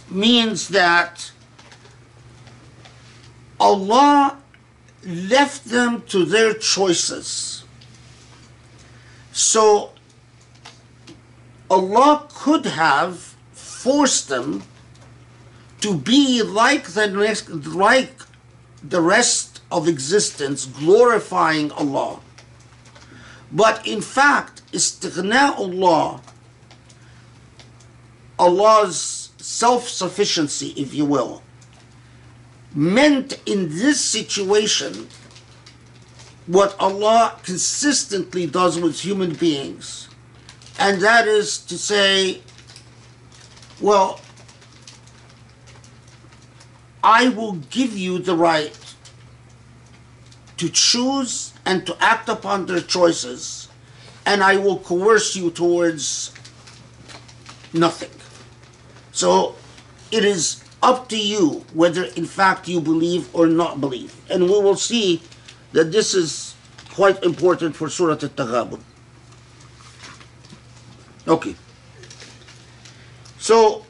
[0.09, 1.31] means that
[3.59, 4.37] Allah
[5.03, 7.63] left them to their choices.
[9.31, 9.91] So
[11.69, 14.63] Allah could have forced them
[15.81, 18.21] to be like the next, like
[18.83, 22.19] the rest of existence, glorifying Allah.
[23.51, 26.21] But in fact, Istighna Allah,
[28.37, 31.41] Allah's self-sufficiency, if you will,
[32.75, 35.07] meant in this situation
[36.45, 40.09] what Allah consistently does with human beings.
[40.79, 42.41] And that is to say,
[43.81, 44.19] well,
[47.03, 48.77] I will give you the right
[50.57, 53.67] to choose and to act upon their choices,
[54.25, 56.33] and I will coerce you towards
[57.73, 58.09] nothing.
[59.11, 59.55] So
[60.09, 64.15] it is up to you whether in fact you believe or not believe.
[64.29, 65.21] And we will see
[65.73, 66.55] that this is
[66.93, 68.79] quite important for Surah Al-Taghabun.
[71.27, 71.55] Okay.
[73.39, 73.85] So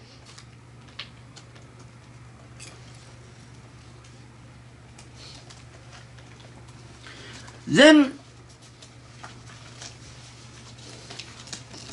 [7.68, 8.18] Then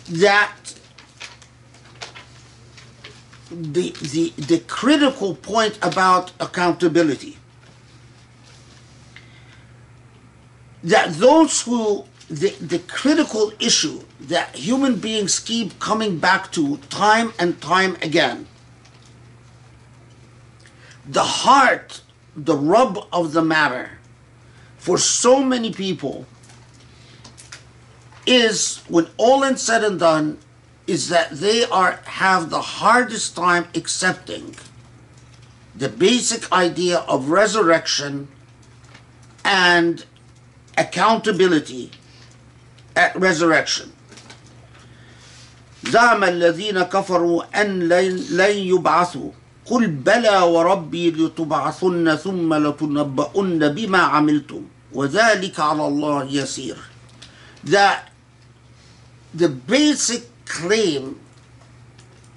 [0.09, 0.55] that
[3.51, 7.39] the, the, the critical point about accountability.
[10.85, 17.33] That those who the, the critical issue that human beings keep coming back to time
[17.39, 18.47] and time again.
[21.07, 22.01] The heart
[22.37, 23.99] the rub of the matter
[24.84, 26.26] for so many people
[28.26, 30.38] is when all is said and done
[30.88, 34.56] is that they are have the hardest time accepting
[35.76, 38.28] the basic idea of resurrection
[39.46, 40.06] and
[40.78, 41.92] accountability
[42.96, 43.92] at resurrection
[45.84, 49.32] زعم الذين كفروا أن لن لن يبعثوا
[49.66, 56.78] قل بلى وربي لتبعثن ثم لتنبؤن بما عملتم وذلك على الله يسير
[57.64, 58.10] that
[59.34, 61.20] the basic claim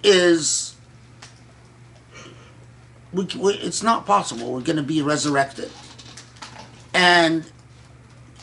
[0.02, 0.74] is
[3.12, 5.70] we, we, it's not possible we're going to be resurrected
[6.92, 7.50] and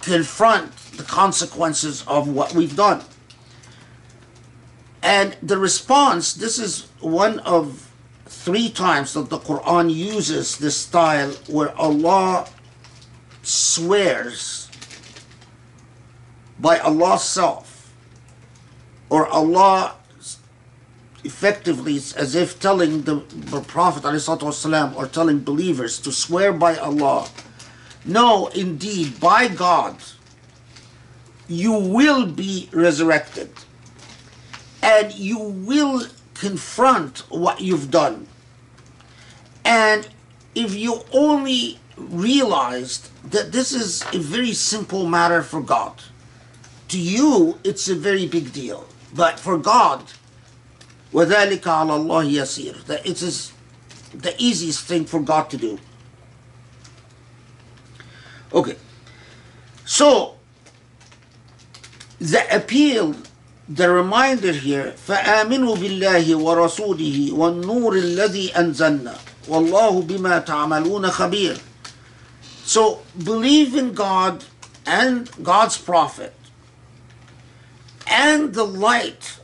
[0.02, 3.04] confront the consequences of what we've done
[5.04, 7.92] and the response this is one of
[8.26, 12.48] three times that the quran uses this style where allah
[13.44, 14.70] swears
[16.60, 17.94] by allah's self
[19.10, 19.96] or allah
[21.24, 23.16] effectively it's as if telling the,
[23.52, 27.28] the prophet والسلام, or telling believers to swear by allah
[28.06, 29.96] no indeed by god
[31.48, 33.50] you will be resurrected
[34.82, 36.04] and you will
[36.36, 38.28] confront what you've done.
[39.66, 40.08] And
[40.56, 45.94] if you only realized that this is a very simple matter for God,
[46.88, 48.86] to you it's a very big deal.
[49.14, 50.04] But for God,
[51.14, 53.52] وَذَلِكَ عَلَى اللَّهِ يَسِيرٌ That it is
[54.14, 55.80] the easiest thing for God to do.
[58.54, 58.76] Okay.
[59.86, 60.36] So,
[62.20, 63.16] the appeal
[63.70, 69.16] the reminder here فآمنوا بالله ورسوله والنور الذي أنزلنا
[69.48, 71.58] والله بما تعملون خبير
[72.75, 74.45] so believe in God
[74.85, 76.35] and God's prophet
[78.09, 79.39] and the light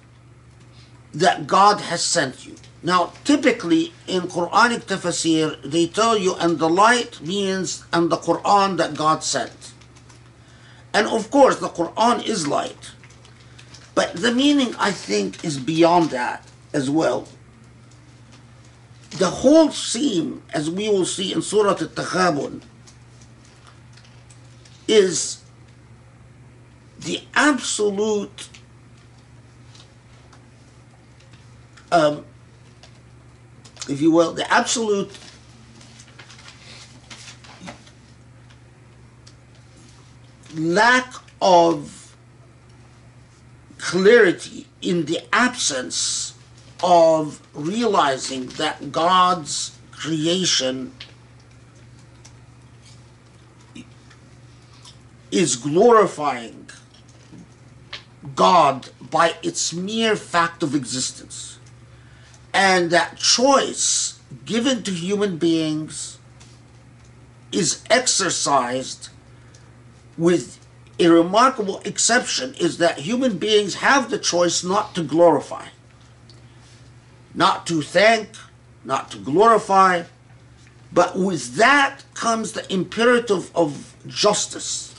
[1.15, 2.57] that God has sent you.
[2.83, 8.79] Now typically in Quranic tafsir they tell you and the light means and the Quran
[8.79, 9.75] that God sent.
[10.93, 12.91] And of course the Quran is light.
[13.95, 17.29] But the meaning, I think, is beyond that as well.
[19.19, 22.63] The whole theme, as we will see in Surah Al-Taghabun,
[24.91, 25.43] is
[26.99, 28.49] the absolute
[31.93, 32.25] um,
[33.89, 35.11] if you will, the absolute
[40.55, 42.15] lack of
[43.79, 46.35] clarity in the absence
[46.83, 50.93] of realizing that God's creation
[55.31, 56.69] is glorifying
[58.35, 61.59] God by its mere fact of existence.
[62.53, 66.19] And that choice given to human beings
[67.53, 69.09] is exercised
[70.17, 70.59] with
[70.99, 75.69] a remarkable exception is that human beings have the choice not to glorify,
[77.35, 78.29] not to thank,
[78.85, 80.03] not to glorify,
[80.93, 84.90] but with that comes the imperative of justice.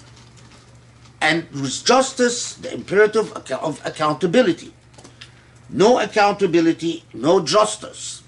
[1.22, 4.74] And with justice, the imperative of accountability.
[5.70, 8.24] No accountability, no justice.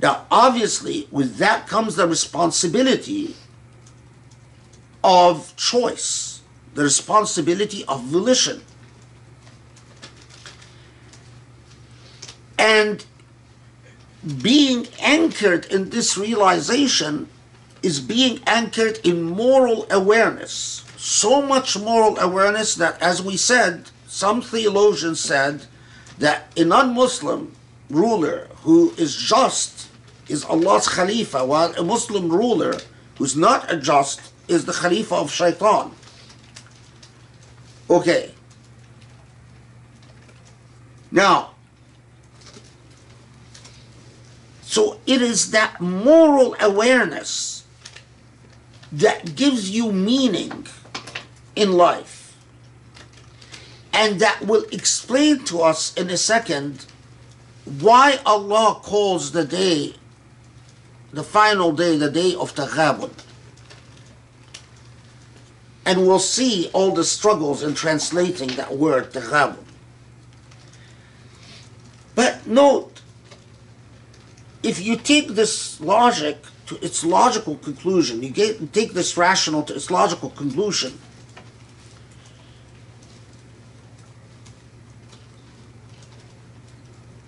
[0.00, 3.36] Now, obviously, with that comes the responsibility
[5.04, 6.40] of choice,
[6.74, 8.62] the responsibility of volition.
[12.58, 13.04] And
[14.42, 17.28] being anchored in this realization
[17.82, 20.83] is being anchored in moral awareness.
[21.04, 25.66] So much moral awareness that, as we said, some theologians said
[26.18, 27.54] that a non Muslim
[27.90, 29.90] ruler who is just
[30.28, 32.78] is Allah's Khalifa, while a Muslim ruler
[33.18, 35.92] who's not a just is the Khalifa of Shaitan.
[37.90, 38.32] Okay.
[41.10, 41.50] Now,
[44.62, 47.66] so it is that moral awareness
[48.90, 50.66] that gives you meaning
[51.56, 52.36] in life.
[53.92, 56.86] And that will explain to us in a second
[57.80, 59.94] why Allah calls the day,
[61.12, 63.10] the final day, the day of Taghabun
[65.86, 69.58] and we'll see all the struggles in translating that word taghabun.
[72.14, 73.02] But note,
[74.62, 78.22] if you take this logic to its logical conclusion.
[78.22, 80.98] You get, take this rational to its logical conclusion.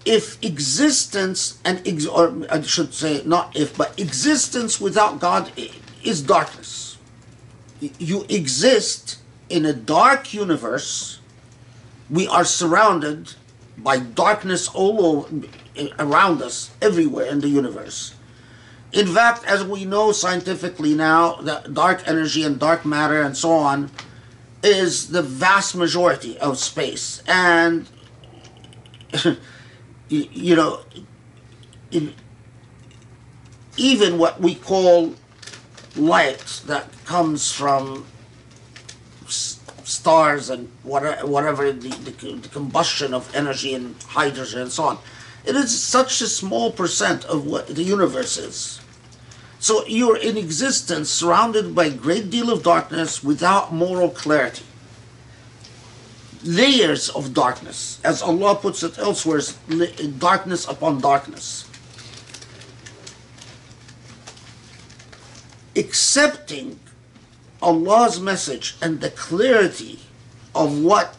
[0.07, 5.53] If existence and ex- or I should say not if but existence without God
[6.03, 6.97] is darkness.
[7.81, 9.19] You exist
[9.51, 11.21] in a dark universe.
[12.09, 13.35] We are surrounded
[13.77, 15.47] by darkness all over,
[15.99, 18.15] around us, everywhere in the universe.
[18.93, 23.53] In fact, as we know scientifically now, that dark energy and dark matter and so
[23.53, 23.91] on
[24.63, 27.23] is the vast majority of space.
[27.27, 27.87] And,
[30.09, 30.81] you, know,
[31.91, 32.15] in,
[33.77, 35.15] even what we call
[35.97, 38.07] light that comes from
[39.29, 44.99] stars and whatever, whatever the, the, the combustion of energy and hydrogen and so on.
[45.45, 48.81] It is such a small percent of what the universe is.
[49.59, 54.65] So you're in existence surrounded by a great deal of darkness without moral clarity.
[56.47, 59.41] Layers of darkness, as Allah puts it elsewhere,
[60.19, 61.69] darkness upon darkness.
[65.75, 66.79] Accepting
[67.61, 69.99] Allah's message and the clarity
[70.55, 71.17] of what,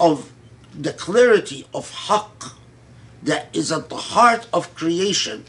[0.00, 0.32] of
[0.74, 2.52] the clarity of haqq
[3.22, 5.44] that is at the heart of creation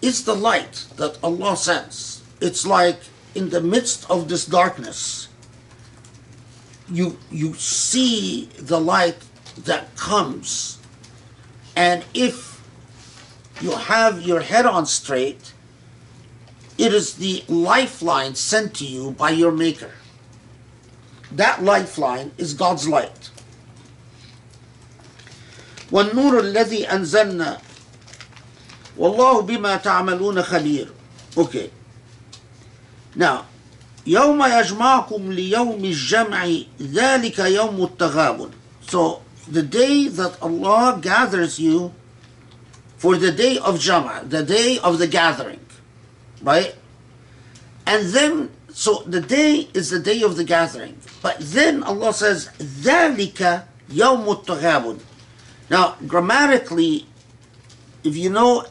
[0.00, 2.22] is the light that Allah sends.
[2.40, 3.00] It's like
[3.34, 5.28] in the midst of this darkness,
[6.91, 9.17] you you see the light
[9.65, 10.77] that comes,
[11.75, 12.61] and if
[13.61, 15.53] you have your head on straight,
[16.77, 19.91] it is the lifeline sent to you by your Maker.
[21.31, 23.31] That lifeline is God's light.
[25.91, 27.61] والنور الذي أنزلنا
[28.97, 30.87] والله بما تعملون خبير
[31.37, 31.69] okay
[33.15, 33.45] now
[34.07, 36.47] يوم يجمعكم ليوم الجمع
[36.81, 38.51] ذلك يوم التغابن
[38.89, 41.93] so the day that Allah gathers you
[42.97, 45.59] for the day of Jama the day of the gathering
[46.41, 46.75] right
[47.85, 52.49] and then so the day is the day of the gathering but then Allah says
[52.59, 54.99] ذلك يوم التغابن
[55.69, 57.05] now grammatically
[58.03, 58.65] if you know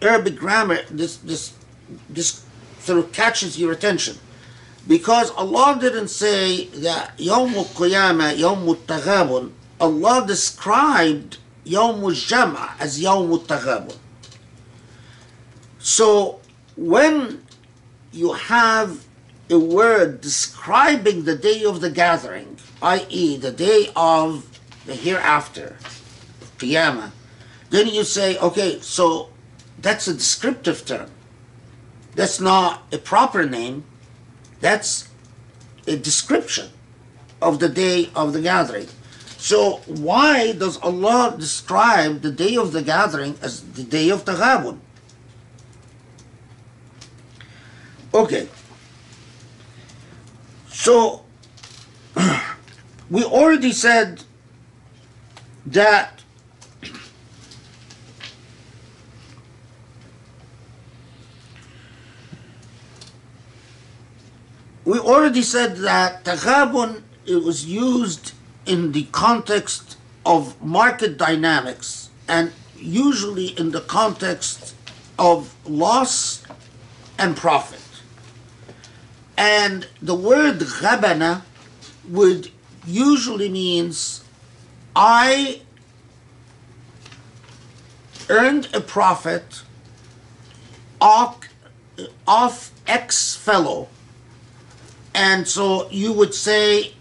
[0.00, 1.52] Arabic grammar, this this
[2.08, 2.44] this
[2.78, 4.16] sort of catches your attention.
[4.87, 13.31] Because Allah didn't say that Yawm al-Qiyamah, Yawm al-Taghabun, Allah described Yawm al-Jam'a as Yawm
[13.31, 13.97] al-Taghabun.
[15.79, 16.41] So
[16.75, 17.45] when
[18.11, 19.05] you have
[19.49, 25.77] a word describing the day of the gathering, i.e., the day of the hereafter,
[26.57, 27.11] Qiyamah,
[27.69, 29.29] then you say, okay, so
[29.79, 31.09] that's a descriptive term.
[32.15, 33.83] That's not a proper name.
[34.63, 35.09] That's
[35.87, 36.69] a description
[37.41, 38.87] of the day of the gathering.
[39.35, 44.79] So why does Allah describe the day of the gathering as the day of Taghabun?
[48.13, 48.47] Okay.
[50.69, 51.25] So
[53.09, 54.23] we already said
[55.65, 56.22] that
[64.85, 68.33] we already said that taghabun it was used
[68.65, 74.75] in the context of market dynamics and usually in the context
[75.17, 76.43] of loss
[77.17, 77.79] and profit.
[79.37, 81.41] And the word ghabana
[82.09, 82.51] would
[82.85, 84.23] usually means
[84.95, 85.61] I
[88.29, 89.63] earned a profit
[90.99, 91.39] off,
[92.27, 93.87] off X fellow
[95.13, 96.93] and so you would say,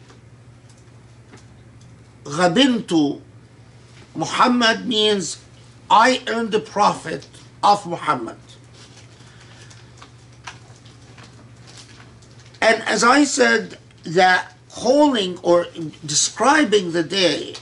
[2.24, 3.20] Ghabintu
[4.14, 5.42] Muhammad means
[5.90, 7.26] I earned the profit
[7.62, 8.36] of Muhammad.
[12.60, 15.66] And as I said, that calling or
[16.06, 17.54] describing the day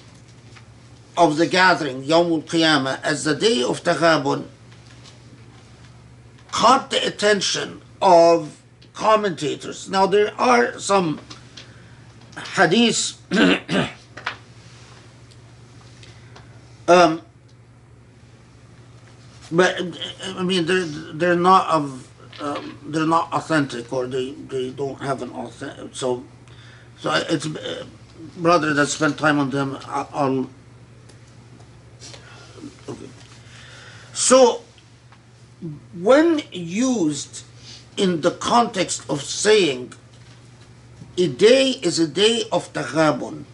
[1.16, 4.46] of the gathering, Yawm al Qiyamah, as the day of Taghabun,
[6.50, 8.59] caught the attention of
[9.00, 9.88] commentators.
[9.88, 11.18] Now there are some
[12.36, 13.16] hadiths
[16.88, 17.22] um,
[19.50, 19.76] but
[20.38, 22.08] I mean they're they're not of
[22.40, 26.24] um, they're not authentic or they, they don't have an authentic so
[26.98, 27.84] so it's uh,
[28.36, 30.48] brother that spent time on them I'll
[32.88, 33.08] okay.
[34.12, 34.62] so
[36.00, 37.44] when used
[38.00, 39.92] in the context of saying
[41.18, 43.44] a day is a day of taghabun,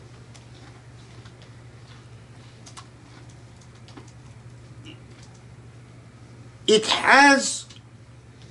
[6.68, 7.66] it has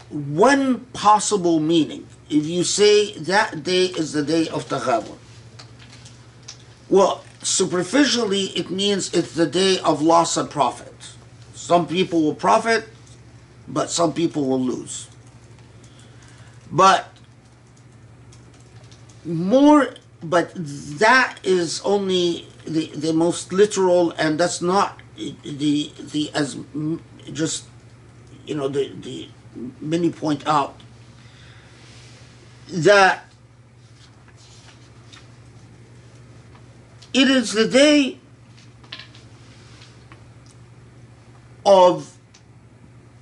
[0.09, 2.05] one possible meaning.
[2.29, 5.17] If you say that day is the day of taghabun,
[6.89, 10.93] well, superficially it means it's the day of loss and profit.
[11.53, 12.89] Some people will profit,
[13.67, 15.07] but some people will lose.
[16.71, 17.07] But
[19.23, 19.89] more,
[20.23, 26.57] but that is only the, the most literal, and that's not the the as
[27.31, 27.65] just
[28.45, 29.29] you know the the
[29.79, 30.79] many point out.
[32.67, 33.25] That
[37.13, 38.19] it is the day
[41.65, 42.17] of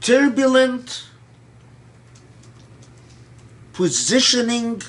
[0.02, 1.06] turbulent
[3.74, 4.82] positioning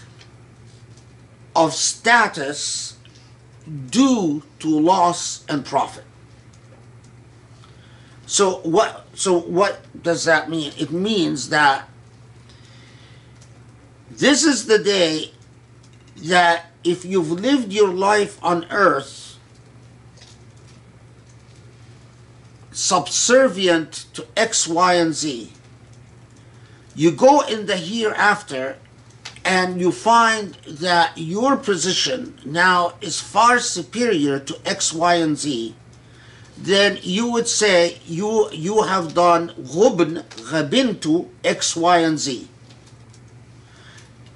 [1.56, 2.96] of status
[3.90, 6.04] due to loss and profit.
[8.26, 10.72] So what so what does that mean?
[10.78, 11.88] It means that
[14.10, 15.32] this is the day
[16.16, 19.38] that if you've lived your life on earth
[22.70, 25.52] subservient to X, Y, and Z,
[26.94, 28.76] you go in the hereafter
[29.44, 35.74] and you find that your position now is far superior to X, Y, and Z,
[36.56, 42.48] then you would say you you have done ghubn, ghabintu, X, Y, and Z.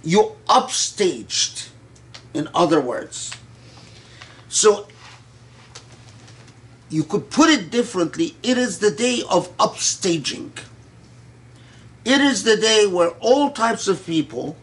[0.03, 1.69] You upstaged,
[2.35, 3.33] in other words.
[4.49, 4.89] So
[6.91, 10.51] you could put it differently, it is the day of upstaging.
[12.05, 14.57] It is the day where all types of people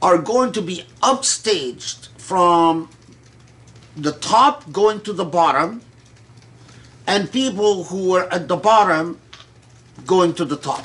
[0.00, 2.88] are going to be upstaged from
[3.96, 5.82] the top going to the bottom,
[7.06, 9.20] and people who were at the bottom
[10.06, 10.84] going to the top.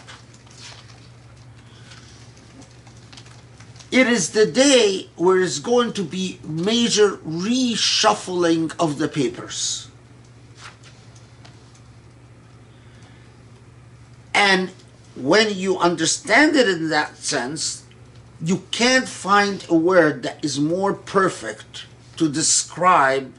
[3.92, 9.90] It is the day where it's going to be major reshuffling of the papers.
[14.34, 14.72] And
[15.16, 17.84] when you understand it in that sense,
[18.42, 21.86] you can't find a word that is more perfect
[22.18, 23.34] to describe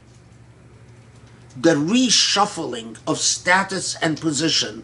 [1.55, 4.83] the reshuffling of status and position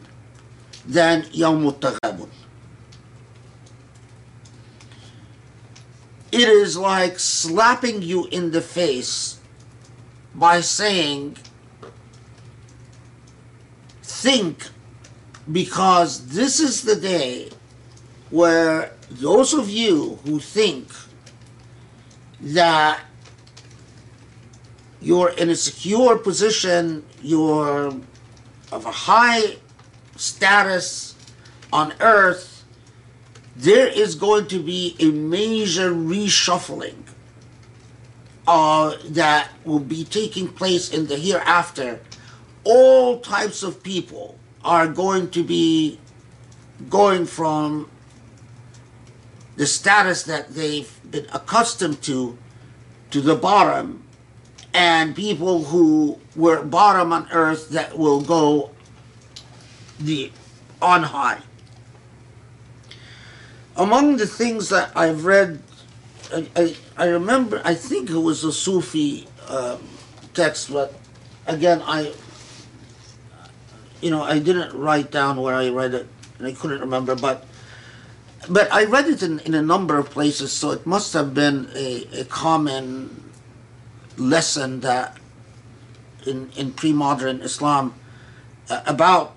[0.85, 2.29] than Yawm al-Taghabun.
[6.31, 9.39] It is like slapping you in the face
[10.33, 11.37] by saying,
[14.01, 14.69] think
[15.49, 17.49] because this is the day
[18.29, 20.89] where those of you who think
[22.39, 22.99] that
[25.01, 27.93] you're in a secure position, you're
[28.71, 29.57] of a high
[30.15, 31.15] status
[31.73, 32.63] on earth,
[33.55, 36.95] there is going to be a major reshuffling
[38.47, 41.99] uh, that will be taking place in the hereafter.
[42.63, 45.99] All types of people are going to be
[46.89, 47.89] going from
[49.55, 52.37] the status that they've been accustomed to
[53.11, 54.03] to the bottom
[54.73, 58.71] and people who were bottom on earth that will go
[59.99, 60.31] the
[60.81, 61.39] on high.
[63.75, 65.61] Among the things that i've read
[66.33, 69.81] i, I, I remember i think it was a sufi um,
[70.33, 70.93] text but
[71.47, 72.13] again i
[74.01, 76.07] you know i didn't write down where i read it
[76.37, 77.45] and i couldn't remember but
[78.49, 81.69] but I read it in, in a number of places, so it must have been
[81.75, 83.31] a, a common
[84.17, 85.17] lesson that
[86.25, 87.93] in, in pre-modern Islam
[88.69, 89.35] uh, about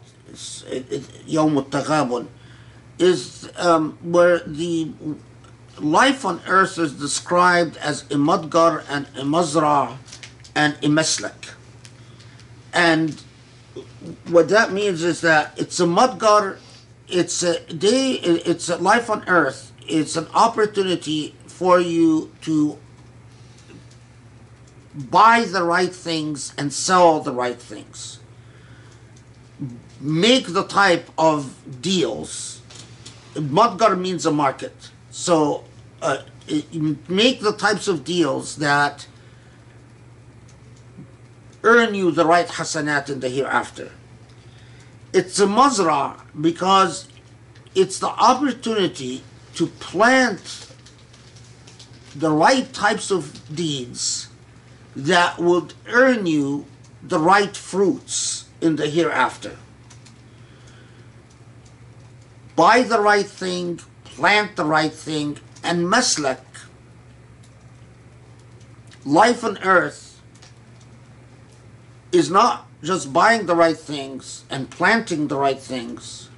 [0.66, 2.28] it, al-Taghabun
[2.98, 4.92] is um, where the
[5.78, 9.98] life on earth is described as a and a mazra
[10.54, 11.50] and a maslak.
[12.72, 13.22] And
[14.28, 16.59] what that means is that it's a mudgar,
[17.09, 19.72] it's a day it's a life on earth.
[19.86, 22.78] It's an opportunity for you to
[24.94, 28.20] buy the right things and sell the right things.
[30.01, 32.62] Make the type of deals.
[33.35, 34.90] Mudgar means a market.
[35.10, 35.64] So
[36.01, 36.18] uh,
[37.09, 39.06] make the types of deals that
[41.64, 43.90] earn you the right hasanat in the hereafter
[45.12, 47.08] It's a mazra because
[47.74, 49.22] it's the opportunity
[49.54, 50.70] to plant
[52.14, 54.28] the right types of deeds
[54.94, 56.66] that would earn you
[57.02, 59.56] the right fruits in the hereafter.
[62.56, 66.40] Buy the right thing, plant the right thing, and maslak,
[69.04, 70.13] life on earth,
[72.14, 76.28] is not just buying the right things and planting the right things,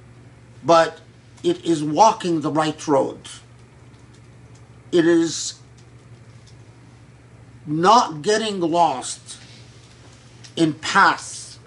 [0.63, 0.99] but
[1.43, 3.29] it is walking the right road.
[4.91, 5.55] It is
[7.65, 9.37] not getting lost
[10.55, 11.59] in paths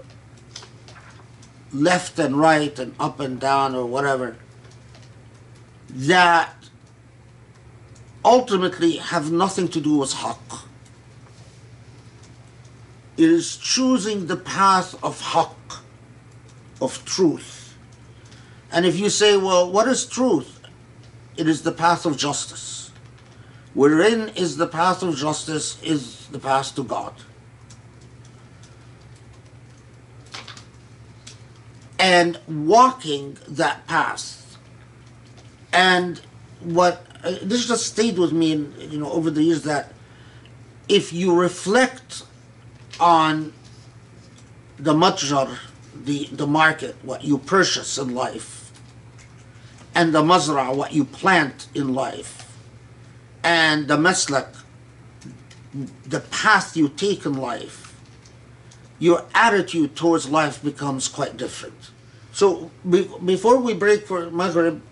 [1.72, 4.36] left and right and up and down or whatever
[5.88, 6.54] that
[8.24, 10.62] ultimately have nothing to do with haqq.
[13.20, 15.80] It is choosing the path of haqq,
[16.80, 17.76] of truth.
[18.72, 20.58] And if you say, well, what is truth?
[21.36, 22.92] It is the path of justice.
[23.74, 27.12] Wherein is the path of justice is the path to God.
[31.98, 34.56] And walking that path.
[35.74, 36.22] And
[36.60, 39.92] what uh, this just stayed with me, in, you know, over the years that
[40.88, 42.22] if you reflect
[43.00, 43.52] on
[44.78, 45.58] the matjar,
[46.04, 48.72] the the market, what you purchase in life,
[49.94, 52.56] and the mazra, what you plant in life,
[53.42, 54.54] and the maslak,
[56.06, 57.94] the path you take in life,
[58.98, 61.90] your attitude towards life becomes quite different.
[62.32, 64.82] So be, before we break for Maghrib,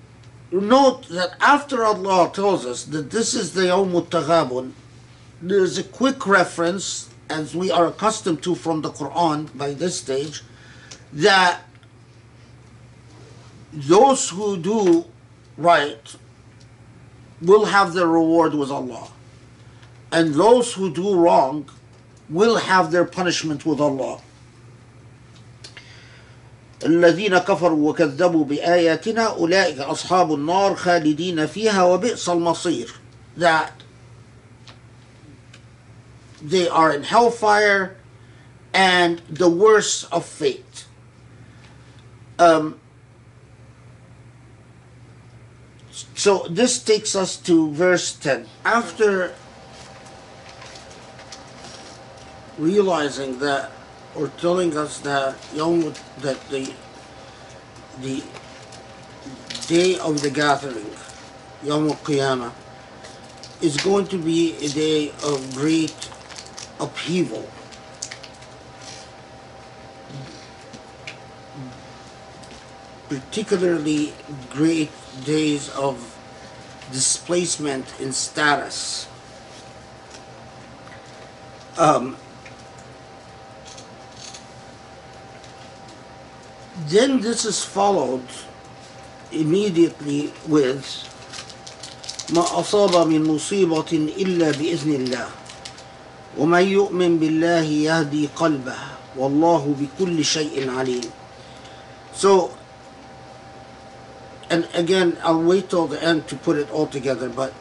[0.50, 4.72] note that after Allah tells us that this is the Yawm al
[5.40, 10.43] there's a quick reference, as we are accustomed to from the Quran by this stage,
[11.13, 11.61] that
[13.71, 15.05] those who do
[15.57, 16.15] right
[17.41, 19.09] will have their reward with Allah.
[20.11, 21.69] And those who do wrong
[22.29, 24.21] will have their punishment with Allah.
[26.83, 32.89] الذين كفروا وكذبوا بآياتنا أولئك أصحاب النار خالدين فيها وبئس المصير
[33.37, 33.71] that
[36.42, 37.96] they are in hellfire
[38.72, 40.86] and the worst of fate.
[42.38, 42.78] Um,
[46.14, 48.46] so this takes us to verse 10.
[48.64, 49.34] After
[52.58, 53.70] realizing that
[54.14, 56.72] or telling us that Yom that the
[58.00, 58.22] the
[59.66, 60.90] day of the gathering,
[61.62, 62.52] Yom Qiyamah,
[63.60, 66.10] is going to be a day of great
[66.79, 67.47] upheaval.
[73.09, 74.13] Particularly
[74.49, 74.91] great
[75.25, 75.97] days of
[76.91, 79.07] displacement in status.
[81.77, 82.17] Um,
[86.87, 88.25] then this is followed
[89.31, 90.85] immediately with
[92.29, 95.27] ما أصاب من مصيبة إلا بإذن الله
[96.37, 98.77] ومن يؤمن بالله يهدي قلبه
[99.17, 101.11] والله بكل شيء عليم
[102.13, 102.55] So
[104.49, 107.53] and again I'll wait till the end to put it all together but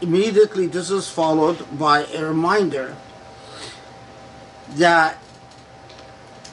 [0.00, 2.96] immediately this is followed by a reminder
[4.76, 5.16] that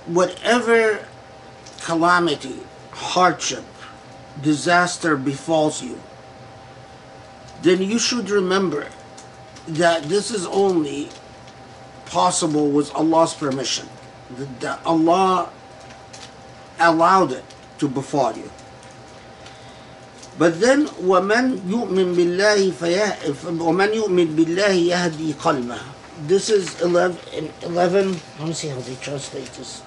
[0.05, 1.05] whatever
[1.81, 2.59] calamity,
[2.91, 3.63] hardship,
[4.41, 5.99] disaster befalls you,
[7.61, 8.87] then you should remember
[9.67, 11.09] that this is only
[12.05, 13.87] possible with Allah's permission.
[14.31, 15.49] That, that Allah
[16.79, 17.45] allowed it
[17.79, 18.49] to befall you.
[20.37, 23.35] But then وَمَنْ يُؤْمِن بِاللَّهِ فيه...
[23.59, 25.79] وَمَنْ يُؤْمِن بِاللَّهِ يَهْدِي قَلْبَهُ
[26.27, 29.83] This is 11, 11, let me see how they translate this.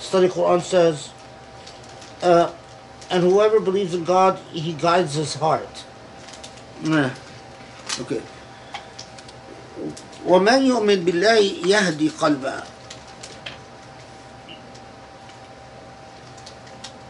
[0.00, 1.10] Study Quran says,
[2.22, 2.52] uh,
[3.10, 5.84] and whoever believes in God, He guides his heart.
[6.82, 7.14] Yeah.
[8.00, 8.22] Okay.
[10.26, 12.62] ومن يؤمن بالله يهدي قلبه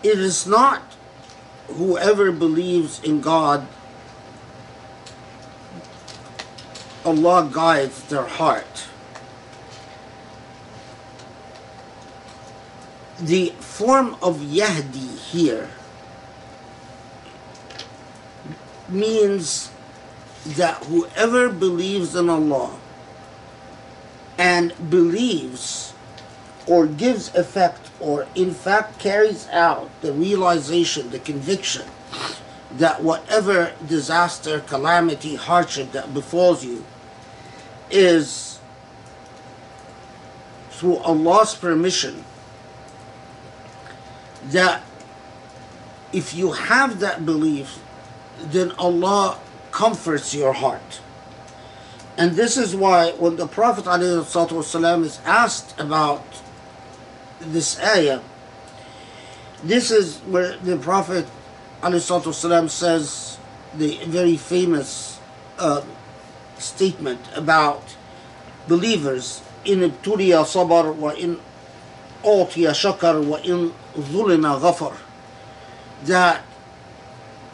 [0.02, 0.82] It is not
[1.68, 3.66] whoever believes in God,
[7.06, 8.84] Allah guides their heart.
[13.20, 15.70] the form of Yahdi here
[18.88, 19.70] means
[20.55, 22.77] that whoever believes in Allah
[24.37, 25.93] and believes
[26.65, 31.85] or gives effect or in fact carries out the realization, the conviction
[32.71, 36.85] that whatever disaster, calamity, hardship that befalls you
[37.89, 38.59] is
[40.69, 42.23] through Allah's permission,
[44.45, 44.83] that
[46.13, 47.79] if you have that belief,
[48.39, 49.37] then Allah
[49.79, 50.99] comforts your heart.
[52.17, 56.25] And this is why when the Prophet ﷺ is asked about
[57.39, 58.19] this ayah,
[59.63, 61.25] this is where the Prophet
[61.81, 63.37] ﷺ says
[63.73, 65.17] the very famous
[65.57, 65.81] uh,
[66.57, 67.95] statement about
[68.67, 71.39] believers in ibtuliya sabar wa in
[72.23, 74.95] utiya shakar wa in zulima ghafar
[76.03, 76.43] that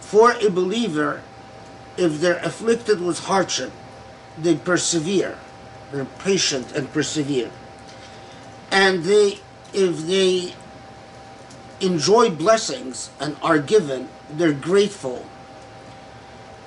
[0.01, 1.21] for a believer
[1.96, 3.72] if they're afflicted with hardship
[4.38, 5.36] they persevere
[5.92, 7.50] they're patient and persevere
[8.70, 9.38] and they
[9.72, 10.54] if they
[11.80, 15.26] enjoy blessings and are given they're grateful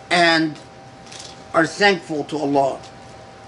[0.10, 0.60] and
[1.54, 2.80] are thankful to Allah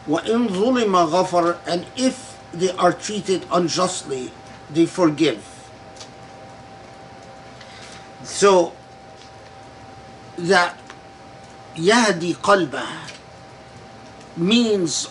[0.08, 4.32] وَإِن ظُلِمَ غَفَرَ and if they are treated unjustly
[4.70, 5.44] they forgive
[8.24, 8.74] so
[10.38, 10.78] that
[11.77, 12.87] Yahdi qalba
[14.37, 15.11] means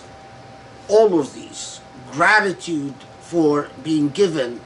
[0.88, 1.82] all of these
[2.12, 4.60] gratitude for being given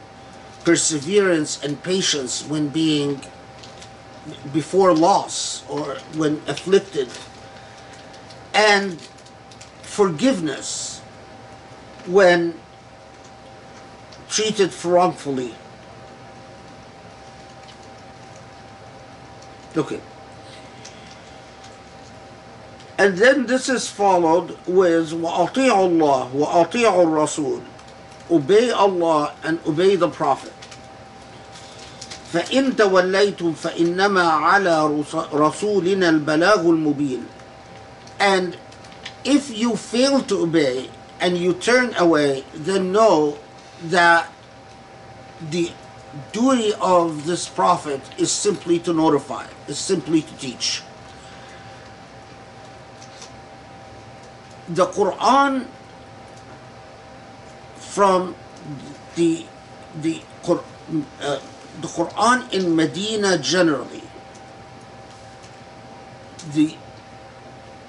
[0.64, 3.22] perseverance and patience when being
[4.53, 7.10] before loss or when afflicted
[8.53, 9.02] and
[9.82, 11.02] forgiveness
[12.07, 12.57] when
[14.30, 15.53] treated wrongfully.
[19.76, 19.99] Okay.
[23.02, 27.62] and then this is followed with وَأَطِيعُوا اللَّهِ وَأَطِيعُوا الرَّسُولِ
[28.31, 30.52] Obey Allah and obey the Prophet.
[32.32, 35.02] فإن توليتم فإنما على
[35.32, 37.24] رسولنا البلاغ المبين
[38.20, 38.56] and
[39.24, 40.90] if you fail to obey
[41.20, 43.39] and you turn away then know
[43.85, 44.31] that
[45.51, 45.70] the
[46.32, 50.82] duty of this prophet is simply to notify is simply to teach
[54.69, 55.68] The Quran
[57.77, 58.35] from
[59.15, 59.45] the
[60.02, 61.40] the uh,
[61.81, 64.03] the Quran in Medina generally
[66.53, 66.76] the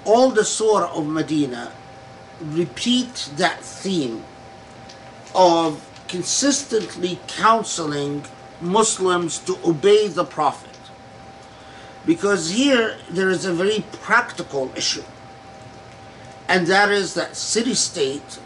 [0.05, 1.71] all the surah of Medina
[2.41, 4.23] repeat that theme
[5.33, 8.23] of consistently counseling
[8.61, 10.69] Muslims to obey the Prophet.
[12.05, 15.03] Because here there is a very practical issue,
[16.47, 18.39] and that is that city state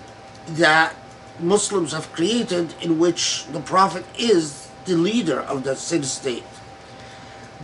[0.48, 0.96] that
[1.40, 6.44] Muslims have created in which the Prophet is the leader of the city state.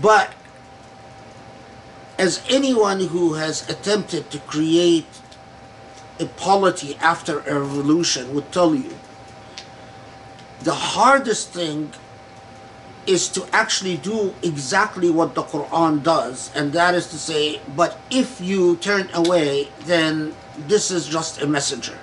[0.01, 0.33] But
[2.17, 5.07] as anyone who has attempted to create
[6.19, 8.95] a polity after a revolution would tell you,
[10.61, 11.91] the hardest thing
[13.07, 17.99] is to actually do exactly what the Quran does, and that is to say, but
[18.09, 21.97] if you turn away, then this is just a messenger.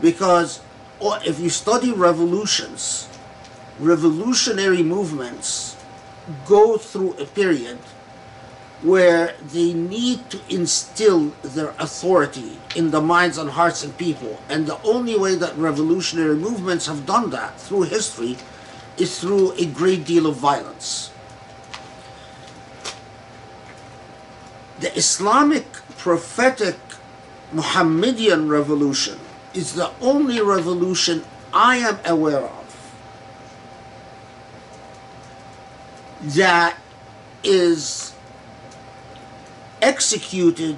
[0.00, 0.60] Because
[1.00, 3.08] or if you study revolutions,
[3.78, 5.76] revolutionary movements
[6.46, 7.78] go through a period
[8.82, 14.40] where they need to instill their authority in the minds and hearts of people.
[14.48, 18.36] And the only way that revolutionary movements have done that through history
[19.00, 21.10] is through a great deal of violence.
[24.80, 25.66] The Islamic
[25.96, 26.76] prophetic
[27.52, 29.18] Muhammadian revolution
[29.54, 32.58] is the only revolution I am aware of
[36.20, 36.76] that
[37.42, 38.14] is
[39.80, 40.76] executed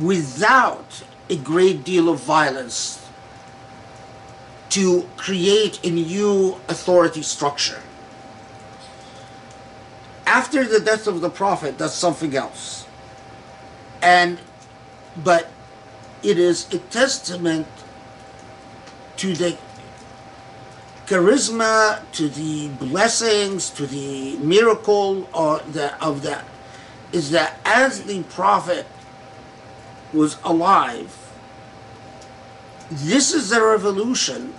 [0.00, 3.03] without a great deal of violence
[4.70, 7.80] to create a new authority structure.
[10.26, 12.86] After the death of the Prophet, that's something else.
[14.02, 14.38] And,
[15.22, 15.50] but
[16.22, 17.66] it is a testament
[19.18, 19.56] to the
[21.06, 26.44] charisma, to the blessings, to the miracle or the, of that
[27.14, 28.86] is that as the prophet
[30.12, 31.23] was alive,
[32.91, 34.53] this is a revolution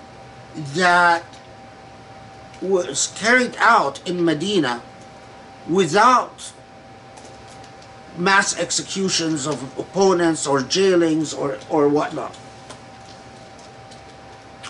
[0.75, 1.25] that
[2.63, 4.83] was carried out in Medina
[5.69, 6.53] without
[8.17, 12.37] mass executions of opponents or jailings or, or whatnot.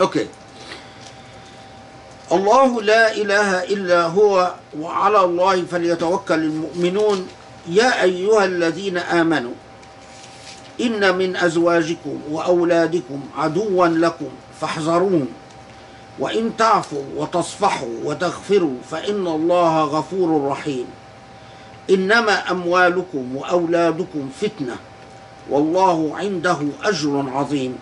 [0.01, 0.29] Okay.
[2.31, 7.29] الله لا إله إلا هو وعلى الله فليتوكل المؤمنون
[7.69, 9.55] يا أيها الذين آمنوا
[10.82, 14.30] إن من أزواجكم وأولادكم عدوا لكم
[14.62, 15.28] فاحذروهم
[16.20, 20.86] وإن تعفوا وتصفحوا وتغفروا فإن الله غفور رحيم.
[21.90, 24.76] إنما أموالكم وأولادكم فتنة.
[25.50, 27.76] والله عنده أجر عظيم.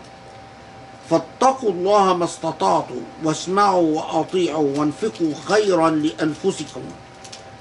[1.10, 6.82] فاتقوا الله ما استطعتم واسمعوا وأطيعوا وانفقوا خيرا لأنفسكم.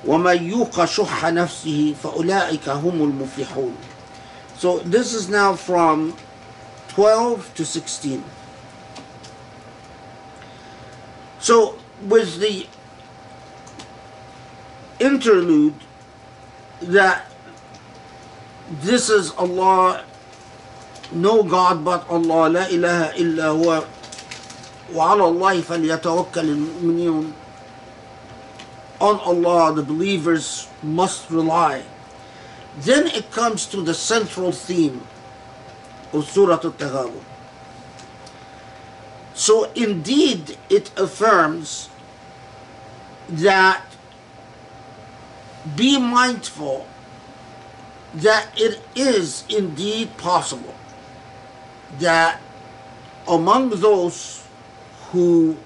[0.06, 3.74] ومن يوق شح نفسه فأولئك هم المفلحون.
[4.61, 6.15] So this is now from
[6.89, 8.23] 12 to 16.
[11.39, 12.65] So with the
[14.99, 15.75] interlude
[16.81, 17.29] that
[18.81, 20.03] this is Allah,
[21.11, 23.83] no God but Allah, لا إله إلا هو
[24.93, 27.33] وعلى الله فليتوكل المؤمنون
[28.99, 31.83] On Allah the believers must rely.
[32.78, 35.02] then it comes to the central theme
[36.12, 37.22] of Surah Al-Taghabun.
[39.34, 41.88] So indeed it affirms
[43.28, 43.84] that
[45.76, 46.86] be mindful
[48.14, 50.74] that it is indeed possible
[51.98, 52.40] that
[53.28, 54.46] among those
[55.10, 55.56] who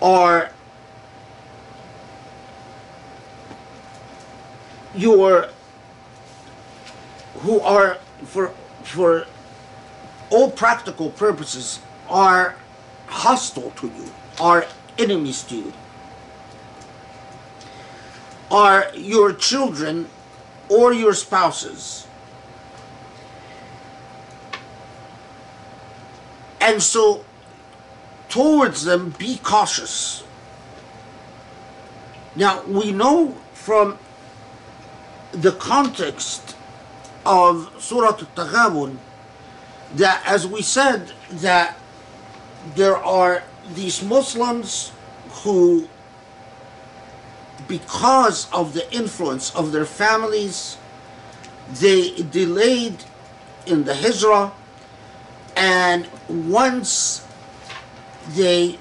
[0.00, 0.50] are
[4.94, 5.48] your
[7.40, 8.48] who are for
[8.82, 9.26] for
[10.30, 12.56] all practical purposes are
[13.06, 14.10] hostile to you
[14.40, 14.66] are
[14.98, 15.72] enemies to you.
[18.50, 20.08] Are your children
[20.68, 22.06] or your spouses.
[26.60, 27.24] And so
[28.28, 30.24] towards them be cautious.
[32.36, 33.98] Now we know from
[35.32, 36.56] the context
[37.24, 38.96] of Surah Al-Taghabun
[39.94, 41.76] that as we said that
[42.74, 43.42] there are
[43.74, 44.92] these Muslims
[45.42, 45.88] who
[47.68, 50.76] because of the influence of their families
[51.80, 53.04] they delayed
[53.66, 54.52] in the hijrah
[55.56, 57.26] and once
[58.30, 58.78] they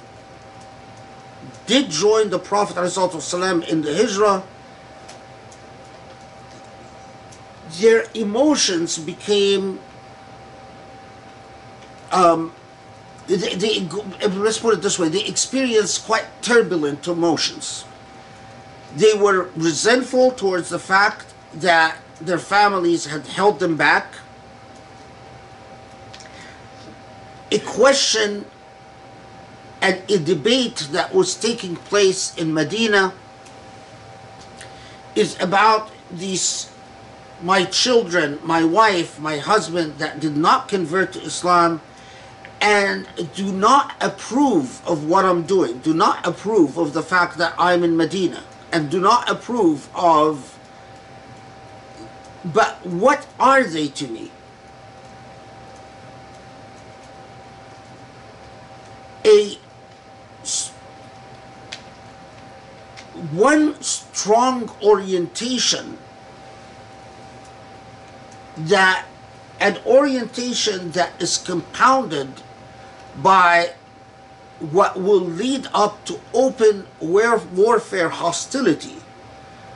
[1.67, 4.43] did join the Prophet ﷺ in the hijrah
[7.79, 9.79] their emotions became
[12.11, 12.53] um,
[13.27, 13.79] they, they,
[14.29, 17.85] let's put it this way they experienced quite turbulent emotions.
[18.95, 24.13] They were resentful towards the fact that their families had held them back.
[27.51, 28.45] A question
[29.81, 33.13] and a debate that was taking place in Medina
[35.15, 36.70] is about these
[37.43, 41.81] my children, my wife, my husband that did not convert to Islam
[42.61, 47.55] and do not approve of what I'm doing, do not approve of the fact that
[47.57, 50.59] I'm in Medina, and do not approve of.
[52.45, 54.31] But what are they to me?
[59.25, 59.57] A
[63.31, 65.97] one strong orientation
[68.57, 69.05] that
[69.59, 72.29] an orientation that is compounded
[73.21, 73.73] by
[74.59, 78.97] what will lead up to open warfare hostility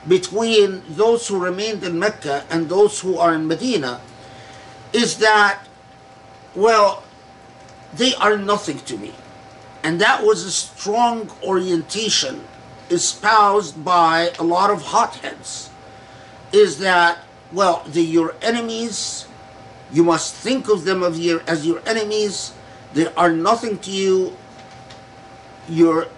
[0.06, 4.00] between those who remained in Mecca and those who are in Medina
[4.92, 5.66] is that,
[6.54, 7.02] well,
[7.94, 9.12] they are nothing to me.
[9.82, 12.44] And that was a strong orientation
[12.90, 15.70] espoused by a lot of hotheads.
[16.52, 17.18] Is that
[17.52, 19.26] well, they're your enemies.
[19.92, 22.52] You must think of them of your, as your enemies.
[22.92, 24.36] They are nothing to you.
[25.68, 26.08] Your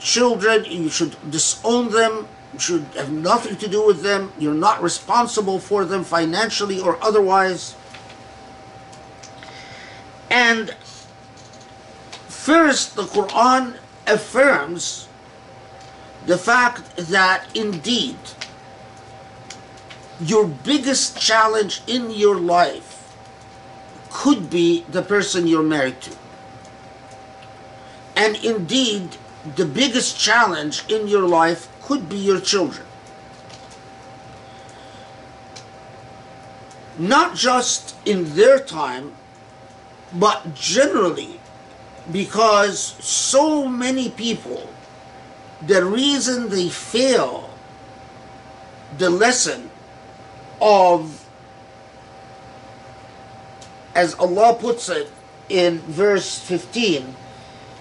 [0.00, 2.28] children, you should disown them.
[2.52, 4.32] You should have nothing to do with them.
[4.38, 7.76] You're not responsible for them financially or otherwise.
[10.30, 10.70] And
[12.28, 13.76] first, the Quran
[14.06, 15.08] affirms
[16.26, 18.16] the fact that indeed
[20.20, 23.16] your biggest challenge in your life
[24.10, 26.16] could be the person you're married to.
[28.16, 29.16] And indeed,
[29.54, 32.84] the biggest challenge in your life could be your children.
[36.98, 39.12] Not just in their time,
[40.12, 41.38] but generally,
[42.10, 44.68] because so many people,
[45.64, 47.50] the reason they fail
[48.96, 49.70] the lesson
[50.60, 51.26] of,
[53.94, 55.10] as Allah puts it
[55.48, 57.14] in verse 15,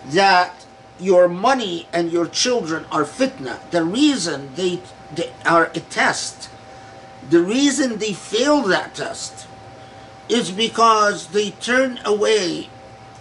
[0.08, 0.66] that
[1.00, 3.58] your money and your children are fitna.
[3.72, 4.82] The reason they,
[5.14, 6.50] they are a test,
[7.30, 9.48] the reason they fail that test
[10.30, 12.70] is because they turn away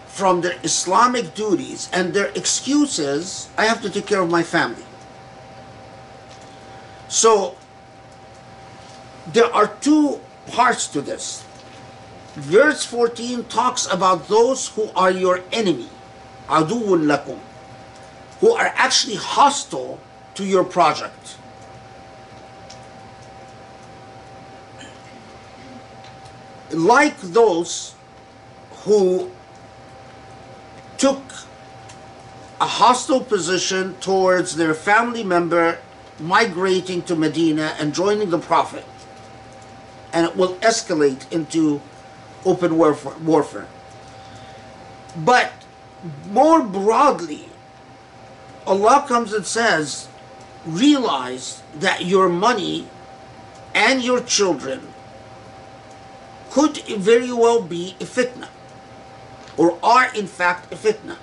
[0.06, 4.84] from their Islamic duties and their excuses, I have to take care of my family.
[7.08, 7.55] So
[9.32, 11.44] there are two parts to this.
[12.34, 15.88] Verse 14 talks about those who are your enemy,
[16.48, 17.38] aduwwun lakum,
[18.40, 19.98] who are actually hostile
[20.34, 21.36] to your project.
[26.70, 27.94] Like those
[28.84, 29.30] who
[30.98, 31.22] took
[32.60, 35.78] a hostile position towards their family member
[36.18, 38.84] migrating to Medina and joining the Prophet.
[40.16, 41.82] And it will escalate into
[42.46, 43.12] open warfare.
[43.20, 43.68] warfare.
[45.14, 45.52] But
[46.30, 47.50] more broadly,
[48.66, 50.08] Allah comes and says,
[50.64, 52.88] realize that your money
[53.74, 54.80] and your children
[56.50, 58.48] could very well be a fitna
[59.58, 61.16] or are in fact a fitna,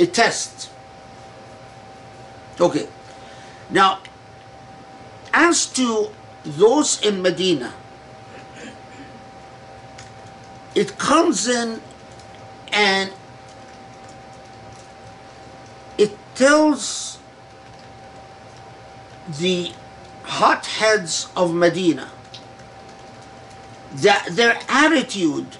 [0.00, 0.70] a test.
[2.58, 2.88] Okay.
[3.68, 4.00] Now,
[5.34, 6.08] as to
[6.44, 7.74] those in Medina,
[10.75, 11.81] it comes in
[12.71, 13.11] and
[15.97, 17.19] it tells
[19.39, 19.71] the
[20.23, 22.09] hotheads of Medina
[23.95, 25.57] that their attitude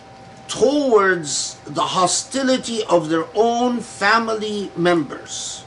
[0.48, 5.64] towards the hostility of their own family members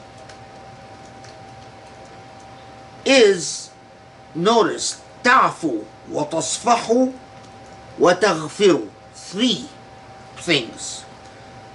[3.05, 3.70] is
[4.35, 5.82] notice تعفو
[6.12, 7.09] وتصفحوا
[7.99, 8.86] وتغفروا
[9.31, 9.68] three
[10.38, 11.06] things.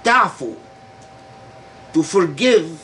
[0.03, 0.55] Ta'fu,
[1.93, 2.81] to forgive.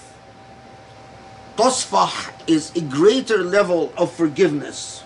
[1.58, 5.04] Tosfah is a greater level of forgiveness.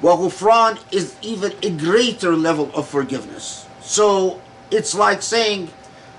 [0.00, 3.66] Wahufran is even a greater level of forgiveness.
[3.80, 4.40] So
[4.70, 5.68] it's like saying,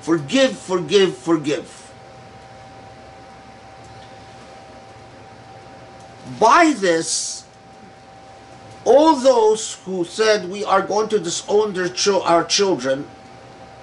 [0.02, 1.94] forgive, forgive, forgive.
[6.40, 7.45] By this,
[8.86, 11.76] all those who said we are going to disown
[12.24, 13.08] our children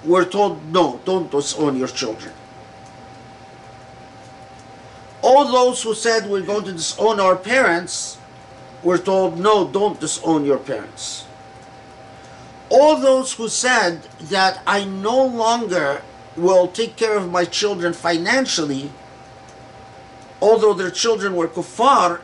[0.05, 2.33] were told, no, don't disown your children.
[5.21, 8.17] All those who said we're going to disown our parents
[8.81, 11.25] were told, no, don't disown your parents.
[12.69, 16.01] All those who said that I no longer
[16.35, 18.91] will take care of my children financially,
[20.41, 22.21] although their children were kuffar,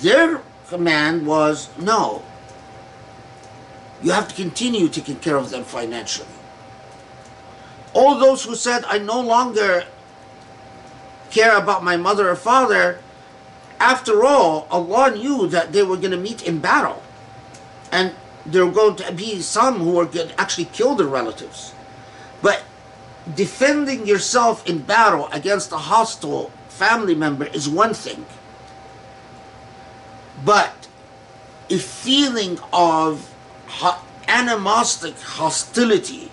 [0.00, 2.22] their command was no.
[4.02, 6.28] You have to continue taking care of them financially.
[7.94, 9.84] All those who said, I no longer
[11.30, 13.00] care about my mother or father,
[13.80, 17.02] after all, Allah knew that they were going to meet in battle.
[17.90, 18.14] And
[18.44, 21.74] there were going to be some who were going to actually kill their relatives.
[22.42, 22.62] But
[23.34, 28.24] defending yourself in battle against a hostile family member is one thing.
[30.46, 30.86] But
[31.68, 33.34] a feeling of
[34.28, 36.30] animostic hostility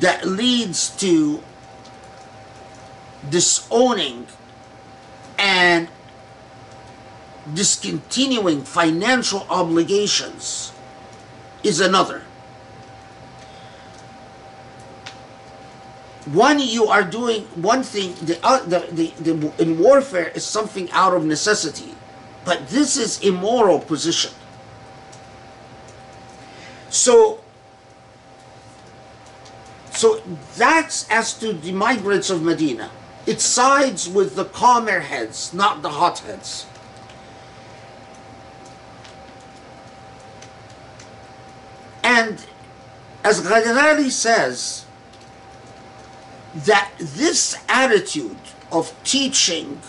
[0.00, 1.40] that leads to
[3.30, 4.26] disowning
[5.38, 5.88] and
[7.54, 10.72] discontinuing financial obligations
[11.62, 12.22] is another.
[16.24, 20.90] One, you are doing one thing, the, uh, the, the, the, in warfare is something
[20.90, 21.95] out of necessity,
[22.46, 24.30] but this is immoral position.
[26.90, 27.40] So,
[29.90, 30.22] so
[30.56, 32.92] that's as to the migrants of Medina.
[33.26, 36.66] It sides with the calmer heads, not the hot heads.
[42.04, 42.46] And
[43.24, 44.86] as Ghazali says,
[46.54, 48.38] that this attitude
[48.70, 49.80] of teaching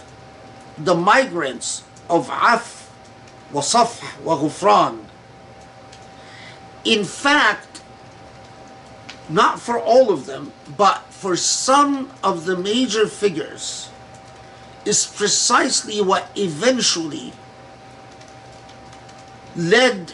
[0.80, 2.90] the migrants of af
[3.52, 5.06] wa safh wa ghufran,
[6.84, 7.82] in fact,
[9.30, 13.90] not for all of them, but for some of the major figures,
[14.86, 17.34] is precisely what eventually
[19.56, 20.14] led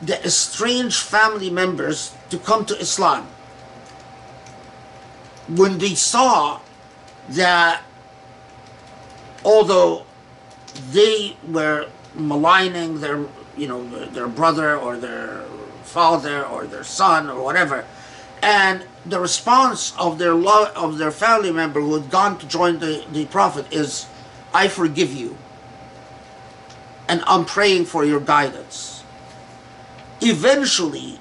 [0.00, 3.26] the estranged family members to come to Islam.
[5.56, 6.60] when they saw
[7.30, 7.82] that
[9.44, 10.06] although
[10.92, 13.24] they were maligning their
[13.56, 15.42] you know their, brother or their
[15.82, 17.84] father or their son or whatever.
[18.42, 22.78] And the response of their lo- of their family member who had gone to join
[22.78, 24.06] the, the prophet is
[24.52, 25.36] i forgive you
[27.08, 29.04] and i'm praying for your guidance.
[30.20, 31.18] Eventually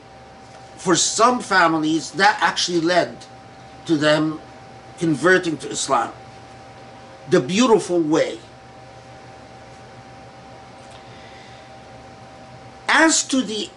[0.78, 3.18] for some families that actually led
[3.86, 4.40] to them
[4.98, 6.14] converting to islam.
[7.30, 8.40] The beautiful way
[12.90, 13.70] as to the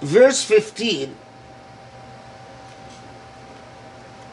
[0.00, 1.14] verse 15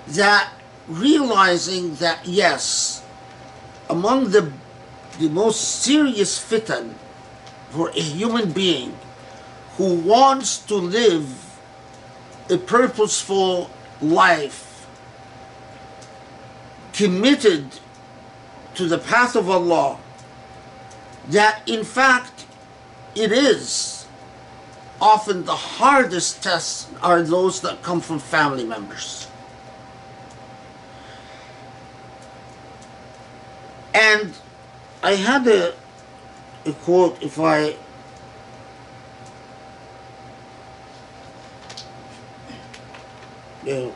[0.07, 0.49] that
[0.87, 3.03] realizing that yes
[3.89, 4.51] among the
[5.19, 6.93] the most serious fitan
[7.69, 8.95] for a human being
[9.77, 11.27] who wants to live
[12.49, 13.69] a purposeful
[14.01, 14.87] life
[16.93, 17.79] committed
[18.75, 19.97] to the path of Allah
[21.27, 22.34] that in fact
[23.15, 24.05] it is
[25.01, 29.27] often the hardest tests are those that come from family members.
[33.93, 34.33] And
[35.01, 35.73] I had a,
[36.65, 37.75] a quote, if I
[43.65, 43.89] yeah,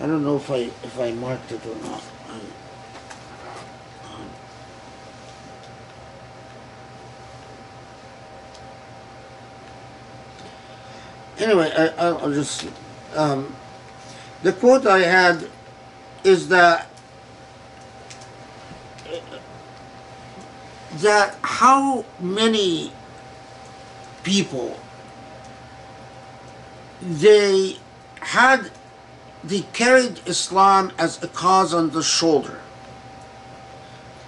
[0.00, 2.02] I don't know if I if I marked it or not.
[11.38, 12.66] Anyway, I, I'll I'll just
[13.14, 13.54] um,
[14.42, 15.48] the quote I had
[16.24, 16.88] is that
[20.96, 22.92] that how many
[24.22, 24.78] people
[27.00, 27.76] they
[28.20, 28.70] had
[29.46, 32.58] they carried Islam as a cause on the shoulder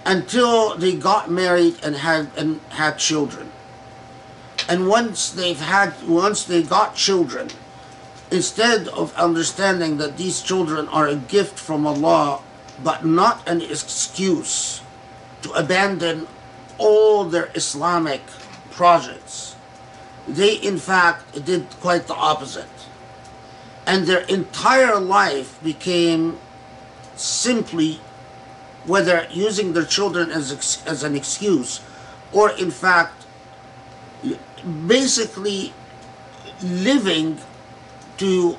[0.05, 3.51] until they got married and had and had children.
[4.69, 7.49] And once they've had once they got children,
[8.31, 12.41] instead of understanding that these children are a gift from Allah
[12.81, 14.81] but not an excuse
[15.41, 16.27] to abandon
[16.77, 18.21] all their Islamic
[18.71, 19.57] projects,
[20.25, 22.78] they in fact did quite the opposite
[23.85, 26.37] and their entire life became
[27.15, 27.99] simply
[28.85, 31.81] whether using their children as ex- as an excuse
[32.31, 33.25] or in fact
[34.87, 35.73] basically
[36.61, 37.37] living
[38.17, 38.57] to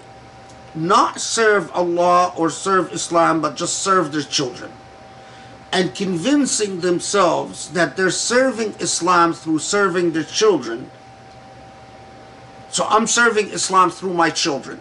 [0.74, 4.70] not serve Allah or serve Islam but just serve their children
[5.72, 10.90] and convincing themselves that they're serving Islam through serving their children.
[12.70, 14.80] So I'm serving Islam through my children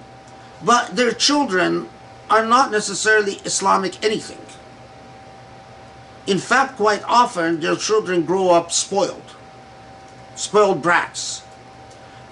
[0.64, 1.90] but their children
[2.30, 4.38] are not necessarily Islamic anything.
[6.27, 9.36] In fact, quite often their children grow up spoiled,
[10.36, 11.44] spoiled brats,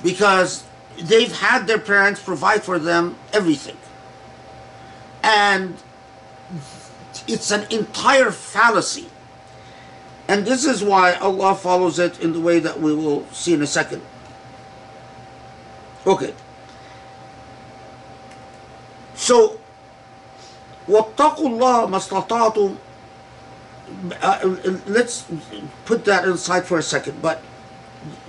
[0.04, 0.64] because
[1.00, 3.78] they've had their parents provide for them everything.
[5.24, 5.78] And
[7.28, 9.10] it's an entire fallacy.
[10.28, 13.62] And this is why Allah follows it in the way that we will see in
[13.62, 14.02] a second.
[16.06, 16.34] Okay.
[19.17, 19.59] So,
[20.89, 22.77] واتقوا الله ما استطعتم
[24.23, 24.39] uh,
[24.87, 25.25] let's
[25.85, 27.43] put that aside for a second but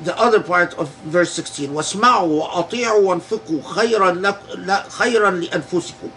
[0.04, 6.10] the other part of verse 16 واسمعوا وأطيعوا وانفقوا خيرا لك لا خيرا لأنفسكم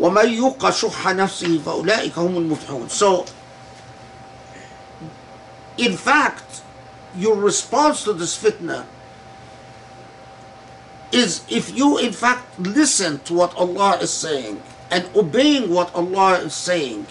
[0.00, 3.26] ومن يوق شح نفسه فأولئك هم المفلحون so
[5.78, 6.62] in fact
[7.16, 8.84] your response to this fitna
[11.11, 16.39] is if you in fact listen to what Allah is saying and obeying what Allah
[16.39, 17.05] is saying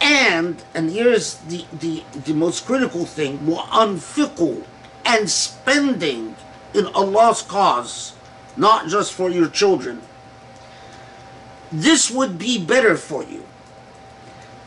[0.00, 4.64] and and here's the the, the most critical thing anfiqu
[5.04, 6.34] and spending
[6.74, 8.14] in Allah's cause
[8.56, 10.02] not just for your children
[11.72, 13.44] this would be better for you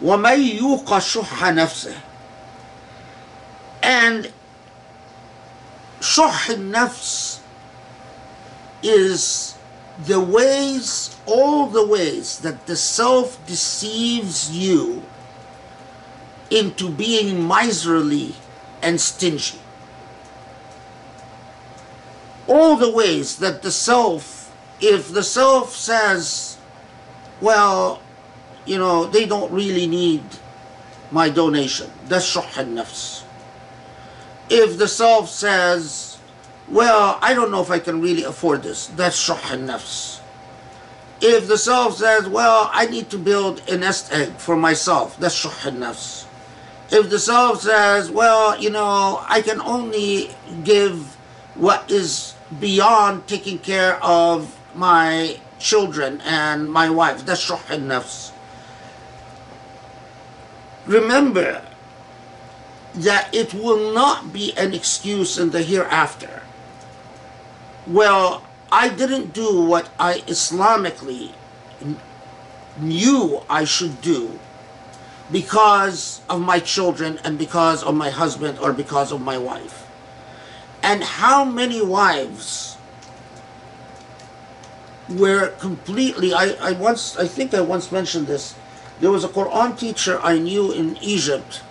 [0.01, 1.95] ومن يوق شح nafse
[3.81, 4.31] and
[6.01, 7.32] شح nafs
[8.83, 9.57] is
[10.05, 15.03] the ways, all the ways that the self deceives you
[16.49, 18.35] into being miserly
[18.81, 19.59] and stingy.
[22.47, 26.57] All the ways that the self, if the self says,
[27.39, 28.01] well,
[28.65, 30.23] you know, they don't really need
[31.11, 31.89] my donation.
[32.05, 33.23] That's shuh nafs.
[34.49, 36.12] If the self says,
[36.69, 40.19] well, I don't know if I can really afford this, that's shuh nafs.
[41.21, 45.35] If the self says, well, I need to build a nest egg for myself, that's
[45.35, 46.25] shuh nafs.
[46.91, 51.15] If the self says, well, you know, I can only give
[51.55, 58.31] what is beyond taking care of my children and my wife, that's shuh nafs.
[60.85, 61.65] Remember
[62.95, 66.41] that it will not be an excuse in the hereafter.
[67.87, 71.31] Well, I didn't do what I Islamically
[72.77, 74.39] knew I should do
[75.31, 79.87] because of my children and because of my husband or because of my wife.
[80.81, 82.77] And how many wives
[85.09, 88.55] were completely I, I once I think I once mentioned this.
[89.01, 91.61] There was a Quran teacher I knew in Egypt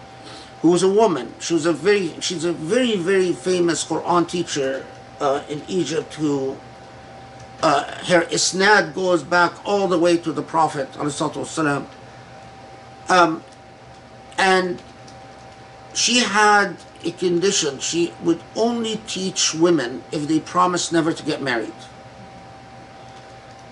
[0.61, 1.35] who was a woman.
[1.41, 4.85] She was a very she's a very, very famous Quran teacher
[5.22, 6.58] uh, in Egypt who
[7.62, 11.86] uh, her isnad goes back all the way to the Prophet والسلام.
[13.10, 13.44] Um,
[14.38, 14.82] and
[15.94, 17.80] she had a condition.
[17.80, 21.74] She would only teach women if they promised never to get married.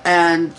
[0.04, 0.54] And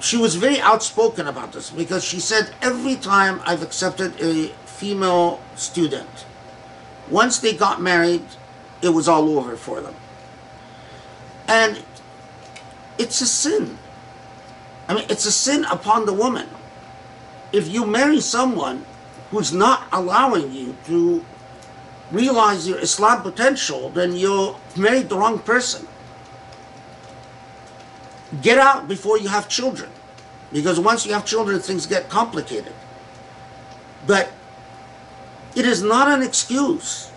[0.00, 5.40] she was very outspoken about this because she said every time I've accepted a female
[5.56, 6.26] student,
[7.08, 8.24] once they got married,
[8.81, 9.95] it was all over for them.
[11.47, 11.83] And
[12.97, 13.77] it's a sin.
[14.87, 16.47] I mean, it's a sin upon the woman.
[17.51, 18.85] If you marry someone
[19.31, 21.23] who's not allowing you to
[22.11, 25.87] realize your Islam potential, then you married the wrong person.
[28.41, 29.89] Get out before you have children.
[30.51, 32.73] Because once you have children, things get complicated.
[34.07, 34.31] But
[35.55, 37.08] it is not an excuse.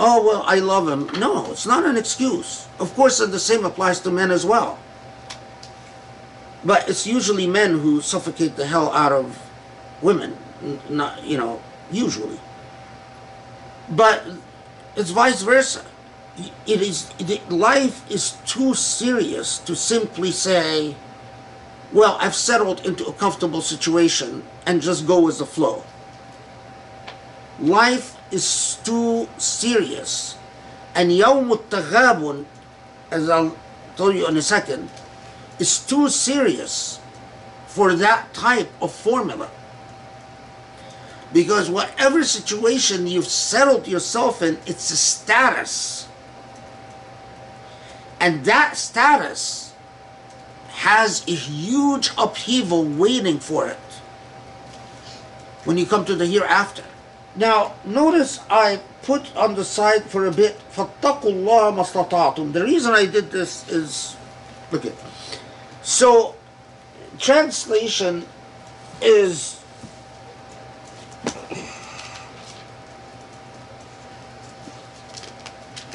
[0.00, 1.06] Oh, well, I love him.
[1.20, 2.66] No, it's not an excuse.
[2.80, 4.78] Of course, the same applies to men as well.
[6.64, 9.38] But it's usually men who suffocate the hell out of
[10.02, 10.36] women.
[10.88, 11.60] Not, you know,
[11.90, 12.40] usually.
[13.88, 14.24] But
[14.96, 15.84] it's vice versa.
[16.66, 20.96] It is it, life is too serious to simply say,
[21.92, 25.84] "Well, I've settled into a comfortable situation and just go with the flow."
[27.60, 30.36] Life is too serious.
[30.94, 32.44] And Yawm al-Taghabun,
[33.10, 33.56] as I'll
[33.96, 34.90] tell you in a second,
[35.58, 37.00] is too serious
[37.66, 39.50] for that type of formula.
[41.32, 46.06] Because whatever situation you've settled yourself in, it's a status.
[48.20, 49.74] And that status
[50.68, 53.76] has a huge upheaval waiting for it
[55.64, 56.84] when you come to the hereafter.
[57.35, 62.53] Now, notice I put on the side for a bit, فَاتَّقُوا اللَّهَ مَسْتَطَعْتُمْ.
[62.53, 64.15] The reason I did this is,
[64.71, 64.93] look at,
[65.81, 66.35] so
[67.17, 68.25] translation
[69.01, 69.59] is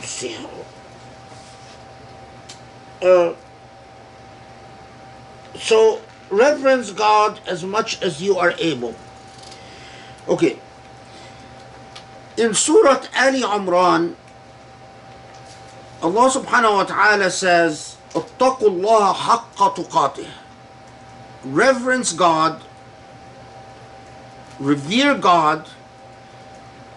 [0.03, 0.51] see how.
[3.03, 3.35] Uh,
[5.59, 6.01] so
[6.31, 8.95] reverence God as much as you are able.
[10.29, 10.59] Okay.
[12.39, 14.15] In Surah Ali Imran,
[16.03, 20.27] Allah subhanahu wa ta'ala says, اتقوا الله حق تقاته.
[21.45, 22.62] Reverence God,
[24.59, 25.69] revere God,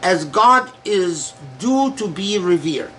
[0.01, 2.93] as God is due to be revered.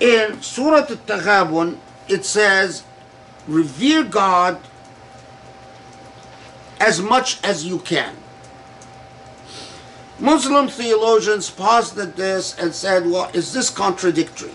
[0.00, 1.78] In Surah Al-Taghabun,
[2.08, 2.82] it says,
[3.46, 4.60] revere God
[6.80, 8.16] as much as you can.
[10.19, 11.49] Muslim theologians
[11.99, 14.53] at this and said, well, is this contradictory?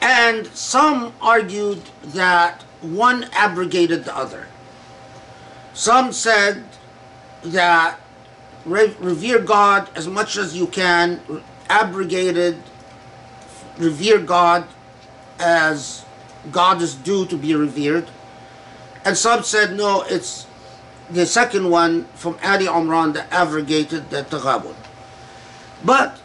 [0.00, 4.46] And some argued that one abrogated the other.
[5.74, 6.64] Some said
[7.44, 8.00] that
[8.64, 11.20] revere God as much as you can,
[11.68, 12.56] abrogated,
[13.78, 14.66] revere God
[15.38, 16.04] as
[16.50, 18.08] God is due to be revered.
[19.04, 20.46] And some said, no, it's
[21.12, 24.74] the second one from Ali Imran that abrogated the Taghabun.
[25.84, 26.20] But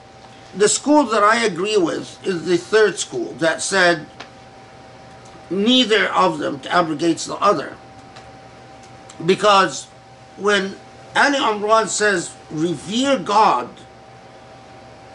[0.56, 4.06] the school that I agree with is the third school that said
[5.50, 7.76] neither of them abrogates the other.
[9.26, 9.86] Because
[10.38, 10.76] when
[11.16, 13.70] Ali Imran says, revere God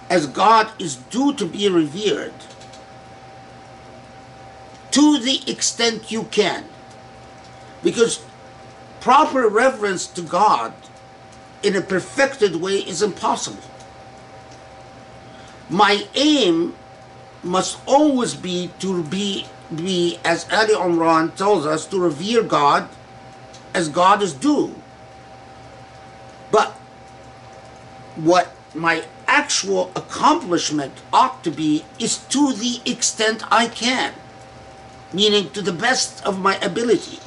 [0.09, 2.35] as God is due to be revered,
[4.91, 6.65] to the extent you can.
[7.83, 8.25] Because
[9.01, 10.73] proper reverence to God
[11.63, 13.63] in a perfected way is impossible.
[15.69, 16.75] My aim
[17.43, 22.89] must always be to be, be as Ali Umran tells us, to revere God
[23.73, 24.75] as God is due.
[26.51, 26.73] But
[28.17, 34.13] what my actual accomplishment ought to be is to the extent I can,
[35.13, 37.21] meaning to the best of my ability.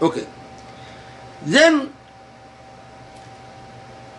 [0.00, 0.26] Okay.
[1.44, 1.92] Then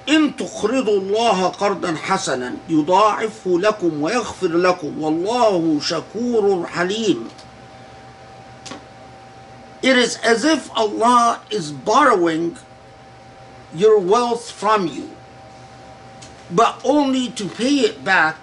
[0.10, 7.30] إن تقرضوا الله قرضا حسنا يضاعفه لكم ويغفر لكم والله شكور حليم
[9.82, 12.57] It is as if Allah is borrowing
[13.73, 15.10] your wealth from you,
[16.52, 18.36] but only to pay it back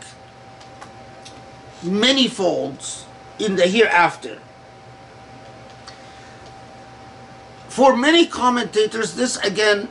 [1.82, 3.04] many folds
[3.38, 4.38] in the hereafter.
[7.73, 9.87] For many commentators, this again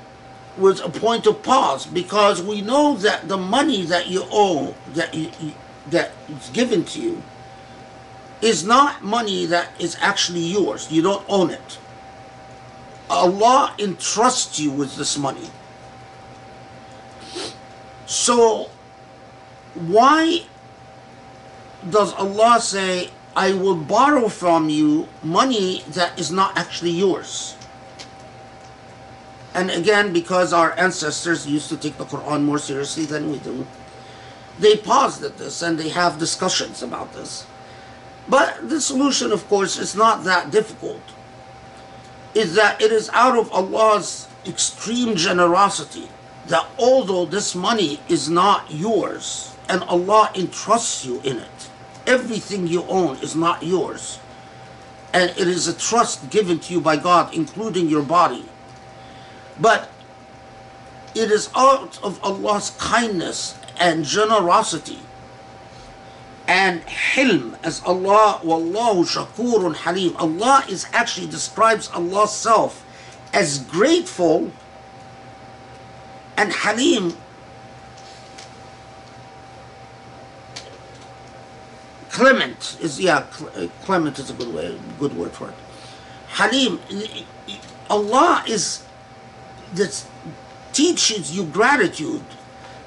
[0.56, 5.12] was a point of pause because we know that the money that you owe, that
[5.12, 5.32] you,
[5.90, 7.22] that is given to you,
[8.40, 10.92] is not money that is actually yours.
[10.92, 11.78] You don't own it.
[13.10, 15.50] Allah entrusts you with this money.
[18.06, 18.70] So,
[19.74, 20.46] why
[21.90, 27.56] does Allah say, I will borrow from you money that is not actually yours?
[29.54, 33.66] And again, because our ancestors used to take the Quran more seriously than we do,
[34.58, 37.46] they paused at this and they have discussions about this.
[38.28, 41.02] But the solution, of course, is not that difficult.
[42.34, 46.08] Is that it is out of Allah's extreme generosity
[46.46, 51.70] that although this money is not yours and Allah entrusts you in it,
[52.06, 54.18] everything you own is not yours.
[55.12, 58.48] And it is a trust given to you by God, including your body.
[59.60, 59.90] But
[61.14, 65.00] it is out of Allah's kindness and generosity
[66.48, 70.16] and hilm as Allah wallahu shakurun halim.
[70.16, 72.84] Allah is actually describes Allah's self
[73.32, 74.50] as grateful
[76.36, 77.16] and halim.
[82.10, 83.24] Clement is yeah
[83.56, 85.54] uh, clement is a good way good word for it.
[86.28, 86.80] Halim
[87.88, 88.84] Allah is
[89.74, 90.04] that
[90.72, 92.24] teaches you gratitude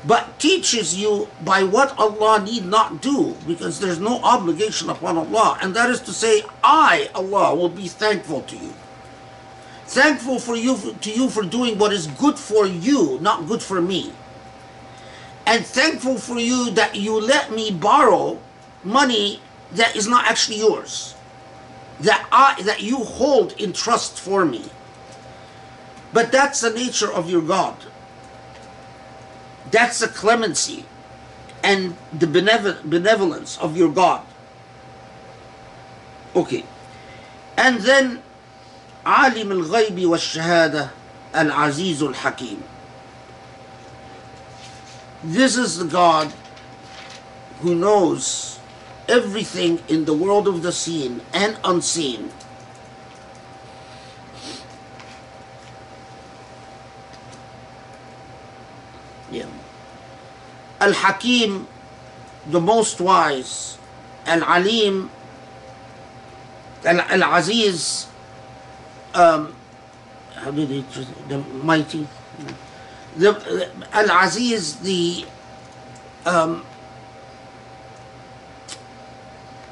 [0.07, 5.57] but teaches you by what Allah need not do because there's no obligation upon Allah.
[5.61, 8.73] And that is to say I Allah will be thankful to you.
[9.87, 13.81] Thankful for you to you for doing what is good for you not good for
[13.81, 14.13] me.
[15.47, 18.39] And thankful for you that you let me borrow
[18.83, 19.41] money
[19.73, 21.15] that is not actually yours
[21.99, 24.65] that I that you hold in trust for me
[26.14, 27.76] but that's the nature of your God
[29.70, 30.84] that's the clemency
[31.62, 34.22] and the benevo- benevolence of your God.
[36.34, 36.64] Okay.
[37.56, 38.22] And then
[39.06, 40.90] عالم الغيب والشهادة
[41.34, 42.58] العزيز الحكيم.
[45.22, 46.32] This is the God
[47.60, 48.58] who knows
[49.08, 52.30] everything in the world of the seen and unseen.
[60.79, 61.67] Al Hakim,
[62.47, 63.77] the most wise,
[64.25, 65.09] Al Alim,
[66.85, 68.07] Al Aziz,
[69.13, 69.55] um,
[70.35, 70.85] how did he,
[71.27, 72.07] the mighty,
[73.17, 75.25] the Al Aziz, the
[76.25, 76.63] um,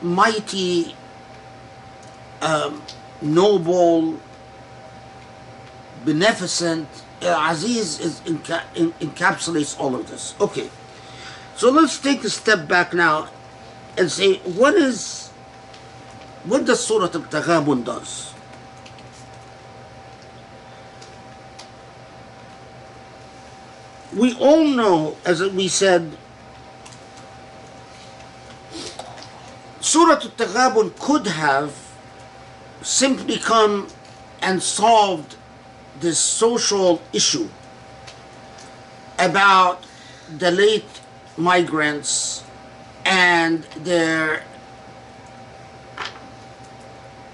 [0.01, 0.95] mighty,
[2.41, 2.81] um,
[3.21, 4.19] noble,
[6.05, 6.87] beneficent,
[7.21, 8.63] Aziz is enca-
[8.99, 10.35] encapsulates all of this.
[10.41, 10.69] Okay,
[11.55, 13.29] so let's take a step back now
[13.97, 15.23] and say what is
[16.45, 18.33] what does Surah Al-Taghabun does?
[24.13, 26.17] We all know, as we said,
[29.79, 31.73] Surah Al-Taghabun could have
[32.81, 33.87] simply come
[34.41, 35.37] and solved
[36.01, 37.47] this social issue
[39.17, 39.85] about
[40.37, 41.02] the late
[41.37, 42.43] migrants
[43.05, 44.43] and their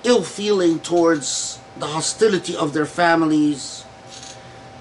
[0.03, 3.85] ill feeling towards the hostility of their families.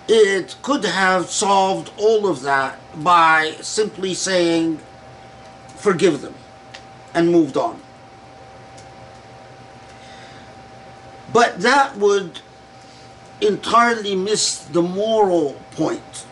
[0.09, 4.81] It could have solved all of that by simply saying,
[5.77, 6.35] forgive them,
[7.13, 7.81] and moved on.
[11.33, 12.41] But that would
[13.41, 16.27] entirely miss the moral point.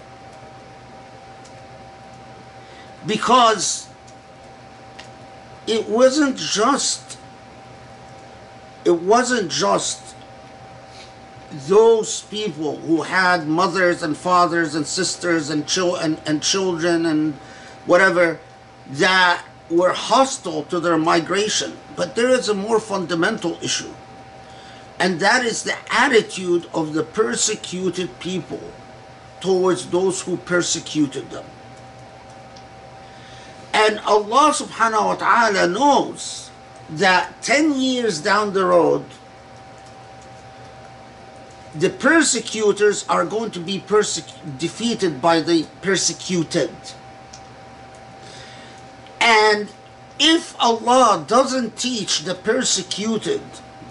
[3.06, 3.88] Because
[5.66, 7.18] it wasn't just
[8.84, 10.14] it wasn't just
[11.66, 17.34] those people who had mothers and fathers and sisters and, chil- and, and children and
[17.86, 18.38] whatever
[18.90, 21.76] that were hostile to their migration.
[21.96, 23.92] But there is a more fundamental issue,
[25.00, 28.60] and that is the attitude of the persecuted people
[29.40, 31.44] towards those who persecuted them.
[33.76, 36.48] And Allah subhanahu wa ta'ala knows
[36.88, 39.04] that 10 years down the road,
[41.74, 43.84] the persecutors are going to be
[44.56, 46.72] defeated by the persecuted.
[49.20, 49.68] And
[50.18, 53.42] if Allah doesn't teach the persecuted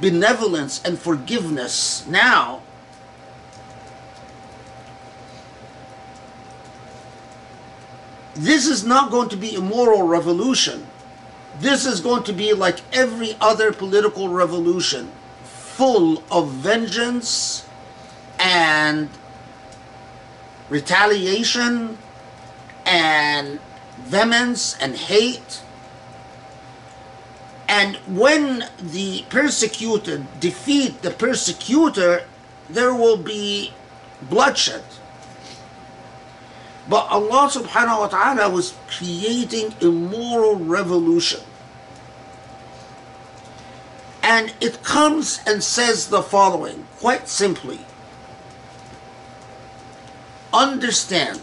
[0.01, 2.64] benevolence and forgiveness now,
[8.35, 10.85] this is not going to be a moral revolution.
[11.59, 15.11] This is going to be like every other political revolution,
[15.43, 17.65] full of vengeance
[18.37, 19.09] and
[20.69, 21.97] retaliation
[22.85, 23.59] and
[23.99, 25.61] vehemence and hate.
[27.69, 32.25] And when the persecuted defeat the persecutor,
[32.69, 33.71] there will be
[34.21, 34.83] bloodshed.
[36.87, 41.41] But Allah subhanahu wa ta'ala was creating a moral revolution.
[44.21, 47.79] And it comes and says the following quite simply
[50.53, 51.41] Understand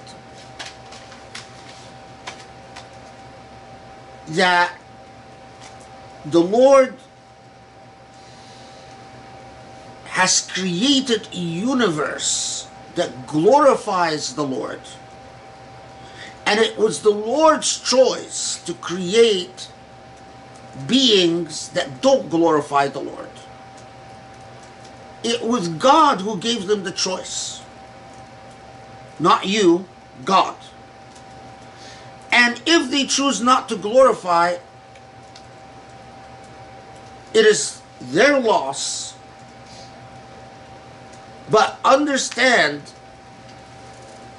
[4.29, 4.73] that
[6.25, 6.97] the Lord
[10.07, 14.81] has created a universe that glorifies the Lord.
[16.53, 19.71] And it was the Lord's choice to create
[20.87, 23.31] beings that don't glorify the Lord.
[25.25, 27.63] It was God who gave them the choice.
[29.19, 29.87] Not you,
[30.27, 30.57] God.
[32.31, 34.59] And if they choose not to glorify,
[37.33, 39.15] it is their loss.
[41.51, 42.83] But understand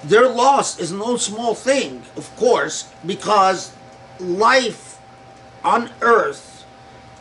[0.04, 3.74] their loss is no small thing, of course, because
[4.20, 5.00] life
[5.64, 6.66] on earth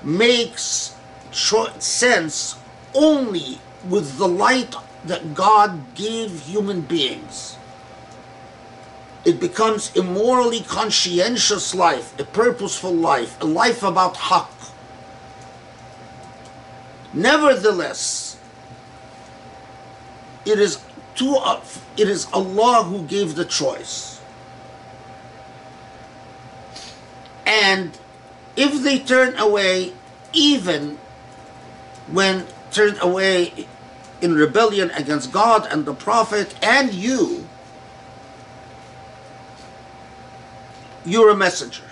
[0.03, 0.95] makes
[1.33, 2.57] sense
[2.95, 3.59] only
[3.89, 4.75] with the light
[5.05, 7.57] that God gave human beings.
[9.25, 14.49] It becomes a morally conscientious life, a purposeful life, a life about haqq.
[17.15, 18.37] Nevertheless,
[20.45, 20.83] it is
[21.17, 21.37] to
[21.97, 24.12] it is Allah who gave the choice.
[27.53, 27.99] And
[28.57, 29.93] if they turn away,
[30.33, 30.97] even
[32.11, 33.69] when turned away
[34.23, 37.47] in rebellion against God and the Prophet and you,
[41.05, 41.85] you're a messenger.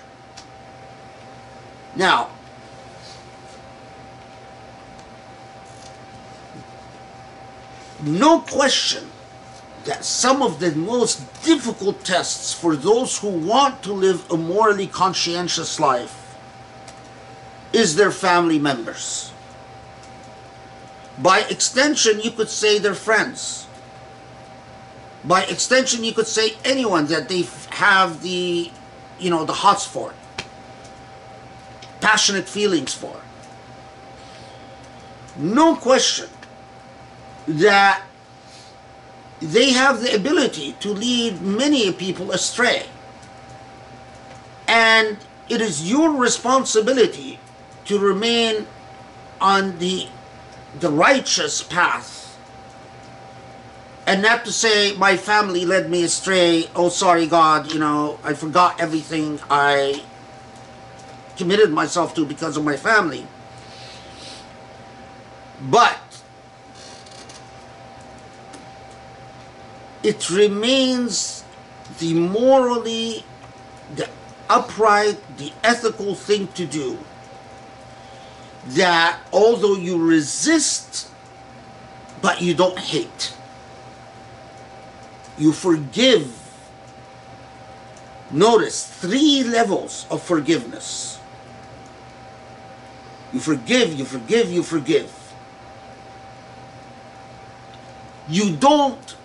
[1.94, 2.30] Now,
[8.02, 9.10] no question
[9.84, 14.86] that some of the most difficult tests for those who want to live a morally
[14.86, 16.36] conscientious life
[17.72, 19.32] is their family members.
[21.18, 23.66] By extension, you could say their friends.
[25.24, 28.70] By extension, you could say anyone that they have the,
[29.18, 30.14] you know, the hots for,
[32.00, 33.20] passionate feelings for.
[35.36, 36.28] No question
[37.46, 38.02] that
[39.40, 42.86] they have the ability to lead many people astray.
[44.68, 45.18] And
[45.48, 47.40] it is your responsibility
[47.86, 48.66] to remain
[49.40, 50.06] on the,
[50.78, 52.38] the righteous path.
[54.06, 56.68] And not to say, my family led me astray.
[56.74, 60.02] Oh, sorry, God, you know, I forgot everything I
[61.36, 63.26] committed myself to because of my family.
[65.62, 65.98] But
[70.02, 71.44] it remains
[71.98, 73.24] the morally,
[73.94, 74.08] the
[74.48, 76.98] upright, the ethical thing to do.
[78.68, 81.10] That although you resist,
[82.20, 83.34] but you don't hate,
[85.38, 86.36] you forgive.
[88.30, 91.18] Notice three levels of forgiveness.
[93.32, 95.20] You forgive, you forgive, you forgive.
[98.30, 99.16] you don't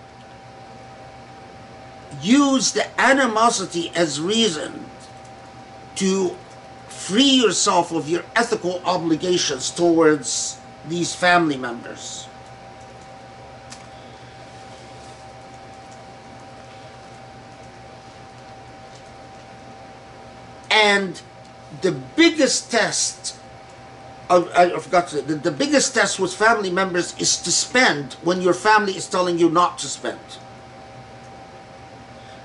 [2.25, 4.85] use the animosity as reason
[5.95, 6.35] to
[6.87, 12.27] free yourself of your ethical obligations towards these family members.
[20.71, 21.21] And
[21.81, 23.37] the biggest test,
[24.29, 28.13] I, I forgot to say, the, the biggest test with family members is to spend
[28.23, 30.19] when your family is telling you not to spend.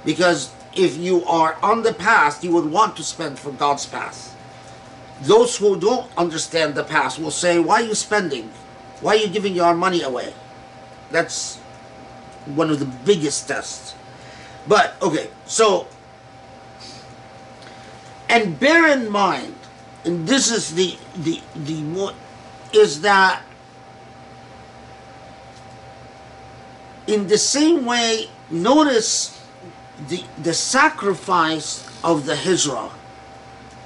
[0.05, 4.37] Because if you are on the path, you would want to spend for God's path.
[5.23, 8.51] Those who don't understand the path will say, Why are you spending?
[9.01, 10.33] Why are you giving your money away?
[11.11, 11.57] That's
[12.47, 13.95] one of the biggest tests.
[14.67, 15.89] But, okay, so,
[18.29, 19.55] and bear in mind,
[20.05, 22.13] and this is the, the, the more,
[22.73, 23.43] is that
[27.07, 29.40] in the same way, notice
[30.09, 32.91] the, the sacrifice of the Hijrah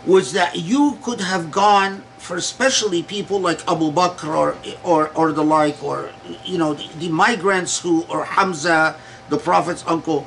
[0.07, 5.33] was that you could have gone for especially people like Abu Bakr or, or, or
[5.33, 6.11] the like, or,
[6.45, 8.97] you know, the, the migrants who, or Hamza,
[9.29, 10.27] the Prophet's uncle,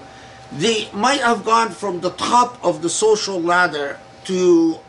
[0.52, 4.80] they might have gone from the top of the social ladder to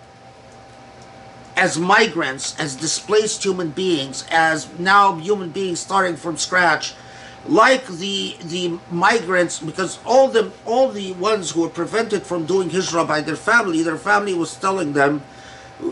[1.57, 6.95] as migrants, as displaced human beings, as now human beings starting from scratch,
[7.47, 12.71] like the the migrants, because all the all the ones who were prevented from doing
[12.71, 15.23] hijrah by their family, their family was telling them,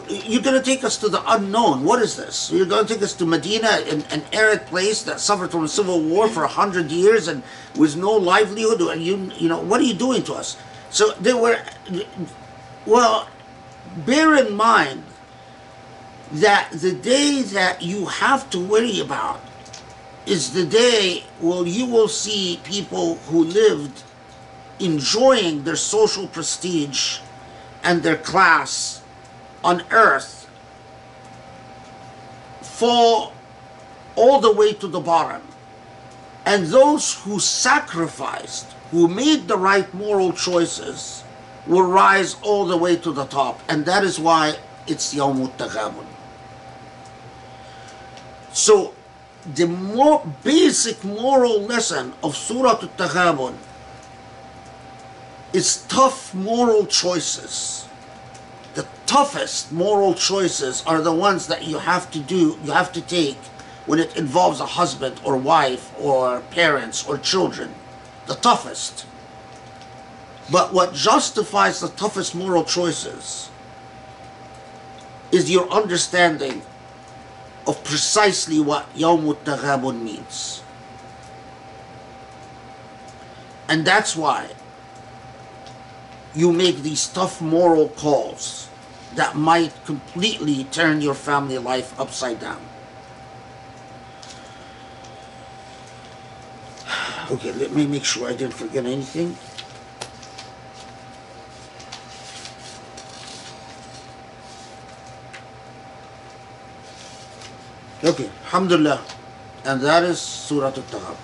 [0.09, 1.85] "You're going to take us to the unknown.
[1.85, 2.51] What is this?
[2.53, 5.69] You're going to take us to Medina, an, an arid place that suffered from a
[5.69, 7.43] civil war for a hundred years and
[7.77, 8.81] with no livelihood.
[8.83, 10.57] And you you know what are you doing to us?"
[10.91, 11.59] So they were,
[12.85, 13.29] well,
[14.05, 15.05] bear in mind
[16.33, 19.41] that the day that you have to worry about
[20.27, 24.03] is the day where you will see people who lived
[24.81, 27.21] enjoying their social prestige
[27.83, 29.03] and their class
[29.63, 30.51] on earth
[32.61, 33.33] fall
[34.17, 35.43] all the way to the bottom.
[36.45, 41.25] And those who sacrificed, who made the right moral choices,
[41.67, 43.61] will rise all the way to the top.
[43.69, 46.07] And that is why it's Yawm Taghabun.
[48.53, 48.95] So
[49.55, 53.55] the more basic moral lesson of Surah Al-Taghabun
[55.53, 57.89] is tough moral choices.
[58.75, 63.01] The toughest moral choices are the ones that you have to do, you have to
[63.01, 63.39] take
[63.87, 67.73] when it involves a husband or wife or parents or children.
[68.27, 69.07] The toughest.
[70.51, 73.49] But what justifies the toughest moral choices
[75.33, 76.63] is your understanding
[77.67, 80.63] of precisely what Yawm Taghabun means.
[83.69, 84.49] And that's why
[86.35, 88.69] you make these tough moral calls
[89.15, 92.61] that might completely turn your family life upside down.
[97.29, 99.37] Okay, let me make sure I didn't forget anything.
[108.07, 109.03] Okay, Alhamdulillah.
[109.65, 111.17] And that is Surah Al-Taghabun.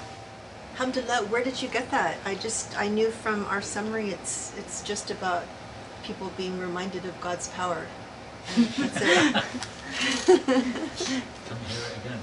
[0.73, 2.17] Alhamdulillah, where did you get that?
[2.25, 5.45] I just, I knew from our summary, it's, it's just about
[6.03, 7.87] people being reminded of God's power.
[8.57, 8.67] And.
[10.27, 10.41] Come
[11.69, 12.21] hear it again.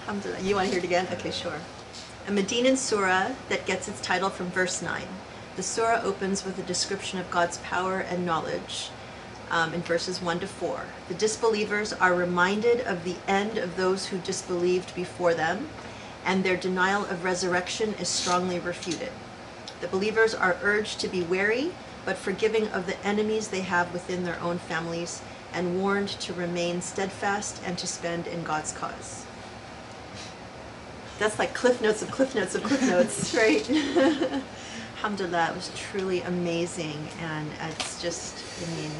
[0.00, 0.40] Alhamdulillah.
[0.42, 1.06] You want to hear it again?
[1.12, 1.60] Okay, sure.
[2.26, 5.02] A Medinan surah that gets its title from verse 9.
[5.54, 8.90] The surah opens with a description of God's power and knowledge
[9.50, 10.82] um, in verses 1 to 4.
[11.08, 15.68] The disbelievers are reminded of the end of those who disbelieved before them,
[16.24, 19.10] and their denial of resurrection is strongly refuted.
[19.80, 21.72] The believers are urged to be wary,
[22.04, 25.22] but forgiving of the enemies they have within their own families,
[25.52, 29.26] and warned to remain steadfast and to spend in God's cause.
[31.18, 33.68] That's like cliff notes of cliff notes of cliff notes, right?
[34.96, 38.90] Alhamdulillah, it was truly amazing, and it's just, I mean,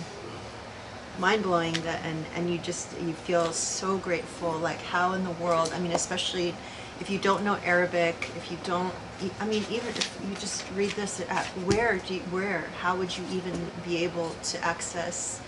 [1.20, 4.52] mind blowing that, and and you just you feel so grateful.
[4.58, 5.72] Like how in the world?
[5.74, 6.54] I mean, especially
[7.00, 8.94] if you don't know Arabic, if you don't,
[9.40, 12.64] I mean, even if you just read this, at, where do you, where?
[12.80, 15.40] How would you even be able to access?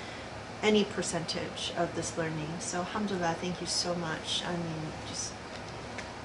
[0.62, 2.48] any percentage of this learning.
[2.60, 4.42] So alhamdulillah, thank you so much.
[4.46, 5.32] I mean, just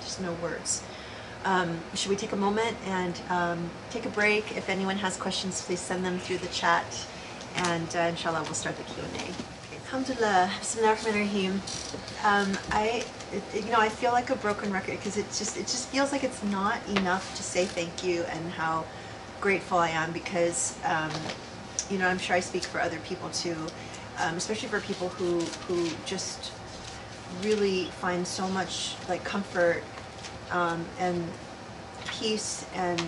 [0.01, 0.83] just no words.
[1.43, 4.55] Um, should we take a moment and um, take a break?
[4.55, 6.85] If anyone has questions, please send them through the chat,
[7.57, 9.33] and uh, inshallah, we'll start the Q and A.
[9.85, 11.53] Alhamdulillah, Bismillahirrahmanirrahim.
[12.25, 15.61] Um, I, it- you know, I feel like a broken record because it just, it
[15.67, 18.85] just feels like it's not enough to say thank you and how
[19.41, 21.11] grateful I am because, um,
[21.89, 23.55] you know, I'm sure I speak for other people too,
[24.19, 26.51] um, especially for people who, who just
[27.43, 29.83] really find so much like comfort
[30.51, 31.23] um, and
[32.07, 33.01] peace and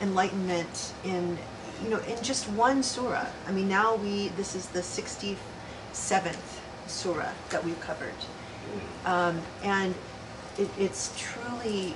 [0.00, 1.36] enlightenment in
[1.82, 3.26] you know in just one surah.
[3.46, 5.36] I mean now we this is the 67th
[6.86, 8.14] surah that we've covered.
[9.04, 9.94] Um, and
[10.58, 11.94] it, it's truly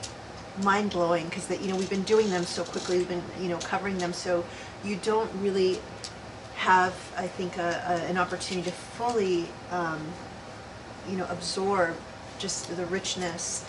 [0.63, 3.49] mind blowing because that you know we've been doing them so quickly, we've been you
[3.49, 4.45] know covering them so
[4.85, 5.81] you don't really
[6.57, 10.01] have I think a, a, an opportunity to fully um,
[11.09, 11.97] you know absorb
[12.39, 13.65] just the richness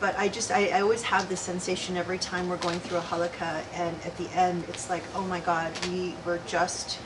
[0.00, 3.02] but I just I, I always have this sensation every time we're going through a
[3.02, 6.98] halaqa and at the end it's like oh my god we were just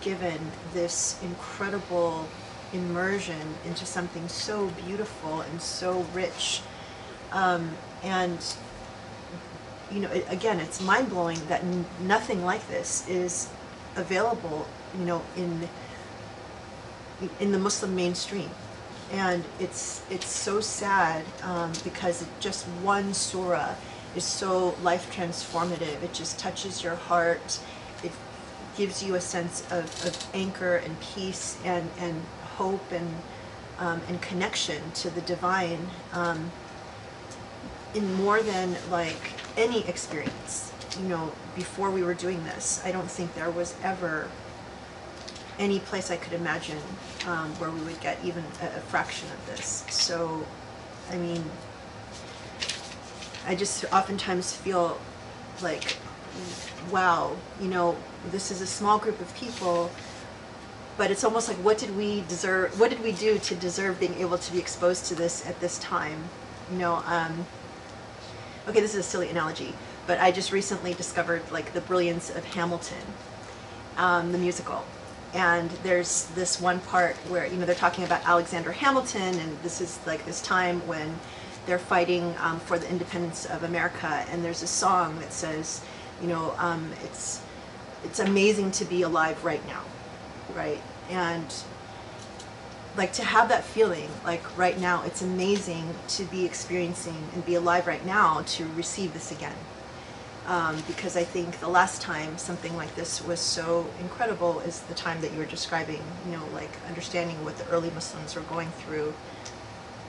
[0.00, 0.38] given
[0.72, 2.28] this incredible
[2.72, 6.60] immersion into something so beautiful and so rich
[7.32, 7.70] um,
[8.02, 8.54] and
[9.90, 13.48] you know it, again it's mind-blowing that n- nothing like this is
[13.96, 14.66] available
[14.98, 15.68] you know in
[17.40, 18.50] in the Muslim mainstream.
[19.14, 23.76] And it's it's so sad um, because just one surah
[24.16, 26.02] is so life transformative.
[26.02, 27.60] It just touches your heart.
[28.02, 28.10] It
[28.76, 32.22] gives you a sense of, of anchor and peace and, and
[32.56, 33.08] hope and
[33.78, 36.50] um, and connection to the divine um,
[37.94, 40.72] in more than like any experience.
[41.00, 44.28] You know, before we were doing this, I don't think there was ever
[45.58, 46.78] any place I could imagine
[47.26, 49.84] um, where we would get even a, a fraction of this.
[49.88, 50.44] So,
[51.10, 51.44] I mean,
[53.46, 54.98] I just oftentimes feel
[55.62, 55.96] like,
[56.90, 57.96] wow, you know,
[58.30, 59.90] this is a small group of people,
[60.96, 62.78] but it's almost like, what did we deserve?
[62.78, 65.78] What did we do to deserve being able to be exposed to this at this
[65.78, 66.24] time?
[66.70, 67.46] You know, um,
[68.68, 69.74] okay, this is a silly analogy,
[70.06, 73.06] but I just recently discovered like the brilliance of Hamilton,
[73.96, 74.84] um, the musical.
[75.34, 79.80] And there's this one part where, you know, they're talking about Alexander Hamilton, and this
[79.80, 81.18] is like this time when
[81.66, 84.24] they're fighting um, for the independence of America.
[84.30, 85.82] And there's a song that says,
[86.22, 87.42] you know, um, it's,
[88.04, 89.82] it's amazing to be alive right now,
[90.54, 90.80] right?
[91.10, 91.52] And
[92.96, 97.56] like to have that feeling like right now it's amazing to be experiencing and be
[97.56, 99.56] alive right now to receive this again
[100.46, 104.94] um, because i think the last time something like this was so incredible is the
[104.94, 108.68] time that you were describing you know like understanding what the early muslims were going
[108.70, 109.12] through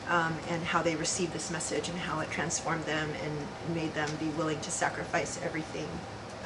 [0.08, 4.10] um, and how they received this message and how it transformed them and made them
[4.20, 5.88] be willing to sacrifice everything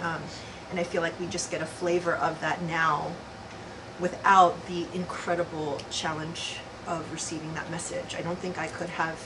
[0.02, 0.22] um,
[0.70, 3.12] and i feel like we just get a flavor of that now
[4.00, 8.16] without the incredible challenge of receiving that message.
[8.16, 9.18] I don't think I could have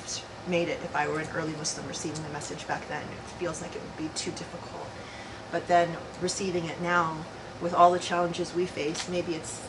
[0.48, 3.02] made it if I were an early Muslim receiving the message back then.
[3.04, 4.88] It feels like it would be too difficult.
[5.52, 7.26] But then receiving it now,
[7.62, 9.62] with all the challenges we face, maybe it's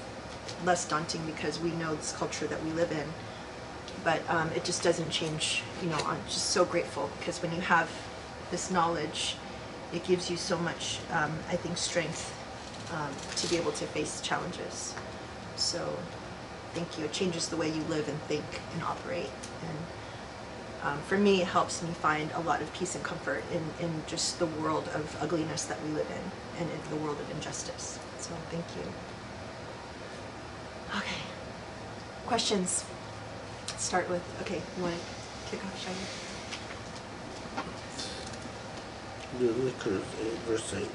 [0.65, 3.07] less daunting because we know this culture that we live in.
[4.03, 7.61] But um, it just doesn't change, you know, I'm just so grateful because when you
[7.61, 7.91] have
[8.51, 9.36] this knowledge,
[9.93, 12.35] it gives you so much, um, I think, strength
[12.93, 14.94] um, to be able to face challenges.
[15.57, 15.97] So,
[16.75, 17.05] thank you.
[17.05, 18.44] It changes the way you live and think
[18.75, 19.31] and operate.
[19.62, 19.78] And
[20.85, 24.03] um, for me, it helps me find a lot of peace and comfort in, in
[24.07, 27.99] just the world of ugliness that we live in and in the world of injustice.
[28.19, 28.83] So, thank you.
[30.99, 31.23] Okay.
[32.27, 32.85] Questions?
[33.79, 35.01] Start with, okay, you want to
[35.51, 35.97] kick off, Shaggy?
[39.39, 40.87] The liquor, uh, verse 8.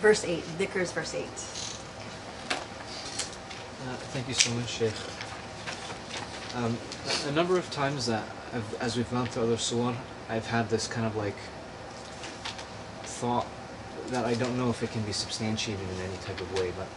[0.00, 1.24] Verse 8, Vickers, verse 8.
[3.80, 4.92] Uh, thank you so much, Sheikh.
[6.54, 6.76] Um,
[7.26, 9.94] a- number of times that I've, as we've gone through other surah,
[10.28, 11.36] I've had this kind of like
[13.02, 13.46] thought
[14.08, 16.88] that I don't know if it can be substantiated in any type of way, but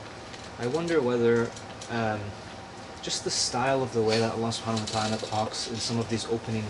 [0.60, 1.50] I wonder whether
[1.90, 2.20] um,
[3.02, 6.08] just the style of the way that Allah subhanahu wa ta'ala talks in some of
[6.10, 6.66] these opening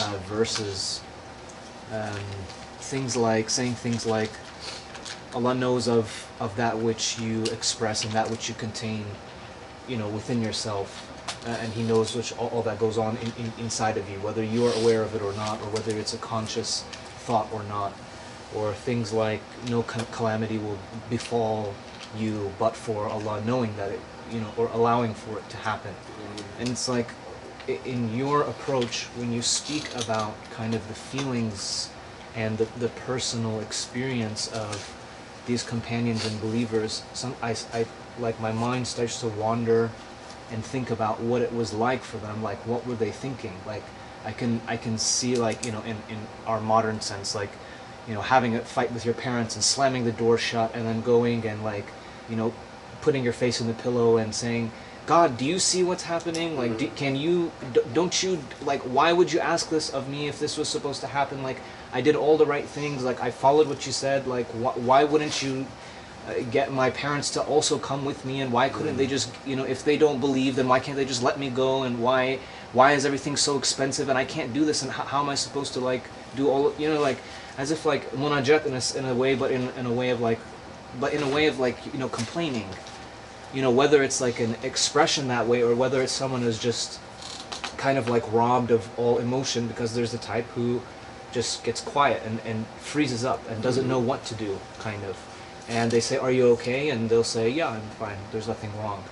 [0.00, 1.00] uh, verses,
[1.92, 2.20] um,
[2.78, 4.30] things like, saying things like,
[5.34, 9.04] Allah knows of, of that which you express and that which you contain,
[9.88, 11.07] you know, within yourself,
[11.46, 14.18] uh, and He knows which all, all that goes on in, in, inside of you,
[14.20, 16.82] whether you are aware of it or not, or whether it's a conscious
[17.26, 17.92] thought or not,
[18.54, 20.78] or things like no calamity will
[21.10, 21.74] befall
[22.16, 24.00] you but for Allah knowing that it,
[24.32, 25.94] you know, or allowing for it to happen,
[26.58, 27.10] and it's like
[27.84, 31.90] in your approach when you speak about kind of the feelings
[32.34, 34.94] and the, the personal experience of
[35.46, 37.86] these companions and believers some I, I
[38.18, 39.90] like my mind starts to wander
[40.50, 42.42] and think about what it was like for them.
[42.42, 43.54] Like, what were they thinking?
[43.66, 43.82] Like,
[44.24, 47.50] I can I can see like you know in in our modern sense like
[48.06, 51.00] you know having a fight with your parents and slamming the door shut and then
[51.00, 51.86] going and like
[52.28, 52.52] you know
[53.00, 54.70] putting your face in the pillow and saying
[55.06, 56.96] god do you see what's happening like do, mm-hmm.
[56.96, 57.50] can you
[57.94, 61.06] don't you like why would you ask this of me if this was supposed to
[61.06, 61.60] happen like
[61.92, 65.04] i did all the right things like i followed what you said like wh- why
[65.04, 65.66] wouldn't you
[66.28, 69.56] Uh, get my parents to also come with me and why couldn't they just you
[69.56, 72.38] know if they don't believe then why can't they just let me go and why
[72.74, 75.34] why is everything so expensive and i can't do this and how, how am i
[75.34, 76.04] supposed to like
[76.36, 77.16] do all you know like
[77.56, 80.20] as if like munajat in a, in a way but in, in a way of
[80.20, 80.38] like
[81.00, 82.68] but in a way of like you know complaining.
[83.54, 87.00] You know whether it's like an expression that way or whether it's someone who's just
[87.76, 90.82] kind of like robbed of all emotion because there's the type who
[91.30, 93.92] just gets quiet and, and freezes up and doesn't mm-hmm.
[93.92, 95.16] know what to do kind of
[95.68, 96.90] and they say are you okay?
[96.90, 98.16] And they'll say yeah i'm fine.
[98.32, 99.04] There's nothing wrong.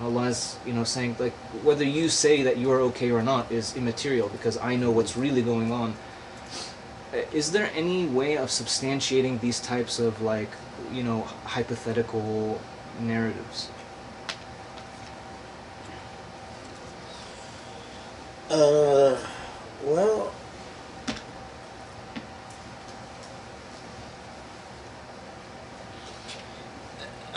[0.00, 3.76] Allah is you know saying like whether you say that you're okay or not is
[3.76, 5.94] immaterial because i know what's really going on.
[7.12, 10.50] Uh, is there any way of substantiating these types of like
[10.92, 12.60] you know hypothetical
[13.00, 13.70] narratives?
[18.50, 19.18] Uh,
[19.84, 20.32] well,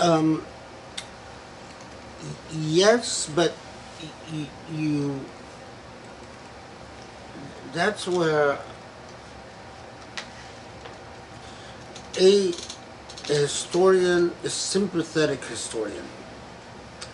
[0.01, 0.43] um,
[2.51, 3.53] yes, but
[4.73, 5.19] you.
[7.73, 8.57] That's where
[12.19, 12.53] a,
[13.29, 16.05] a historian, a sympathetic historian,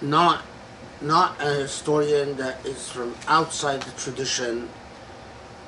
[0.02, 0.44] not
[1.00, 4.68] not a historian that is from outside the tradition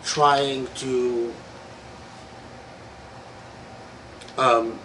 [0.04, 1.34] trying to
[4.38, 4.80] um,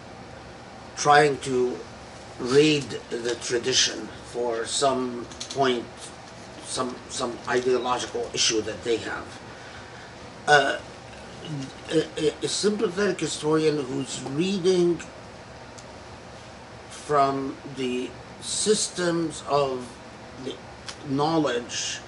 [0.97, 1.79] trying to
[2.39, 5.85] raid the tradition for some point
[6.67, 9.41] some some ideological issue that they have.
[10.49, 10.79] Uh,
[11.91, 15.01] a, a- sympathetic historian who's reading
[16.91, 19.87] from the systems of
[21.09, 22.01] knowledge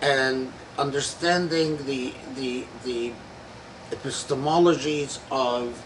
[0.00, 3.12] and understanding the the the
[3.92, 5.82] epistemologies of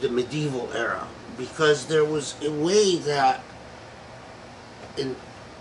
[0.00, 1.06] the medieval era
[1.36, 3.42] because there was a way that
[4.96, 5.16] in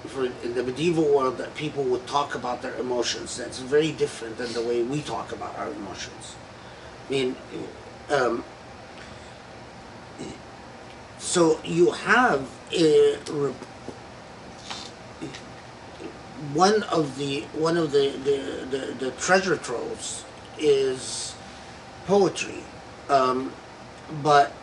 [0.08, 3.38] for in the medieval world that people would talk about their emotions.
[3.38, 6.36] That's very different than the way we talk about our emotions.
[7.08, 7.36] I mean
[8.10, 8.44] um,
[11.18, 13.16] so you have a
[16.54, 20.26] one of the one of the the, the, the treasure troves
[20.60, 21.34] is
[22.06, 22.64] poetry.
[23.10, 23.54] Um,
[24.22, 24.54] but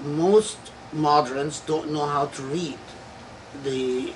[0.00, 0.58] most
[0.92, 2.78] moderns don't know how to read
[3.62, 4.12] the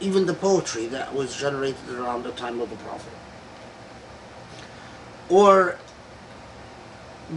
[0.00, 3.12] even the poetry that was generated around the time of the prophet.
[5.28, 5.78] Or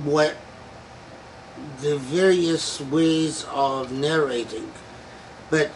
[0.03, 0.35] what
[1.81, 4.71] the various ways of narrating.
[5.49, 5.71] But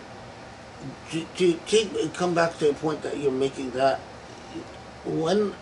[1.11, 3.99] to, to come back to a point that you're making that
[5.05, 5.53] when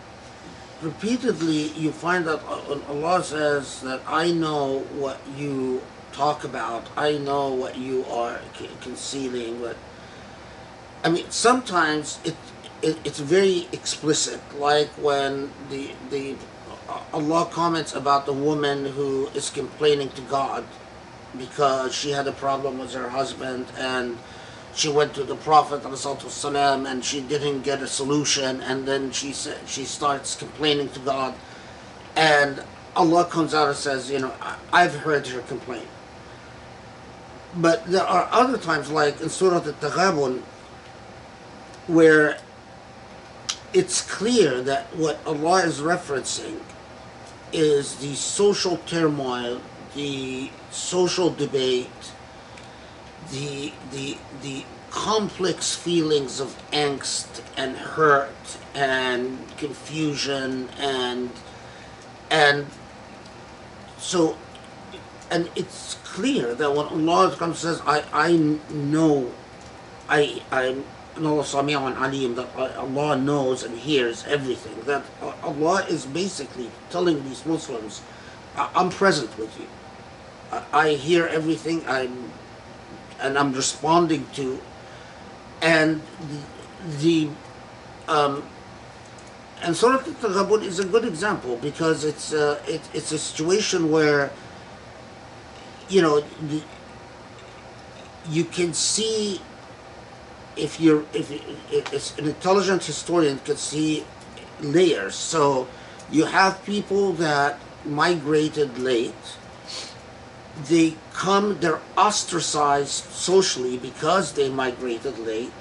[0.80, 7.48] repeatedly you find that Allah says that I know what you talk about, I know
[7.52, 8.40] what you are
[8.80, 9.60] concealing.
[9.60, 9.76] What
[11.04, 12.36] I mean, sometimes it,
[12.82, 16.36] it it's very explicit, like when the the
[17.12, 20.64] Allah comments about the woman who is complaining to God
[21.38, 24.18] because she had a problem with her husband and
[24.74, 25.84] she went to the Prophet
[26.86, 29.32] and she didn't get a solution and then she
[29.66, 31.34] she starts complaining to God
[32.16, 32.62] and
[32.96, 35.88] Allah comes out and says, you know, "I- I've heard her complaint.
[37.54, 40.42] But there are other times like in Surah Al-Taghabun
[41.86, 42.38] where
[43.72, 46.60] it's clear that what Allah is referencing
[47.52, 49.60] is the social turmoil,
[49.94, 52.12] the social debate,
[53.30, 61.30] the the the complex feelings of angst and hurt and confusion and
[62.30, 62.66] and
[63.98, 64.36] so
[65.32, 68.30] and it's clear that when Allah comes says I I
[68.70, 69.32] know
[70.08, 70.84] I I'm
[71.16, 75.02] Allah Sami'un Alim that Allah knows and hears everything that
[75.42, 78.02] Allah is basically telling these Muslims
[78.56, 79.66] "I- I'm present with you.
[80.72, 82.30] I, hear everything I'm
[83.20, 84.60] and I'm responding to
[85.62, 86.40] and the,
[87.00, 87.18] the
[88.12, 88.42] um,
[89.62, 94.30] and Surah Al-Taghabun is a good example because it's uh, it, it's a situation where
[95.88, 96.22] you know
[98.28, 99.40] you can see
[100.56, 101.30] if you're if
[101.92, 104.04] it's an intelligent historian could see
[104.60, 105.14] layers.
[105.14, 105.66] So
[106.10, 109.14] you have people that migrated late.
[110.68, 115.52] They come, they're ostracized socially because they migrated late.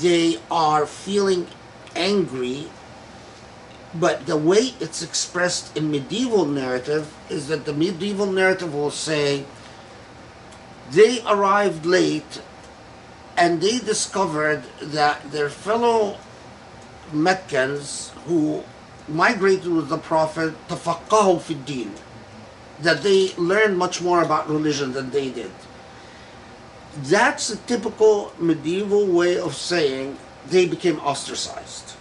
[0.00, 1.46] They are feeling
[1.94, 2.68] angry,
[3.94, 9.44] but the way it's expressed in medieval narrative is that the medieval narrative will say
[10.90, 12.42] they arrived late
[13.36, 16.18] and they discovered that their fellow
[17.12, 18.64] Meccans who
[19.06, 21.94] migrated with the Prophet tafaqahu fi din,
[22.80, 25.52] that they learned much more about religion than they did.
[26.96, 30.16] That's a typical medieval way of saying
[30.46, 31.93] they became ostracized.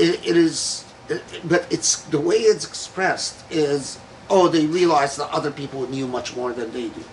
[0.00, 3.98] It, it is, it- but it's the way it's expressed is,
[4.30, 7.04] oh, they realize that other people knew much more than they do.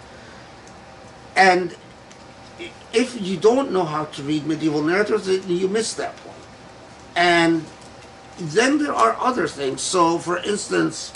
[1.36, 1.76] And
[2.94, 6.36] if you don't know how to read medieval narratives, you miss that point.
[7.16, 7.66] And
[8.40, 9.82] then there are other things.
[9.82, 11.12] So, for instance,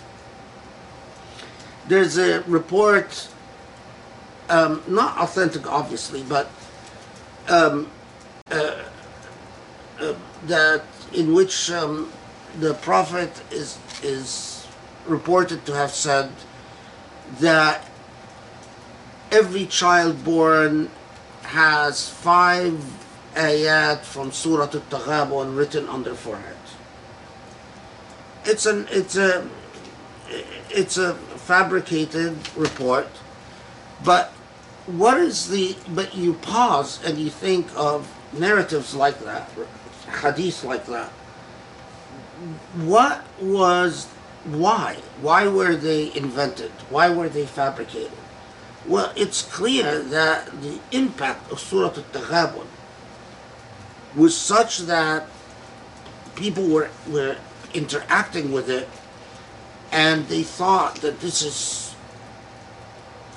[1.87, 3.27] there's a report,
[4.49, 6.49] um, not authentic, obviously, but
[7.47, 7.87] um,
[8.51, 8.83] uh,
[9.99, 10.13] uh,
[10.47, 10.83] that
[11.13, 12.11] in which um,
[12.59, 14.67] the prophet is is
[15.05, 16.31] reported to have said
[17.39, 17.89] that
[19.31, 20.89] every child born
[21.43, 22.83] has five
[23.35, 26.57] ayat from Surah Al-Taghabun written on their forehead.
[28.45, 29.47] It's an it's a
[30.69, 33.07] it's a fabricated report,
[34.03, 34.31] but
[34.87, 39.49] what is the but you pause and you think of narratives like that,
[40.11, 41.09] hadith like that.
[42.75, 44.07] What was
[44.45, 44.97] why?
[45.21, 46.71] Why were they invented?
[46.89, 48.11] Why were they fabricated?
[48.87, 52.65] Well, it's clear that the impact of Surah Al-Taghabun
[54.15, 55.27] was such that
[56.35, 57.37] people were, were
[57.73, 58.89] interacting with it
[59.91, 61.95] and they thought that this is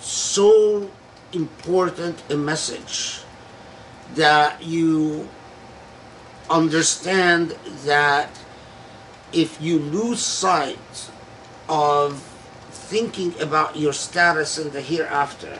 [0.01, 0.91] so
[1.33, 3.21] important a message
[4.15, 5.29] that you
[6.51, 7.51] understand
[7.85, 8.31] that
[9.33, 11.11] if you lose sight
[11.69, 12.23] of
[12.71, 15.59] thinking about your status in the hereafter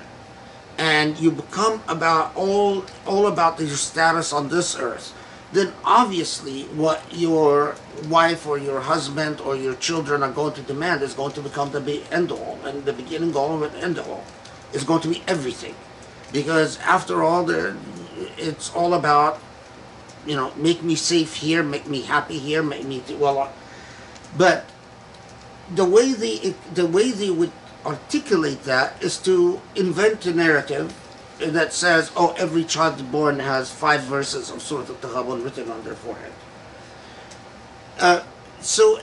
[0.77, 5.15] and you become about all all about your status on this earth
[5.55, 7.77] then obviously what your
[8.09, 11.71] wife or your husband or your children are going to demand is going to become
[11.71, 14.25] the end all and the beginning all and end all.
[14.73, 15.77] Is going to be everything.
[16.33, 17.49] Because after all
[18.37, 19.41] it's all about
[20.27, 23.49] you know make me safe here make me happy here make me well uh,
[24.37, 24.67] but
[25.75, 27.53] the way they the way they would
[27.87, 30.93] articulate that is to invent a narrative
[31.39, 35.95] that says, "Oh, every child born has five verses of Surah Al-Taghabun written on their
[35.95, 36.33] forehead."
[37.99, 38.23] Uh,
[38.61, 39.01] so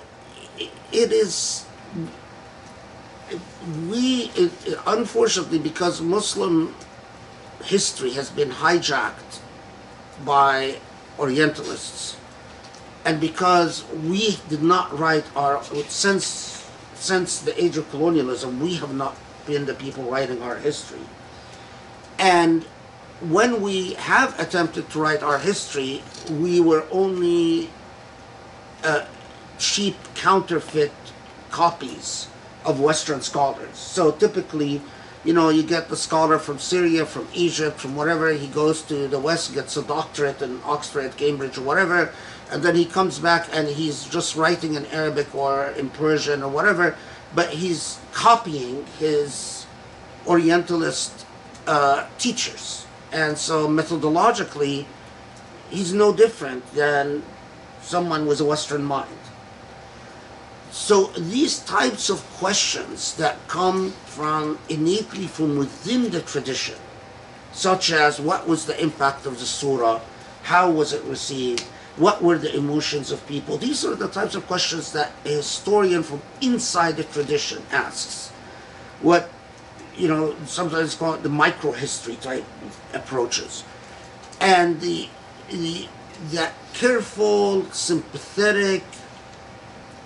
[0.92, 1.66] it is
[3.90, 4.52] we it,
[4.86, 6.76] unfortunately because Muslim
[7.64, 9.40] history has been hijacked
[10.26, 10.78] by
[11.22, 12.18] Orientalists.
[13.06, 18.94] And because we did not write our since since the age of colonialism we have
[18.94, 21.06] not been the people writing our history.
[22.20, 22.64] And
[23.22, 27.70] when we have attempted to write our history we were only
[28.84, 29.06] uh,
[29.60, 30.92] cheap counterfeit
[31.52, 32.28] copies
[32.66, 33.78] of western scholars.
[33.78, 34.82] So typically
[35.24, 39.08] you know you get the scholar from syria from egypt from wherever he goes to
[39.08, 42.12] the west gets a doctorate in oxford cambridge or whatever
[42.52, 46.52] and then he comes back and he's just writing in Arabic or in Persian or
[46.52, 46.96] whatever,
[47.34, 49.66] but he's copying his
[50.28, 51.26] Orientalist
[51.66, 52.86] uh, teachers.
[53.14, 54.86] And so methodologically,
[55.70, 57.24] he's no different than
[57.82, 59.21] someone with a Western mind.
[60.72, 66.76] So these types of questions that come from innately from within the tradition,
[67.52, 70.00] such as what was the impact of the surah,
[70.44, 71.62] how was it received,
[71.98, 76.04] what were the emotions of people, these are the types of questions that a historian
[76.04, 78.30] from inside the tradition asks.
[79.02, 79.30] What
[79.96, 82.46] you know, sometimes called the microhistory type
[82.94, 83.64] approaches.
[84.40, 85.10] And the
[85.50, 85.88] the
[86.32, 88.84] that careful, sympathetic,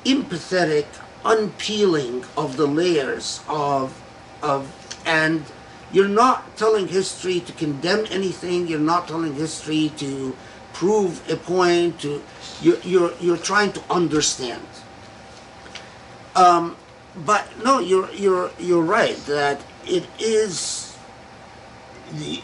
[0.06, 0.86] empathetic
[1.26, 4.02] unpeeling of the layers of
[4.42, 4.72] of
[5.06, 5.44] and
[5.92, 8.68] you're not telling history to condemn anything.
[8.68, 10.36] You're not telling history to
[10.74, 12.22] prove a point to
[12.62, 14.68] you're you're, you're trying to understand.
[16.36, 16.76] Um,
[17.26, 20.98] but no you're you're you're right that it is
[22.14, 22.42] the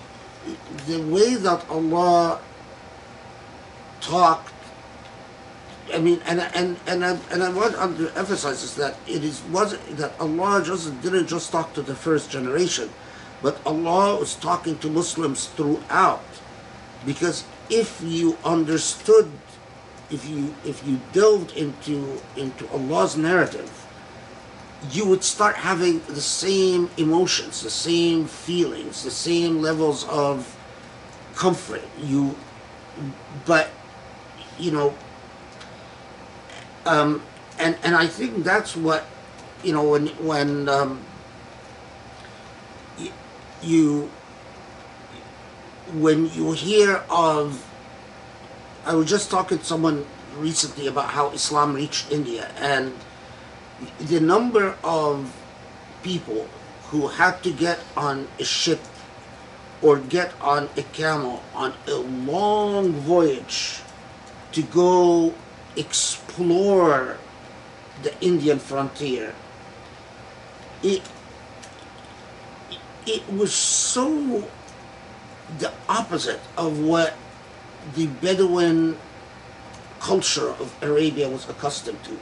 [0.88, 2.40] the way that Allah
[4.00, 4.54] talked
[5.94, 9.24] I mean, and and and I and I want um, to emphasize is that it
[9.24, 12.90] is was that Allah just didn't just talk to the first generation,
[13.42, 16.24] but Allah was talking to Muslims throughout,
[17.06, 19.32] because if you understood,
[20.10, 23.72] if you if you delved into into Allah's narrative,
[24.92, 30.56] you would start having the same emotions, the same feelings, the same levels of
[31.36, 31.84] comfort.
[32.00, 32.36] You,
[33.46, 33.70] but
[34.60, 34.94] you know
[36.86, 37.22] um,
[37.60, 39.06] and and I think that's what
[39.64, 41.00] you know when when um,
[43.62, 44.10] you
[45.94, 47.68] when you hear of
[48.86, 50.06] I was just talking to someone
[50.38, 52.94] recently about how Islam reached India and
[54.00, 55.36] the number of
[56.04, 56.48] people
[56.90, 58.80] who had to get on a ship
[59.82, 63.82] or get on a camel on a long voyage
[64.52, 65.34] to go
[65.76, 67.18] explore
[68.04, 69.34] the Indian frontier.
[70.84, 71.02] It
[73.06, 74.48] it was so
[75.60, 77.16] the opposite of what
[77.96, 78.98] the Bedouin
[80.00, 82.18] culture of Arabia was accustomed to.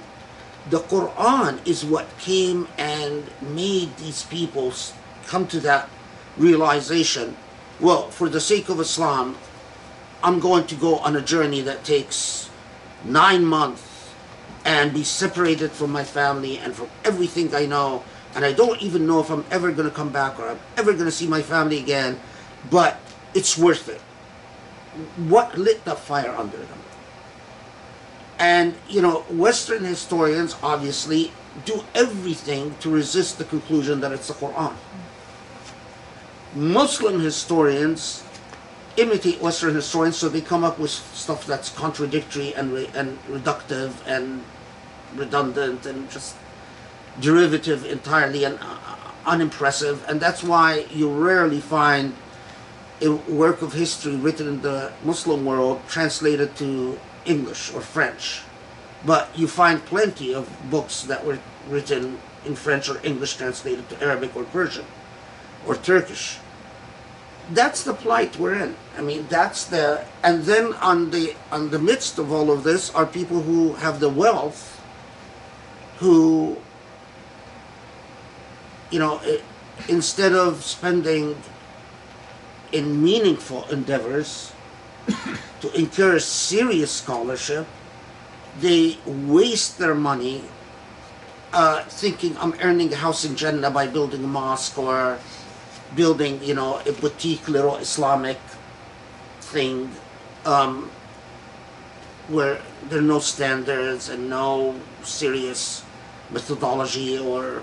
[0.70, 4.74] The Quran is what came and made these people
[5.28, 5.90] come to that
[6.38, 7.36] realization.
[7.80, 9.38] Well, for the sake of Islam,
[10.22, 12.49] I'm going to go on a journey that takes
[13.04, 14.12] nine months
[14.66, 18.04] and be separated from my family and from everything I know.
[18.36, 20.94] And I don't even know if I'm ever going to come back or I'm ever
[20.94, 22.20] going to see my family again,
[22.70, 23.00] but
[23.34, 24.02] it's worth it.
[25.30, 26.80] What lit the fire under them?
[28.38, 31.32] And, you know, Western historians obviously
[31.66, 34.76] do everything to resist the conclusion that it's the Quran.
[36.56, 38.24] Muslim historians
[39.00, 43.94] imitate Western historians, so they come up with stuff that's contradictory and re- and reductive
[44.06, 44.44] and
[45.16, 46.36] redundant and just
[47.20, 48.78] derivative entirely and uh,
[49.26, 50.06] unimpressive.
[50.08, 52.16] And that's why you rarely find
[53.02, 58.42] a work of history written in the Muslim world translated to English or French.
[59.06, 64.04] But you find plenty of books that were written in French or English translated to
[64.04, 64.86] Arabic or Persian
[65.66, 66.40] or Turkish
[67.54, 68.76] that's the plight we're in.
[68.98, 72.94] I mean, that's the and then on the on the midst of all of this
[72.94, 74.82] are people who have the wealth,
[75.98, 76.58] who,
[78.92, 79.22] you know,
[79.88, 81.36] instead of spending
[82.72, 84.52] in meaningful endeavors
[85.62, 87.66] to encourage serious scholarship,
[88.60, 90.44] they waste their money
[91.54, 95.18] uh, thinking I'm earning a house in Jannah by building a mosque or
[95.95, 98.39] building, you know, a boutique little Islamic
[99.41, 99.91] thing
[100.45, 100.91] um,
[102.29, 105.85] where there are no standards and no serious
[106.31, 107.63] methodology or,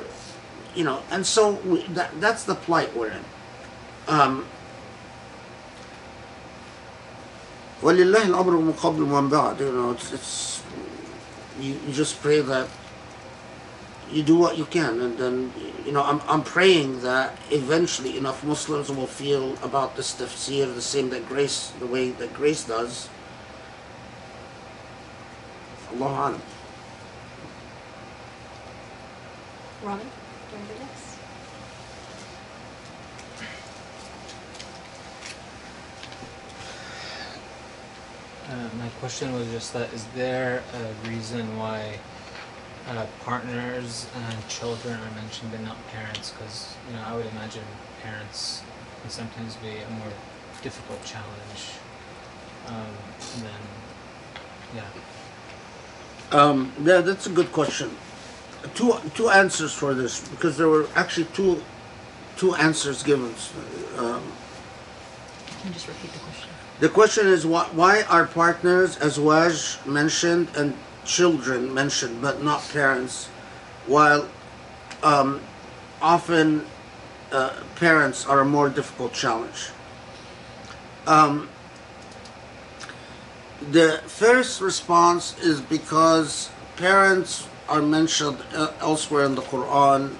[0.76, 3.26] you know, and so we, that that's the plight we're in.
[4.08, 4.46] Um,
[7.82, 10.62] ولله الأمر من قبل ومن بعد you know it's, it's
[11.60, 12.68] you, you just pray that
[14.13, 15.53] you do what you can and then
[15.85, 20.83] you know I'm, I'm praying that eventually enough Muslims will feel about this tafsir the
[20.83, 23.09] same that Grace the way that Grace does
[25.97, 26.43] Allah alam.
[29.83, 30.13] Robin, do
[30.51, 31.17] you want to do this?
[38.49, 41.99] Uh, my question was just that is there a reason why
[42.87, 46.31] uh, partners and children are mentioned but not parents?
[46.31, 47.65] Because you know I would imagine
[48.03, 48.63] parents
[49.03, 50.13] can sometimes be a more
[50.63, 51.79] difficult challenge
[52.69, 52.95] um,
[53.43, 53.61] than
[54.75, 56.39] yeah.
[56.39, 57.91] Um, yeah, that's a good question.
[58.75, 61.63] Two two answers for this because there were actually two
[62.37, 63.33] two answers given.
[63.97, 64.23] Um,
[65.61, 66.51] Can you just repeat the question?
[66.81, 70.75] the question is why, why are partners azwaj mentioned and
[71.06, 73.28] children mentioned but not parents,
[73.88, 74.28] while
[75.04, 75.42] um,
[76.02, 76.66] often
[77.32, 79.70] uh, parents are a more difficult challenge.
[81.08, 81.50] Um,
[83.72, 90.16] the first response is because parents are mentioned uh, elsewhere in the Quran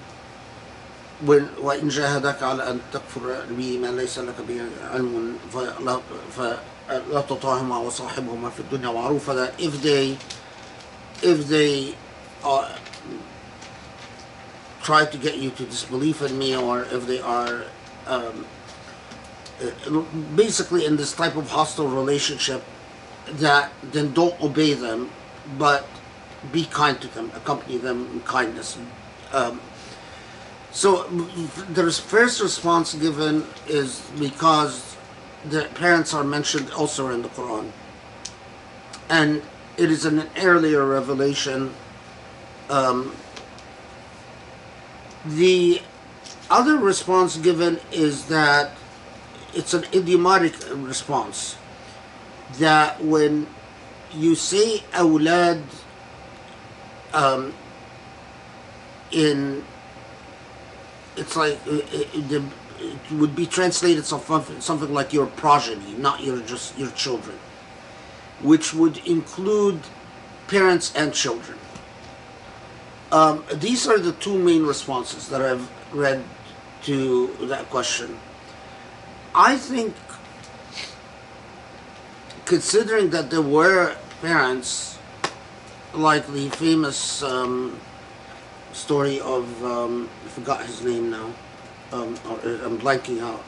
[1.22, 4.62] when وإن جاهدك على أن تكفر بي ما ليس لك به
[4.94, 6.00] علم فلا,
[6.36, 10.16] فلا تطعهما وصاحبهما في الدنيا معروفا that if they
[11.21, 11.95] if they
[12.43, 12.77] uh,
[14.81, 17.65] try to get you to disbelief in me or if they are
[18.05, 18.45] um,
[20.35, 22.63] basically in this type of hostile relationship
[23.27, 25.09] that then don't obey them
[25.57, 25.85] but
[26.51, 28.77] be kind to them accompany them in kindness.
[29.33, 29.59] Um,
[30.71, 31.03] so
[31.73, 34.95] the first response given is because
[35.49, 37.71] the parents are mentioned also in the Quran.
[39.09, 39.41] And
[39.77, 41.73] it is an earlier revelation.
[42.69, 43.15] Um,
[45.25, 45.81] the
[46.49, 48.71] other response given is that
[49.53, 51.57] it's an idiomatic response
[52.59, 53.47] that when
[54.13, 55.61] you say awlad
[57.13, 57.53] um,
[59.11, 59.63] in
[61.17, 62.43] it's like uh, it, it,
[62.79, 67.37] it would be translated something something like your progeny not your just your children
[68.41, 69.79] which would include
[70.47, 71.57] parents and children
[73.11, 76.23] um, these are the two main responses that I've read
[76.83, 78.19] to that question.
[79.33, 79.95] I think,
[82.45, 84.99] considering that there were parents,
[85.93, 87.79] like the famous um,
[88.73, 91.33] story of, um, I forgot his name now,
[91.93, 93.43] um, I'm blanking out.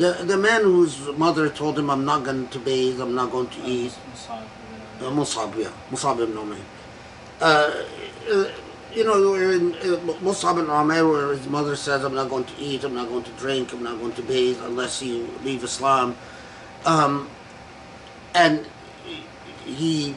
[0.00, 3.48] The, the man whose mother told him, I'm not going to bathe, I'm not going
[3.48, 3.92] to eat.
[4.30, 5.68] Uh, Musab, yeah.
[5.90, 6.58] Musab ibn Umayr.
[7.38, 7.84] Uh,
[8.32, 8.50] uh,
[8.94, 12.56] you know, in uh, Musab ibn Umayr, where his mother says, I'm not going to
[12.58, 16.16] eat, I'm not going to drink, I'm not going to bathe unless you leave Islam.
[16.86, 17.28] Um,
[18.34, 18.66] and
[19.66, 20.14] he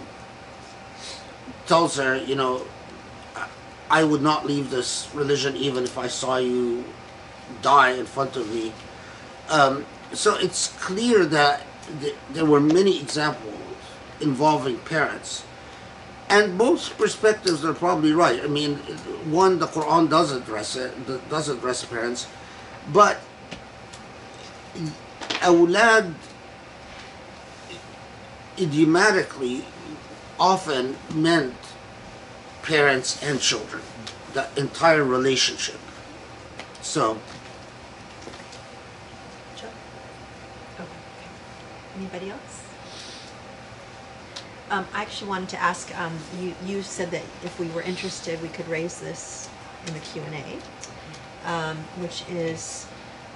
[1.66, 2.66] tells her, you know,
[3.90, 6.86] I would not leave this religion even if I saw you
[7.62, 8.72] die in front of me.
[9.54, 11.62] Um, so it's clear that
[12.02, 13.54] th- there were many examples
[14.20, 15.44] involving parents.
[16.28, 18.42] And both perspectives are probably right.
[18.44, 18.78] I mean,
[19.30, 20.92] one, the Quran does address it,
[21.30, 22.26] does address parents,
[22.92, 23.20] but
[25.42, 26.14] awlad
[28.58, 29.66] idiomatically
[30.40, 31.54] often meant
[32.64, 33.84] parents and children,
[34.34, 35.80] the entire relationship.
[36.82, 37.20] So,
[39.56, 39.68] Joe?
[40.80, 40.90] Oh, okay.
[41.98, 42.64] Anybody else?
[44.70, 48.42] Um, I actually wanted to ask, um, you, you said that if we were interested,
[48.42, 49.50] we could raise this
[49.86, 52.88] in the Q and A, um, which is,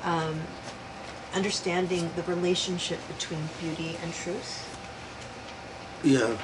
[0.03, 0.41] um,
[1.33, 4.77] understanding the relationship between beauty and truth.
[6.03, 6.37] yeah.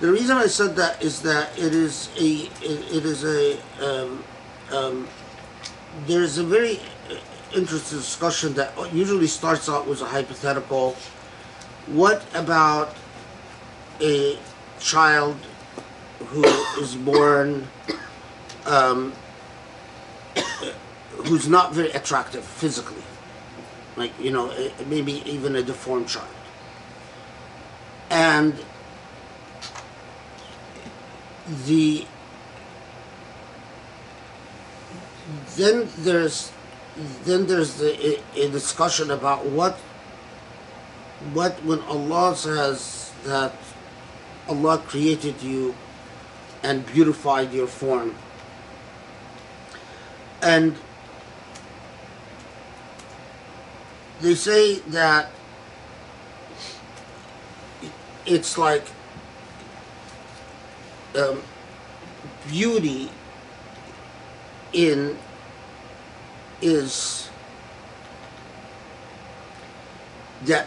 [0.00, 4.22] The reason I said that is that it is a it, it is a um,
[4.70, 5.08] um,
[6.06, 6.78] there is a very
[7.54, 10.96] interesting discussion that usually starts out with a hypothetical.
[11.86, 12.94] What about
[14.00, 14.38] a
[14.78, 15.36] child
[16.26, 16.44] who
[16.80, 17.66] is born
[18.66, 19.12] um,
[21.10, 23.02] who's not very attractive physically,
[23.96, 26.28] like you know, eh, maybe even a deformed child,
[28.10, 28.54] and
[31.66, 32.06] the
[35.56, 36.52] then there's
[37.24, 39.78] then there's the, a, a discussion about what
[41.32, 43.52] what when Allah says that
[44.48, 45.74] Allah created you
[46.62, 48.14] and beautified your form.
[50.42, 50.76] And
[54.20, 55.30] they say that
[58.26, 58.84] it's like
[61.16, 61.42] um,
[62.48, 63.10] beauty
[64.72, 65.16] in
[66.60, 67.30] is
[70.44, 70.66] that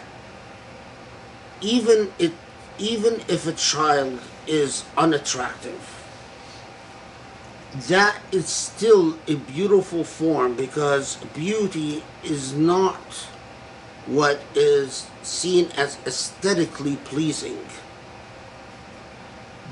[1.60, 2.32] even it
[2.78, 5.98] even if a child is unattractive
[7.88, 13.26] that is still a beautiful form because beauty is not
[14.06, 17.58] what is seen as aesthetically pleasing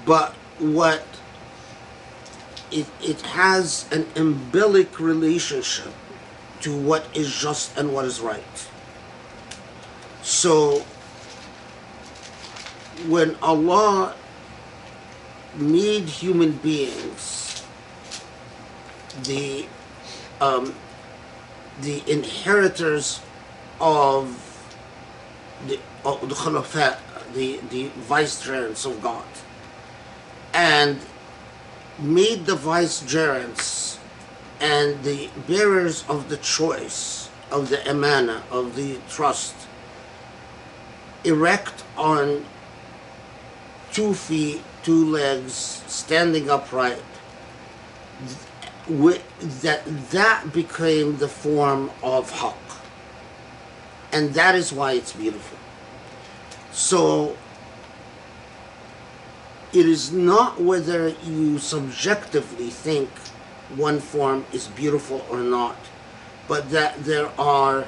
[0.06, 1.04] but what
[2.70, 5.92] it, it has an umbilic relationship
[6.60, 8.68] to what is just and what is right.
[10.22, 10.84] So
[13.08, 14.14] when Allah
[15.56, 17.64] made human beings
[19.24, 19.66] the
[20.40, 20.74] um,
[21.82, 23.20] the inheritors
[23.80, 24.46] of
[25.66, 26.98] the of the Khulafa,
[27.34, 29.24] the, the vicegerents of God,
[30.54, 30.98] and
[31.98, 33.98] made the vicegerents
[34.60, 39.54] and the bearers of the choice of the amana of the trust
[41.24, 42.44] erect on
[43.92, 47.02] two feet two legs standing upright
[48.88, 52.70] that that became the form of haqq
[54.12, 55.58] and that is why it's beautiful.
[56.72, 57.36] So
[59.72, 63.08] it is not whether you subjectively think
[63.76, 65.76] one form is beautiful or not,
[66.48, 67.86] but that there are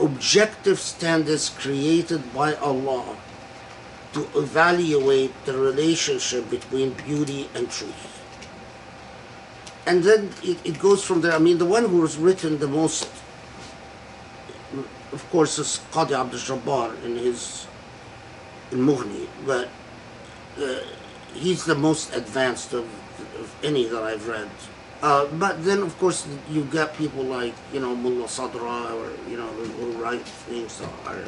[0.00, 3.16] objective standards created by Allah
[4.12, 8.12] to evaluate the relationship between beauty and truth.
[9.86, 11.32] And then it, it goes from there.
[11.32, 13.08] I mean, the one who has written the most,
[15.12, 17.66] of course, is Qadi Abdul Jabbar in his
[18.72, 19.68] in Mughni, but
[20.60, 20.80] uh,
[21.34, 23.05] he's the most advanced of, of
[23.66, 24.48] any that I've read.
[25.02, 29.36] Uh, but then, of course, you've got people like, you know, Mullah Sadra or, you
[29.36, 31.22] know, who write things that are.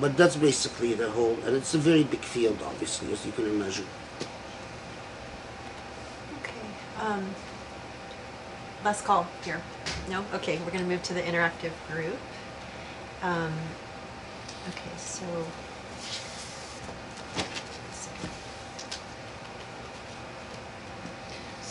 [0.00, 3.46] But that's basically the whole, and it's a very big field, obviously, as you can
[3.46, 3.86] imagine.
[6.40, 6.66] Okay.
[7.00, 7.24] Um,
[8.84, 9.60] last call here.
[10.08, 10.24] No?
[10.34, 12.16] Okay, we're going to move to the interactive group.
[13.22, 13.52] Um,
[14.70, 15.24] okay, so.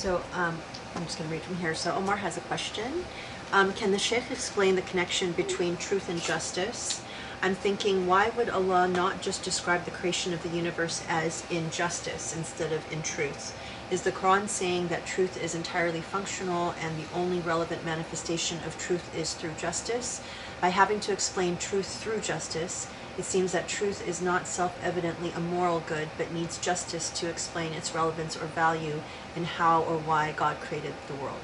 [0.03, 0.59] So um,
[0.95, 1.73] I'm just going to read from here.
[1.73, 3.05] So Omar has a question.
[3.53, 7.01] Um, can the Sheikh explain the connection between truth and justice?
[7.41, 11.71] I'm thinking, why would Allah not just describe the creation of the universe as in
[11.71, 13.57] justice instead of in truth?
[13.89, 18.77] Is the Quran saying that truth is entirely functional and the only relevant manifestation of
[18.77, 20.21] truth is through justice?
[20.59, 25.31] By having to explain truth through justice, it seems that truth is not self evidently
[25.35, 29.03] a moral good, but needs justice to explain its relevance or value
[29.35, 31.35] and how or why God created the world.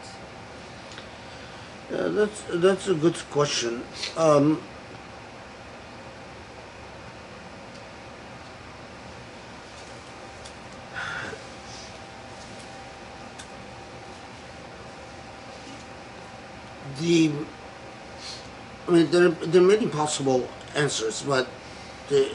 [1.91, 3.83] Yeah, that's that's a good question.
[4.17, 4.63] Um,
[16.99, 17.31] the
[18.87, 21.47] I mean there there are many possible answers, but
[22.09, 22.29] the,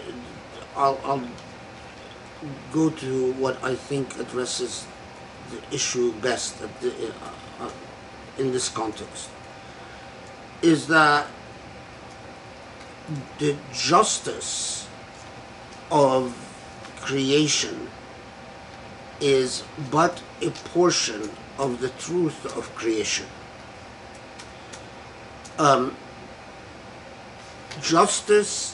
[0.77, 1.29] I'll, I'll
[2.73, 4.87] go to what I think addresses
[5.51, 7.13] the issue best the,
[7.61, 7.71] uh,
[8.39, 9.29] in this context
[10.63, 11.27] is that
[13.39, 14.89] the justice
[15.91, 16.35] of
[17.01, 17.89] creation
[19.21, 23.27] is but a portion of the truth of creation.
[25.59, 25.95] Um,
[27.81, 28.74] justice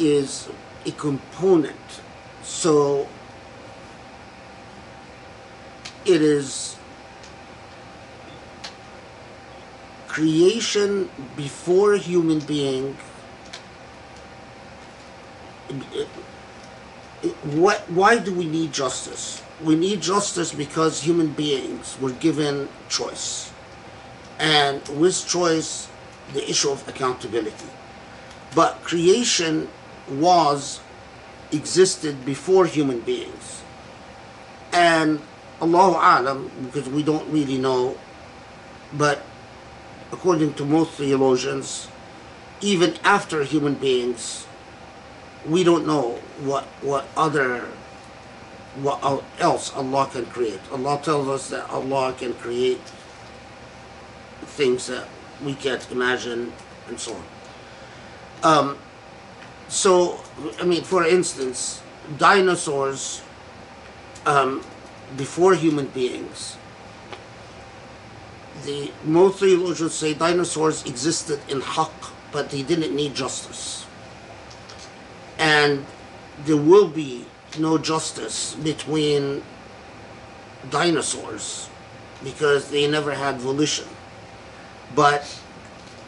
[0.00, 0.48] is
[0.86, 2.00] a component,
[2.42, 3.06] so
[6.04, 6.76] it is
[10.08, 12.96] creation before human being.
[17.44, 19.42] What why do we need justice?
[19.62, 23.52] We need justice because human beings were given choice.
[24.38, 25.88] And with choice
[26.32, 27.68] the issue of accountability.
[28.54, 29.68] But creation
[30.10, 30.80] was
[31.52, 33.62] existed before human beings
[34.72, 35.20] and
[35.60, 37.96] Allahu Alam because we don't really know
[38.92, 39.22] but
[40.12, 41.88] according to most theologians,
[42.60, 44.46] even after human beings,
[45.46, 47.66] we don't know what what other
[48.82, 50.60] what else Allah can create.
[50.72, 52.82] Allah tells us that Allah can create
[54.42, 55.08] things that
[55.42, 56.52] we can't imagine
[56.88, 57.24] and so on.
[58.42, 58.78] Um,
[59.70, 60.20] so,
[60.60, 61.80] I mean, for instance,
[62.18, 63.22] dinosaurs
[64.26, 64.60] um,
[65.16, 66.58] before human beings
[68.64, 71.92] the most theologians say dinosaurs existed in haqq,
[72.32, 73.86] but they didn't need justice.
[75.38, 75.84] And
[76.44, 77.26] there will be
[77.58, 79.42] no justice between
[80.70, 81.68] dinosaurs
[82.22, 83.88] because they never had volition.
[84.94, 85.40] But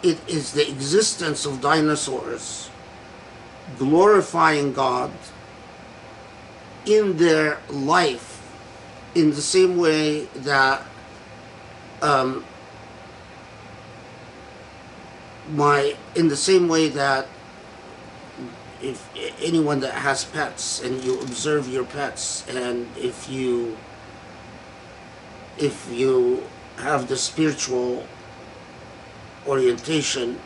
[0.02, 2.68] it is the existence of dinosaurs
[3.78, 5.10] glorifying God
[6.86, 8.40] in their life
[9.14, 10.82] in the same way that
[12.00, 12.44] um,
[15.50, 17.26] my in the same way that
[18.80, 19.08] if
[19.40, 23.76] anyone that has pets and you observe your pets and if you
[25.58, 26.42] if you
[26.78, 28.04] have the spiritual
[29.46, 30.40] orientation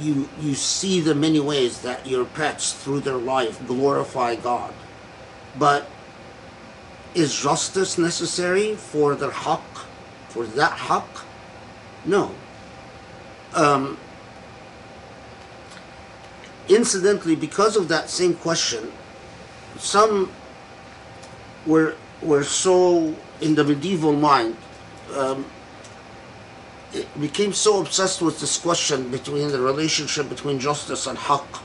[0.00, 4.72] you, you see the many ways that your pets through their life glorify God
[5.58, 5.88] but
[7.14, 9.84] is justice necessary for their haqq
[10.28, 11.24] for that haqq?
[12.04, 12.34] No.
[13.54, 13.98] Um,
[16.68, 18.92] incidentally, because of that same question,
[19.78, 20.30] some
[21.66, 24.56] were were so in the medieval mind.
[25.16, 25.46] Um,
[27.19, 31.61] became so obsessed with this question between the relationship between justice and haqq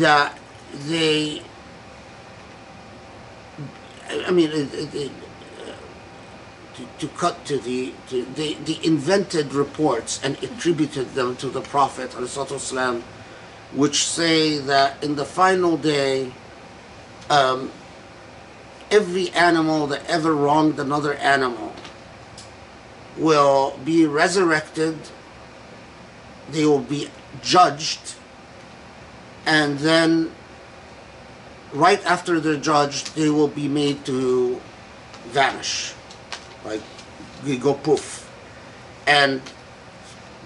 [0.00, 0.38] that
[0.86, 1.42] they
[4.26, 5.10] I mean, it, it, it,
[5.60, 5.72] uh,
[6.76, 11.60] to, to cut to the, to, they, they invented reports and attributed them to the
[11.60, 13.02] Prophet والسلام,
[13.72, 16.32] which say that in the final day,
[17.30, 17.70] um,
[18.90, 21.74] every animal that ever wronged another animal
[23.17, 24.97] will be resurrected,
[26.51, 27.09] they will be
[27.41, 28.15] judged,
[29.45, 30.31] and then
[31.73, 34.61] right after they're judged, they will be made to
[35.27, 35.93] vanish,
[36.63, 36.81] like
[37.43, 38.29] they go poof,
[39.05, 39.41] and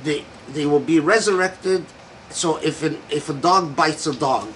[0.04, 1.86] they they will be resurrected.
[2.30, 4.48] So if an, if a dog bites a dog,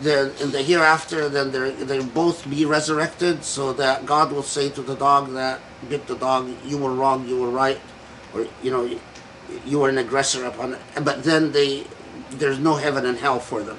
[0.00, 4.70] then in the hereafter, then they they both be resurrected, so that God will say
[4.70, 7.80] to the dog that bit the dog, "You were wrong, you were right,"
[8.34, 8.88] or you know,
[9.66, 10.74] you were an aggressor upon.
[10.74, 10.80] it.
[11.02, 11.84] But then they
[12.30, 13.78] there's no heaven and hell for them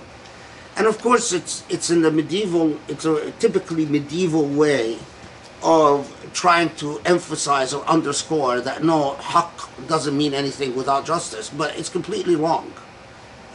[0.77, 4.97] and of course it's it's in the medieval it's a typically medieval way
[5.63, 11.77] of trying to emphasize or underscore that no haqq doesn't mean anything without justice but
[11.77, 12.71] it's completely wrong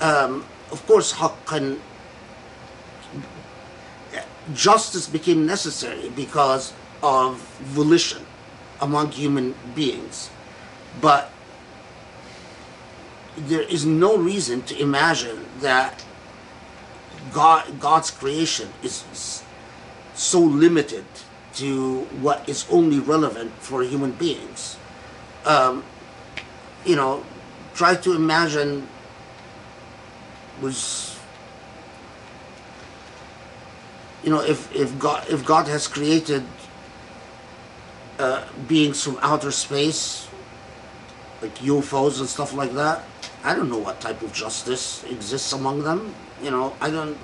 [0.00, 1.80] um, of course haqq can
[4.54, 6.72] justice became necessary because
[7.02, 8.24] of volition
[8.80, 10.30] among human beings
[11.00, 11.30] but
[13.36, 16.04] there is no reason to imagine that
[17.32, 19.42] God, God's creation is
[20.14, 21.04] so limited
[21.54, 24.76] to what is only relevant for human beings.
[25.44, 25.84] Um,
[26.84, 27.24] you know,
[27.74, 28.88] try to imagine
[30.60, 31.18] was
[34.22, 36.44] you know if if God if God has created
[38.20, 40.28] uh, beings from outer space
[41.42, 43.02] like UFOs and stuff like that.
[43.42, 46.14] I don't know what type of justice exists among them.
[46.42, 47.16] You know, I don't.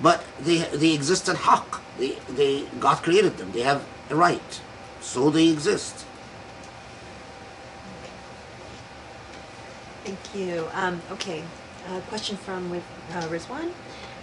[0.00, 1.80] But they they exist in haqq.
[1.98, 3.52] They they God created them.
[3.52, 4.60] They have a right,
[5.00, 6.04] so they exist.
[10.04, 10.66] Thank you.
[10.74, 11.44] Um, okay,
[11.88, 13.70] a question from uh, Rizwan.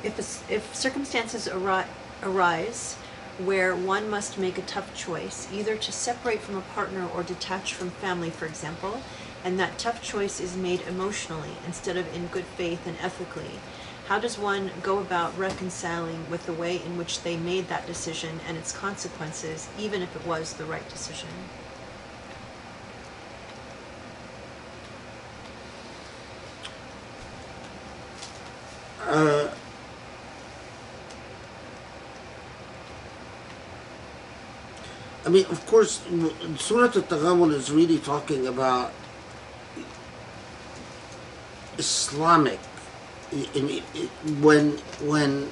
[0.04, 0.20] If,
[0.52, 1.88] if circumstances ari-
[2.24, 2.98] arise
[3.40, 7.74] where one must make a tough choice, either to separate from a partner or detach
[7.74, 9.02] from family, for example,
[9.44, 13.60] and that tough choice is made emotionally instead of in good faith and ethically,
[14.08, 18.40] how does one go about reconciling with the way in which they made that decision
[18.48, 21.30] and its consequences, even if it was the right decision?
[29.02, 29.48] Uh,
[35.30, 36.02] I mean, of course,
[36.58, 38.92] Surah Al-Taghabun is really talking about
[41.78, 42.58] Islamic.
[43.32, 43.84] I- mean,
[44.42, 45.52] when when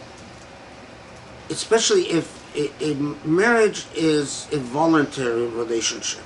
[1.51, 2.25] especially if
[2.57, 6.25] a, marriage is a voluntary relationship,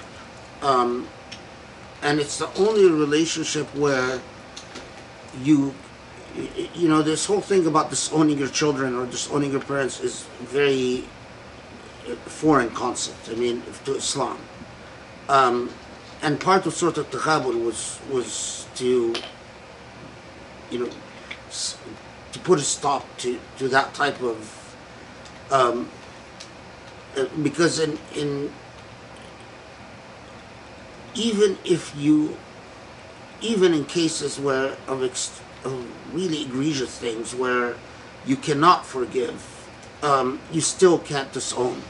[0.62, 1.10] um,
[2.02, 4.22] and it's the only relationship where
[5.44, 5.76] you
[6.74, 11.04] you know this whole thing about disowning your children or disowning your parents is very
[12.26, 13.30] foreign concept.
[13.30, 14.38] I mean, to Islam,
[15.30, 15.70] um,
[16.22, 19.14] and part of Surah Al-Taghabun was was to
[20.70, 20.90] you know
[22.32, 24.76] to put a stop to to that type of
[25.52, 25.90] um,
[27.18, 28.52] uh, because in in
[31.14, 32.38] even if you
[33.42, 37.76] even in cases where of, ex, of really egregious things where
[38.26, 39.68] you cannot forgive,
[40.04, 41.82] um, you still can't disown.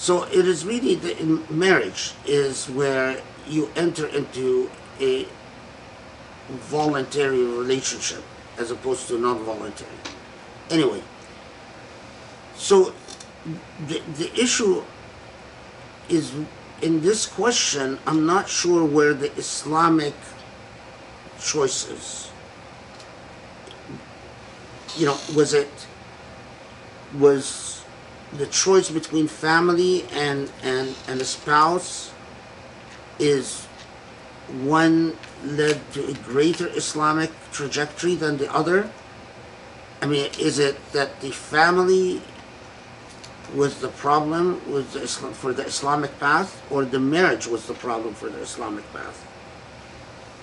[0.00, 1.14] So it is really the
[1.50, 5.28] marriage is where you enter into a
[6.48, 8.24] voluntary relationship
[8.56, 10.00] as opposed to non-voluntary.
[10.70, 11.02] Anyway,
[12.54, 12.94] so
[13.88, 14.82] the the issue
[16.08, 16.32] is
[16.80, 17.98] in this question.
[18.06, 20.14] I'm not sure where the Islamic
[21.38, 22.30] choices.
[24.96, 25.68] You know, was it
[27.18, 27.79] was
[28.32, 32.12] the choice between family and and and a spouse
[33.18, 33.66] is
[34.62, 38.90] one led to a greater Islamic trajectory than the other?
[40.02, 42.22] I mean, is it that the family
[43.54, 47.74] was the problem with the Islam, for the Islamic path, or the marriage was the
[47.74, 49.26] problem for the Islamic path,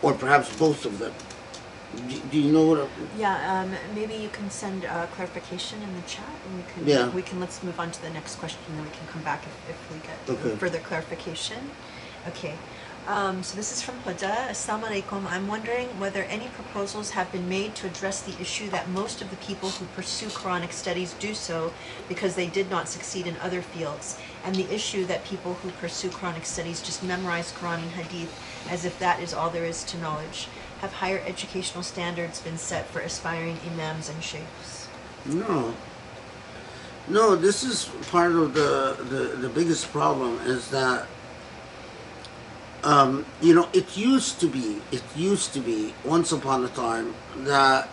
[0.01, 1.13] or perhaps both of them?
[1.95, 2.79] Do, do you know what?
[2.81, 6.85] I- Yeah, um, maybe you can send uh, clarification in the chat, and we can
[6.87, 7.07] Yeah.
[7.09, 9.43] we can let's move on to the next question, and then we can come back
[9.45, 10.55] if, if we get Okay.
[10.57, 11.71] further clarification.
[12.27, 12.55] Okay.
[13.07, 14.49] Um, so this is from Huda.
[14.49, 15.25] Assalamu alaikum.
[15.31, 19.29] I'm wondering whether any proposals have been made to address the issue that most of
[19.29, 21.71] the people who pursue Quranic studies do so
[22.09, 26.09] because they did not succeed in other fields, and the issue that people who pursue
[26.09, 28.33] Quranic studies just memorize Quran and Hadith
[28.69, 30.49] as if that is all there is to knowledge.
[30.79, 34.87] Have higher educational standards been set for aspiring imams and sheikhs?
[35.25, 35.73] No.
[37.07, 41.07] No, this is part of the, the, the biggest problem is that,
[42.83, 47.15] um, you know, it used to be, it used to be, once upon a time,
[47.37, 47.89] that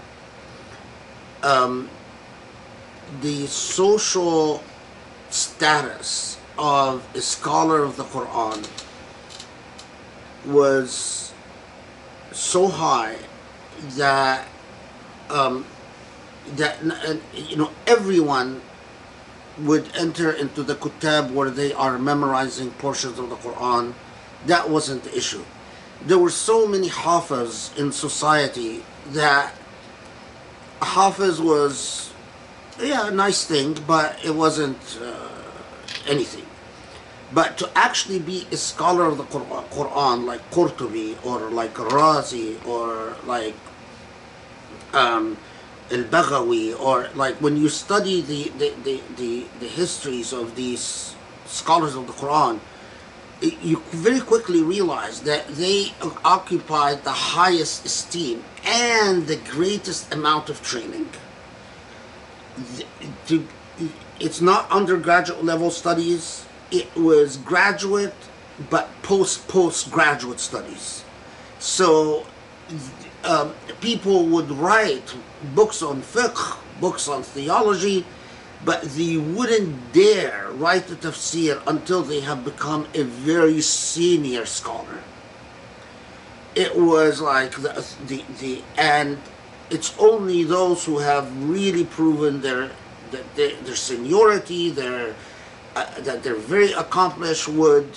[1.42, 1.88] um,
[3.20, 4.62] the social
[5.30, 8.68] status of a scholar of the Quran
[10.46, 11.23] was
[12.34, 13.16] so high
[13.96, 14.46] that
[15.30, 15.64] um,
[16.56, 18.60] that uh, you know everyone
[19.58, 23.94] would enter into the kutab where they are memorizing portions of the Quran.
[24.46, 25.44] That wasn't the issue.
[26.04, 29.54] There were so many hafiz in society that
[30.82, 32.12] hafiz was
[32.80, 35.28] yeah a nice thing, but it wasn't uh,
[36.06, 36.43] anything.
[37.34, 43.16] But to actually be a scholar of the Quran, like Qurtubi or like Razi or
[43.26, 43.56] like
[44.92, 45.36] um,
[45.90, 51.96] Al-Baghawi or like when you study the, the, the, the, the histories of these scholars
[51.96, 52.60] of the Quran,
[53.40, 55.92] you very quickly realize that they
[56.24, 61.10] occupied the highest esteem and the greatest amount of training.
[64.20, 68.14] It's not undergraduate level studies, it was graduate
[68.70, 71.04] but post postgraduate studies.
[71.58, 72.26] So
[73.24, 75.14] um, people would write
[75.54, 78.04] books on fiqh, books on theology,
[78.64, 85.02] but they wouldn't dare write the tafsir until they have become a very senior scholar.
[86.54, 89.18] It was like the, the, the and
[89.70, 92.70] it's only those who have really proven their
[93.10, 95.14] their, their, their seniority, their
[95.76, 97.88] uh, that they're very accomplished would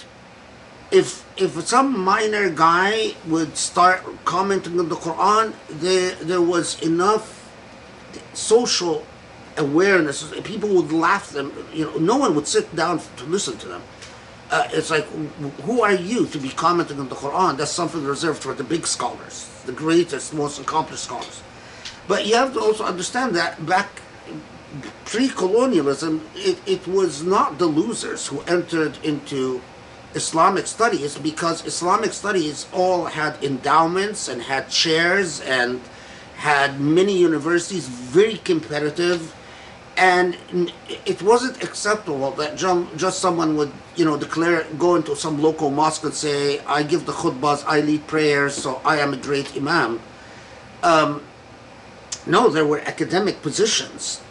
[0.92, 7.52] if if some minor guy would start commenting on the Quran, there there was enough
[8.34, 9.06] social
[9.58, 10.32] awareness.
[10.44, 11.52] People would laugh them.
[11.74, 13.82] You know, no one would sit down to listen to them.
[14.50, 15.04] Uh, it's like,
[15.64, 17.58] who are you to be commenting on the Quran?
[17.58, 21.44] That's something reserved for the big scholars, the greatest, most accomplished scholars.
[22.08, 24.02] But you have to also understand that back
[25.06, 29.62] pre-colonialism, it, it was not the losers who entered into
[30.14, 35.82] Islamic studies because Islamic studies all had endowments and had chairs and
[36.36, 39.34] had many universities, very competitive,
[39.98, 40.38] and
[41.06, 45.72] it wasn't acceptable that ju- just someone would, you know, declare, go into some local
[45.72, 49.58] mosque and say, I give the khutbahs, I lead prayers, so I am a great
[49.58, 50.00] imam.
[50.84, 51.24] Um,
[52.28, 54.22] no, there were academic positions.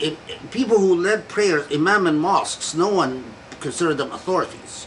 [0.00, 3.24] It, it- people who led prayers, imam in mosques, no one
[3.60, 4.86] considered them authorities.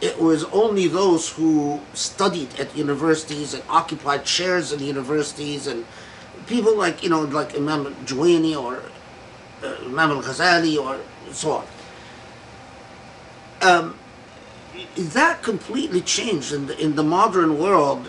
[0.00, 5.84] It was only those who studied at universities and occupied chairs in universities and
[6.46, 8.82] people like, you know, like Imam Juwaini or
[9.62, 10.98] uh, Imam al-Ghazali or
[11.32, 11.66] so on.
[13.62, 13.94] Um,
[14.96, 18.08] that completely changed in the, in the modern world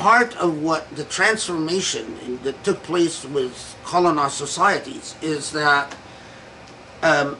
[0.00, 5.94] part of what the transformation that took place with colonized societies is that
[7.02, 7.36] um,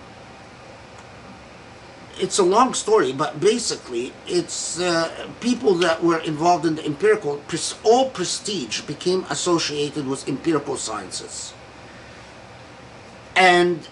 [2.18, 7.40] it's a long story, but basically, it's uh, people that were involved in the empirical,
[7.82, 11.54] all prestige became associated with empirical sciences.
[13.36, 13.88] And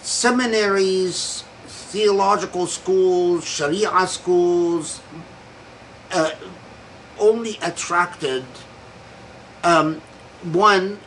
[0.00, 5.02] seminaries, theological schools, Sharia schools,
[6.12, 6.30] uh,
[7.18, 8.44] only attracted
[9.64, 10.00] um,
[10.42, 10.98] one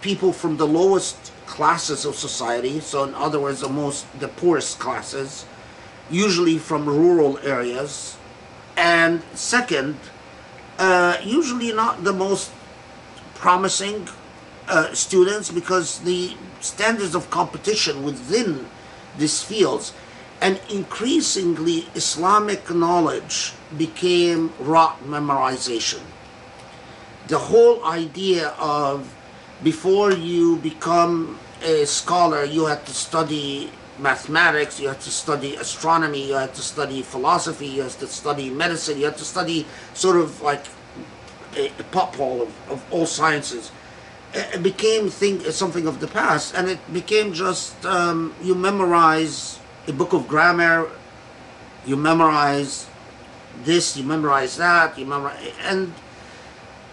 [0.00, 2.80] people from the lowest classes of society.
[2.80, 5.46] So, in other words, the most the poorest classes,
[6.10, 8.16] usually from rural areas,
[8.76, 9.96] and second,
[10.78, 12.52] uh, usually not the most
[13.34, 14.08] promising
[14.68, 18.66] uh, students because the standards of competition within
[19.16, 19.92] these fields
[20.40, 26.00] and increasingly Islamic knowledge became rote memorization.
[27.28, 29.14] The whole idea of
[29.62, 36.28] before you become a scholar, you had to study mathematics, you had to study astronomy,
[36.28, 40.16] you had to study philosophy, you had to study medicine, you had to study sort
[40.16, 40.64] of like
[41.56, 43.72] a, a pothole of, of all sciences.
[44.32, 49.92] It became thing something of the past, and it became just um, you memorize a
[49.92, 50.90] book of grammar,
[51.86, 52.87] You memorize
[53.64, 55.92] this, you memorize that, you memorize, and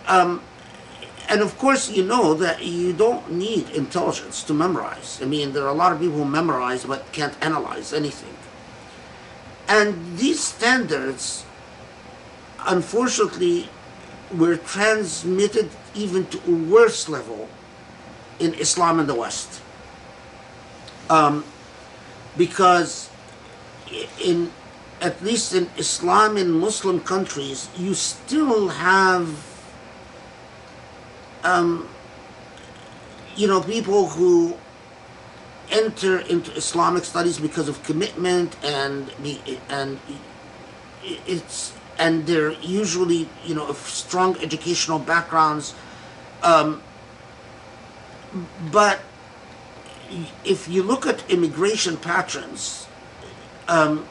[0.07, 0.41] um,
[1.27, 5.19] and of course, you know that you don't need intelligence to memorize.
[5.21, 8.35] I mean, there are a lot of people who memorize but can't analyze anything.
[9.67, 11.45] And these standards,
[12.67, 13.69] unfortunately,
[14.31, 17.49] were transmitted even to a worse level
[18.39, 19.61] in Islam in the West.
[21.09, 21.43] Um,
[22.37, 23.09] because
[24.23, 24.51] in
[25.01, 29.55] at least in Islam in Muslim countries, you still have
[31.45, 31.87] um,
[33.35, 34.57] you know, people who
[35.71, 39.11] enter into Islamic studies because of commitment and
[39.69, 39.99] and
[41.03, 45.73] it's and they're usually you know of strong educational backgrounds,
[46.43, 46.81] um,
[48.71, 48.99] but
[50.43, 52.87] if you look at immigration patterns,
[53.67, 54.05] um,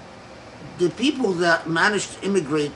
[0.79, 2.73] the people that managed to immigrate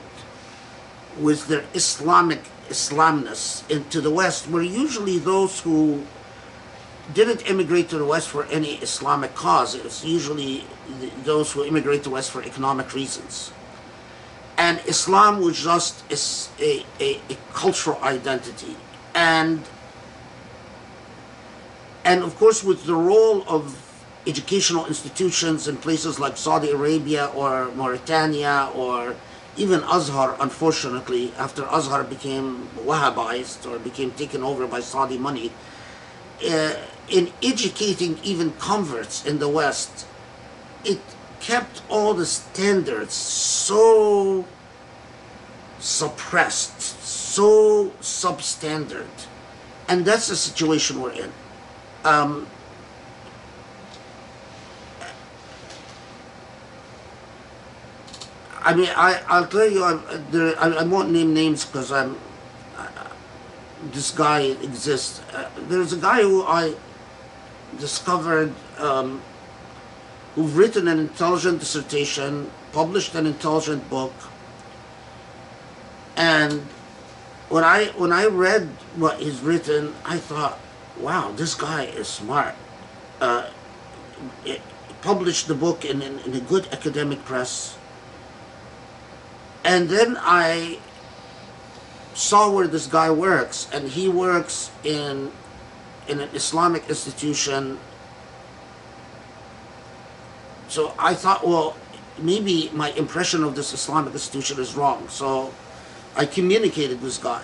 [1.19, 6.05] with their Islamic Islamness into the West were usually those who
[7.13, 9.73] didn't immigrate to the West for any Islamic cause.
[9.75, 10.63] It was usually
[10.99, 13.51] th- those who immigrate to the West for economic reasons.
[14.57, 16.03] And Islam was just
[16.59, 18.75] a a cultural identity.
[19.15, 19.63] And
[22.05, 23.88] and of course, with the role of
[24.27, 29.15] educational institutions in places like Saudi Arabia or Mauritania or
[29.57, 35.51] even Azhar, unfortunately, after Azhar became Wahhabized or became taken over by Saudi money,
[36.49, 36.73] uh,
[37.09, 40.05] in educating even converts in the West,
[40.85, 40.99] it
[41.39, 44.45] kept all the standards so
[45.79, 49.07] suppressed, so substandard.
[49.87, 51.31] And that's the situation we're in.
[52.05, 52.47] Um,
[58.61, 62.17] I mean, I, I'll tell you, I'm, there, I, I won't name names because I'm,
[62.77, 62.87] uh,
[63.91, 65.21] this guy exists.
[65.33, 66.75] Uh, there's a guy who I
[67.79, 69.21] discovered um,
[70.35, 74.13] who've written an intelligent dissertation, published an intelligent book,
[76.17, 76.61] and
[77.47, 80.59] when I when I read what he's written, I thought,
[80.99, 82.55] wow, this guy is smart.
[83.21, 83.49] Uh,
[84.45, 84.61] it,
[85.01, 87.78] published the book in, in, in a good academic press.
[89.63, 90.79] And then I
[92.13, 95.31] saw where this guy works, and he works in
[96.07, 97.77] in an Islamic institution.
[100.67, 101.75] So I thought, well,
[102.17, 105.07] maybe my impression of this Islamic institution is wrong.
[105.07, 105.53] So
[106.15, 107.43] I communicated with this guy.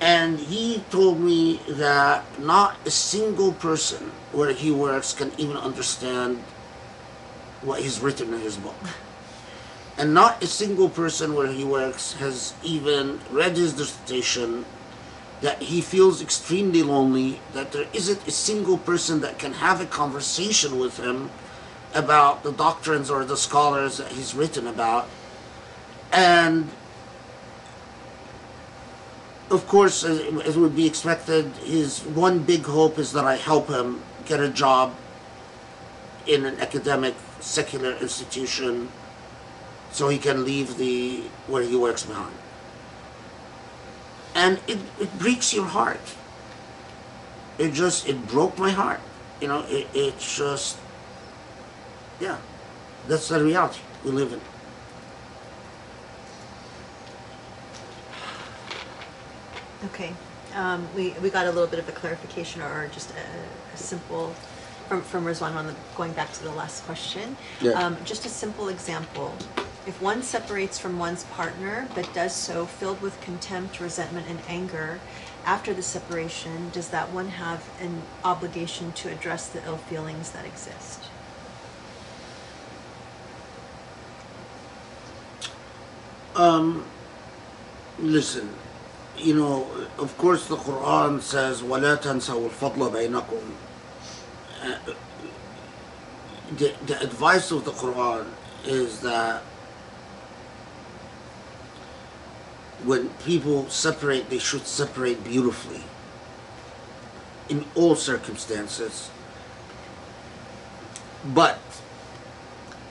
[0.00, 6.38] And he told me that not a single person where he works can even understand
[7.62, 8.74] what he's written in his book.
[9.96, 14.64] And not a single person where he works has even read his dissertation,
[15.40, 19.86] that he feels extremely lonely, that there isn't a single person that can have a
[19.86, 21.30] conversation with him
[21.94, 25.08] about the doctrines or the scholars that he's written about.
[26.12, 26.68] And
[29.50, 34.02] of course, as, would be expected, his one big hope is that I help him
[34.24, 34.94] get a job
[36.26, 38.88] in an academic secular institution
[39.94, 42.34] so he can leave the where he works behind.
[44.34, 46.00] And it, it breaks your heart.
[47.58, 49.00] It just it broke my heart.
[49.40, 50.78] You know, it, it's just
[52.20, 52.38] yeah.
[53.06, 54.40] That's the reality we live in.
[59.84, 60.12] Okay,
[60.56, 64.34] um, we, we got a little bit of a clarification or just a, a simple,
[64.88, 67.36] from, from Rizwan on the, going back to the last question.
[67.60, 67.72] Yeah.
[67.72, 69.34] Um, just a simple example.
[69.87, 74.99] If one separates from one's partner but does so filled with contempt, resentment, and anger
[75.45, 80.45] after the separation, does that one have an obligation to address the ill feelings that
[80.45, 81.05] exist?
[86.35, 86.85] Um,
[87.97, 88.49] listen,
[89.17, 93.43] you know, of course the Quran says, وَلَا تَنْسَوُا الْفَضْلَ بَيْنَكُمْ
[94.61, 94.77] Uh,
[96.57, 98.25] the, the advice of the Quran
[98.65, 99.41] is that
[102.84, 105.82] when people separate, they should separate beautifully
[107.48, 109.10] in all circumstances.
[111.24, 111.60] But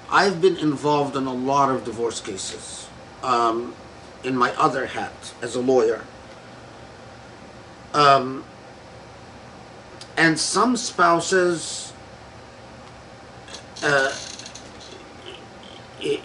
[0.10, 2.88] I've been involved in a lot of divorce cases
[3.24, 3.76] um,
[4.24, 6.04] in my other hat as a lawyer.
[7.94, 8.44] Um,
[10.18, 11.94] and some spouses,
[13.84, 14.12] uh,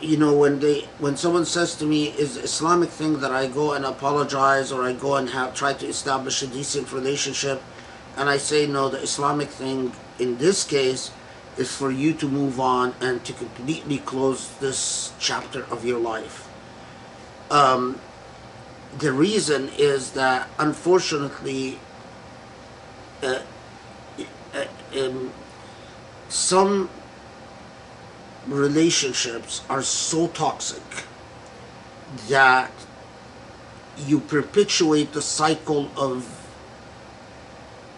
[0.01, 3.73] you know when they when someone says to me is islamic thing that i go
[3.75, 7.63] and apologize or i go and have try to establish a decent relationship?
[8.17, 11.13] And i say no the islamic thing in this case
[11.59, 16.49] is for you to move on and to completely close this chapter of your life.
[17.51, 18.01] Um,
[18.97, 21.79] the reason is that unfortunately
[23.23, 23.41] uh,
[24.55, 24.65] uh,
[24.97, 25.33] um,
[26.29, 26.89] some
[28.49, 30.83] relationships are so toxic
[32.29, 32.71] that
[34.07, 36.35] you perpetuate the cycle of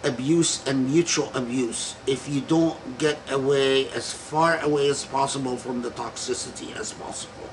[0.02, 5.82] abuse and mutual abuse if you don't get away as far away as possible from
[5.82, 7.50] the toxicity as possible.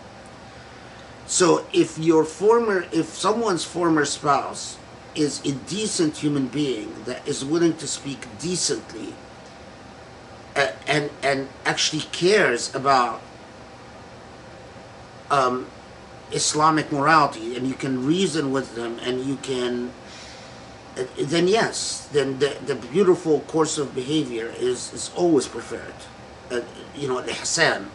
[1.26, 4.78] So if your former if someone's former spouse
[5.14, 9.14] is a decent human being that is willing to speak decently
[10.88, 13.22] and and actually cares about
[15.30, 15.68] um,
[16.32, 19.92] Islamic morality, and you can reason with them, and you can,
[20.98, 25.96] uh, then yes, then the, the beautiful course of behavior is is always preferred,
[26.52, 26.62] uh,
[26.96, 27.86] you know, al-ihsan.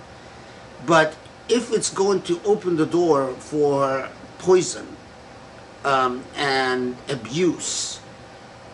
[0.86, 1.16] But
[1.49, 4.08] if it's going to open the door for
[4.39, 4.97] poison
[5.84, 8.01] um, and abuse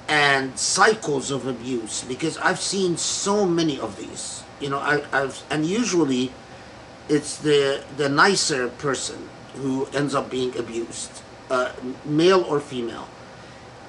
[0.08, 4.42] and cycles of abuse because I've seen so many of these.
[4.60, 6.32] You know, I, I've and usually
[7.08, 11.72] it's the the nicer person who ends up being abused, uh,
[12.04, 13.08] male or female,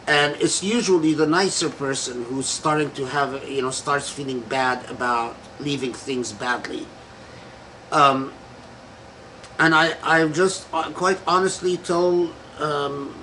[0.08, 4.90] and it's usually the nicer person who's starting to have you know starts feeling bad
[4.92, 6.86] about leaving things badly.
[7.92, 8.34] Um,
[9.58, 13.16] and I I just uh, quite honestly tell um,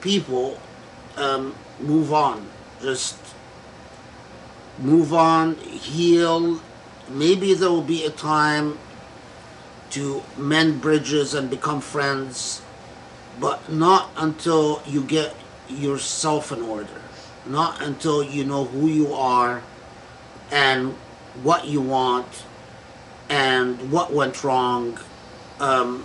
[0.00, 0.58] people
[1.16, 2.48] um, move on.
[2.80, 3.16] Just
[4.78, 6.60] move on heal.
[7.08, 8.78] Maybe there will be a time
[9.90, 12.62] to mend bridges and become friends
[13.40, 15.34] but not until you get
[15.68, 17.00] yourself in order.
[17.46, 19.62] Not until you know who you are
[20.50, 20.92] and
[21.42, 22.44] what you want
[23.30, 24.98] and what went wrong.
[25.58, 26.04] Um,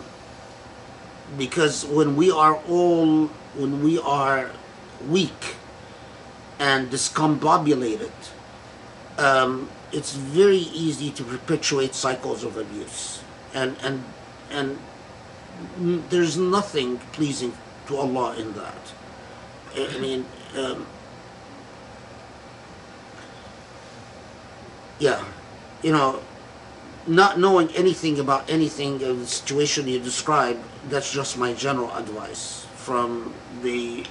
[1.37, 4.51] because when we are all when we are
[5.07, 5.55] weak
[6.59, 8.11] and discombobulated,
[9.17, 13.22] um, it's very easy to perpetuate cycles of abuse,
[13.53, 14.03] and and
[14.51, 14.77] and
[16.09, 17.53] there's nothing pleasing
[17.88, 18.93] to Allah in that.
[19.77, 20.25] I mean,
[20.58, 20.85] um,
[25.00, 25.24] yeah,
[25.82, 26.22] you know,
[27.08, 30.59] not knowing anything about anything of the situation you described,
[30.90, 34.06] that's just my general advice from the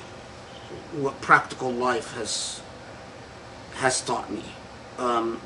[0.94, 2.62] what practical life has
[3.74, 4.44] has taught me.
[4.98, 5.40] Um,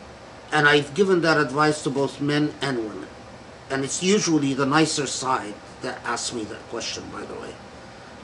[0.53, 3.09] and I've given that advice to both men and women.
[3.71, 7.55] And it's usually the nicer side that asks me that question, by the way.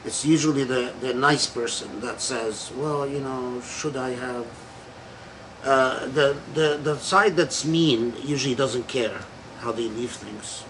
[0.05, 4.47] It's usually the, the nice person that says, well, you know, should I have.
[5.63, 9.21] Uh, the, the, the side that's mean usually doesn't care
[9.61, 10.65] how they leave things.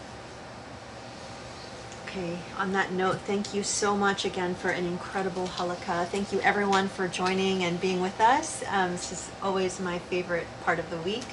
[2.16, 6.06] Okay, on that note, thank you so much again for an incredible halaqa.
[6.06, 8.62] Thank you everyone for joining and being with us.
[8.70, 11.24] Um, this is always my favorite part of the week.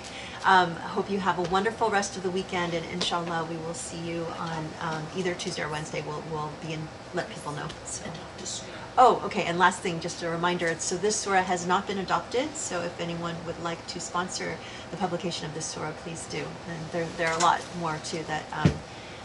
[0.43, 3.75] Um, I hope you have a wonderful rest of the weekend, and inshallah, we will
[3.75, 6.01] see you on um, either Tuesday or Wednesday.
[6.01, 7.67] We'll, we'll be in, let people know.
[7.85, 8.05] So-
[8.97, 12.55] Oh, okay, and last thing, just a reminder, so this surah has not been adopted,
[12.55, 14.57] so if anyone would like to sponsor
[14.89, 16.39] the publication of this surah, please do.
[16.39, 18.71] And there, there are a lot more too that, um,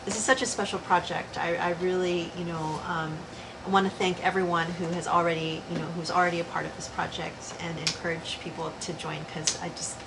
[0.06, 1.36] this is such a special project.
[1.36, 3.18] I, I really, you know, um,
[3.66, 6.74] I want to thank everyone who has already, you know, who's already a part of
[6.76, 9.98] this project and encourage people to join because I just,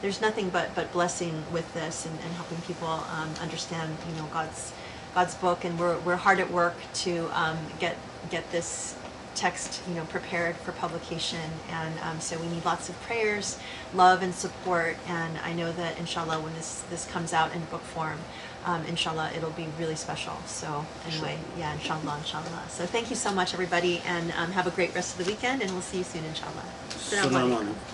[0.00, 4.26] there's nothing but, but blessing with this and, and helping people um, understand, you know,
[4.32, 4.72] God's
[5.14, 7.96] God's book, and we're, we're hard at work to um, get
[8.30, 8.96] get this
[9.36, 13.58] text, you know, prepared for publication, and um, so we need lots of prayers,
[13.94, 14.96] love, and support.
[15.06, 18.18] And I know that inshallah, when this this comes out in book form,
[18.64, 20.34] um, inshallah, it'll be really special.
[20.46, 22.62] So anyway, yeah, inshallah, inshallah.
[22.68, 25.62] So thank you so much, everybody, and um, have a great rest of the weekend,
[25.62, 26.64] and we'll see you soon, inshallah.
[26.90, 27.30] Assalamu alaikum.
[27.30, 27.93] Assalamu alaikum.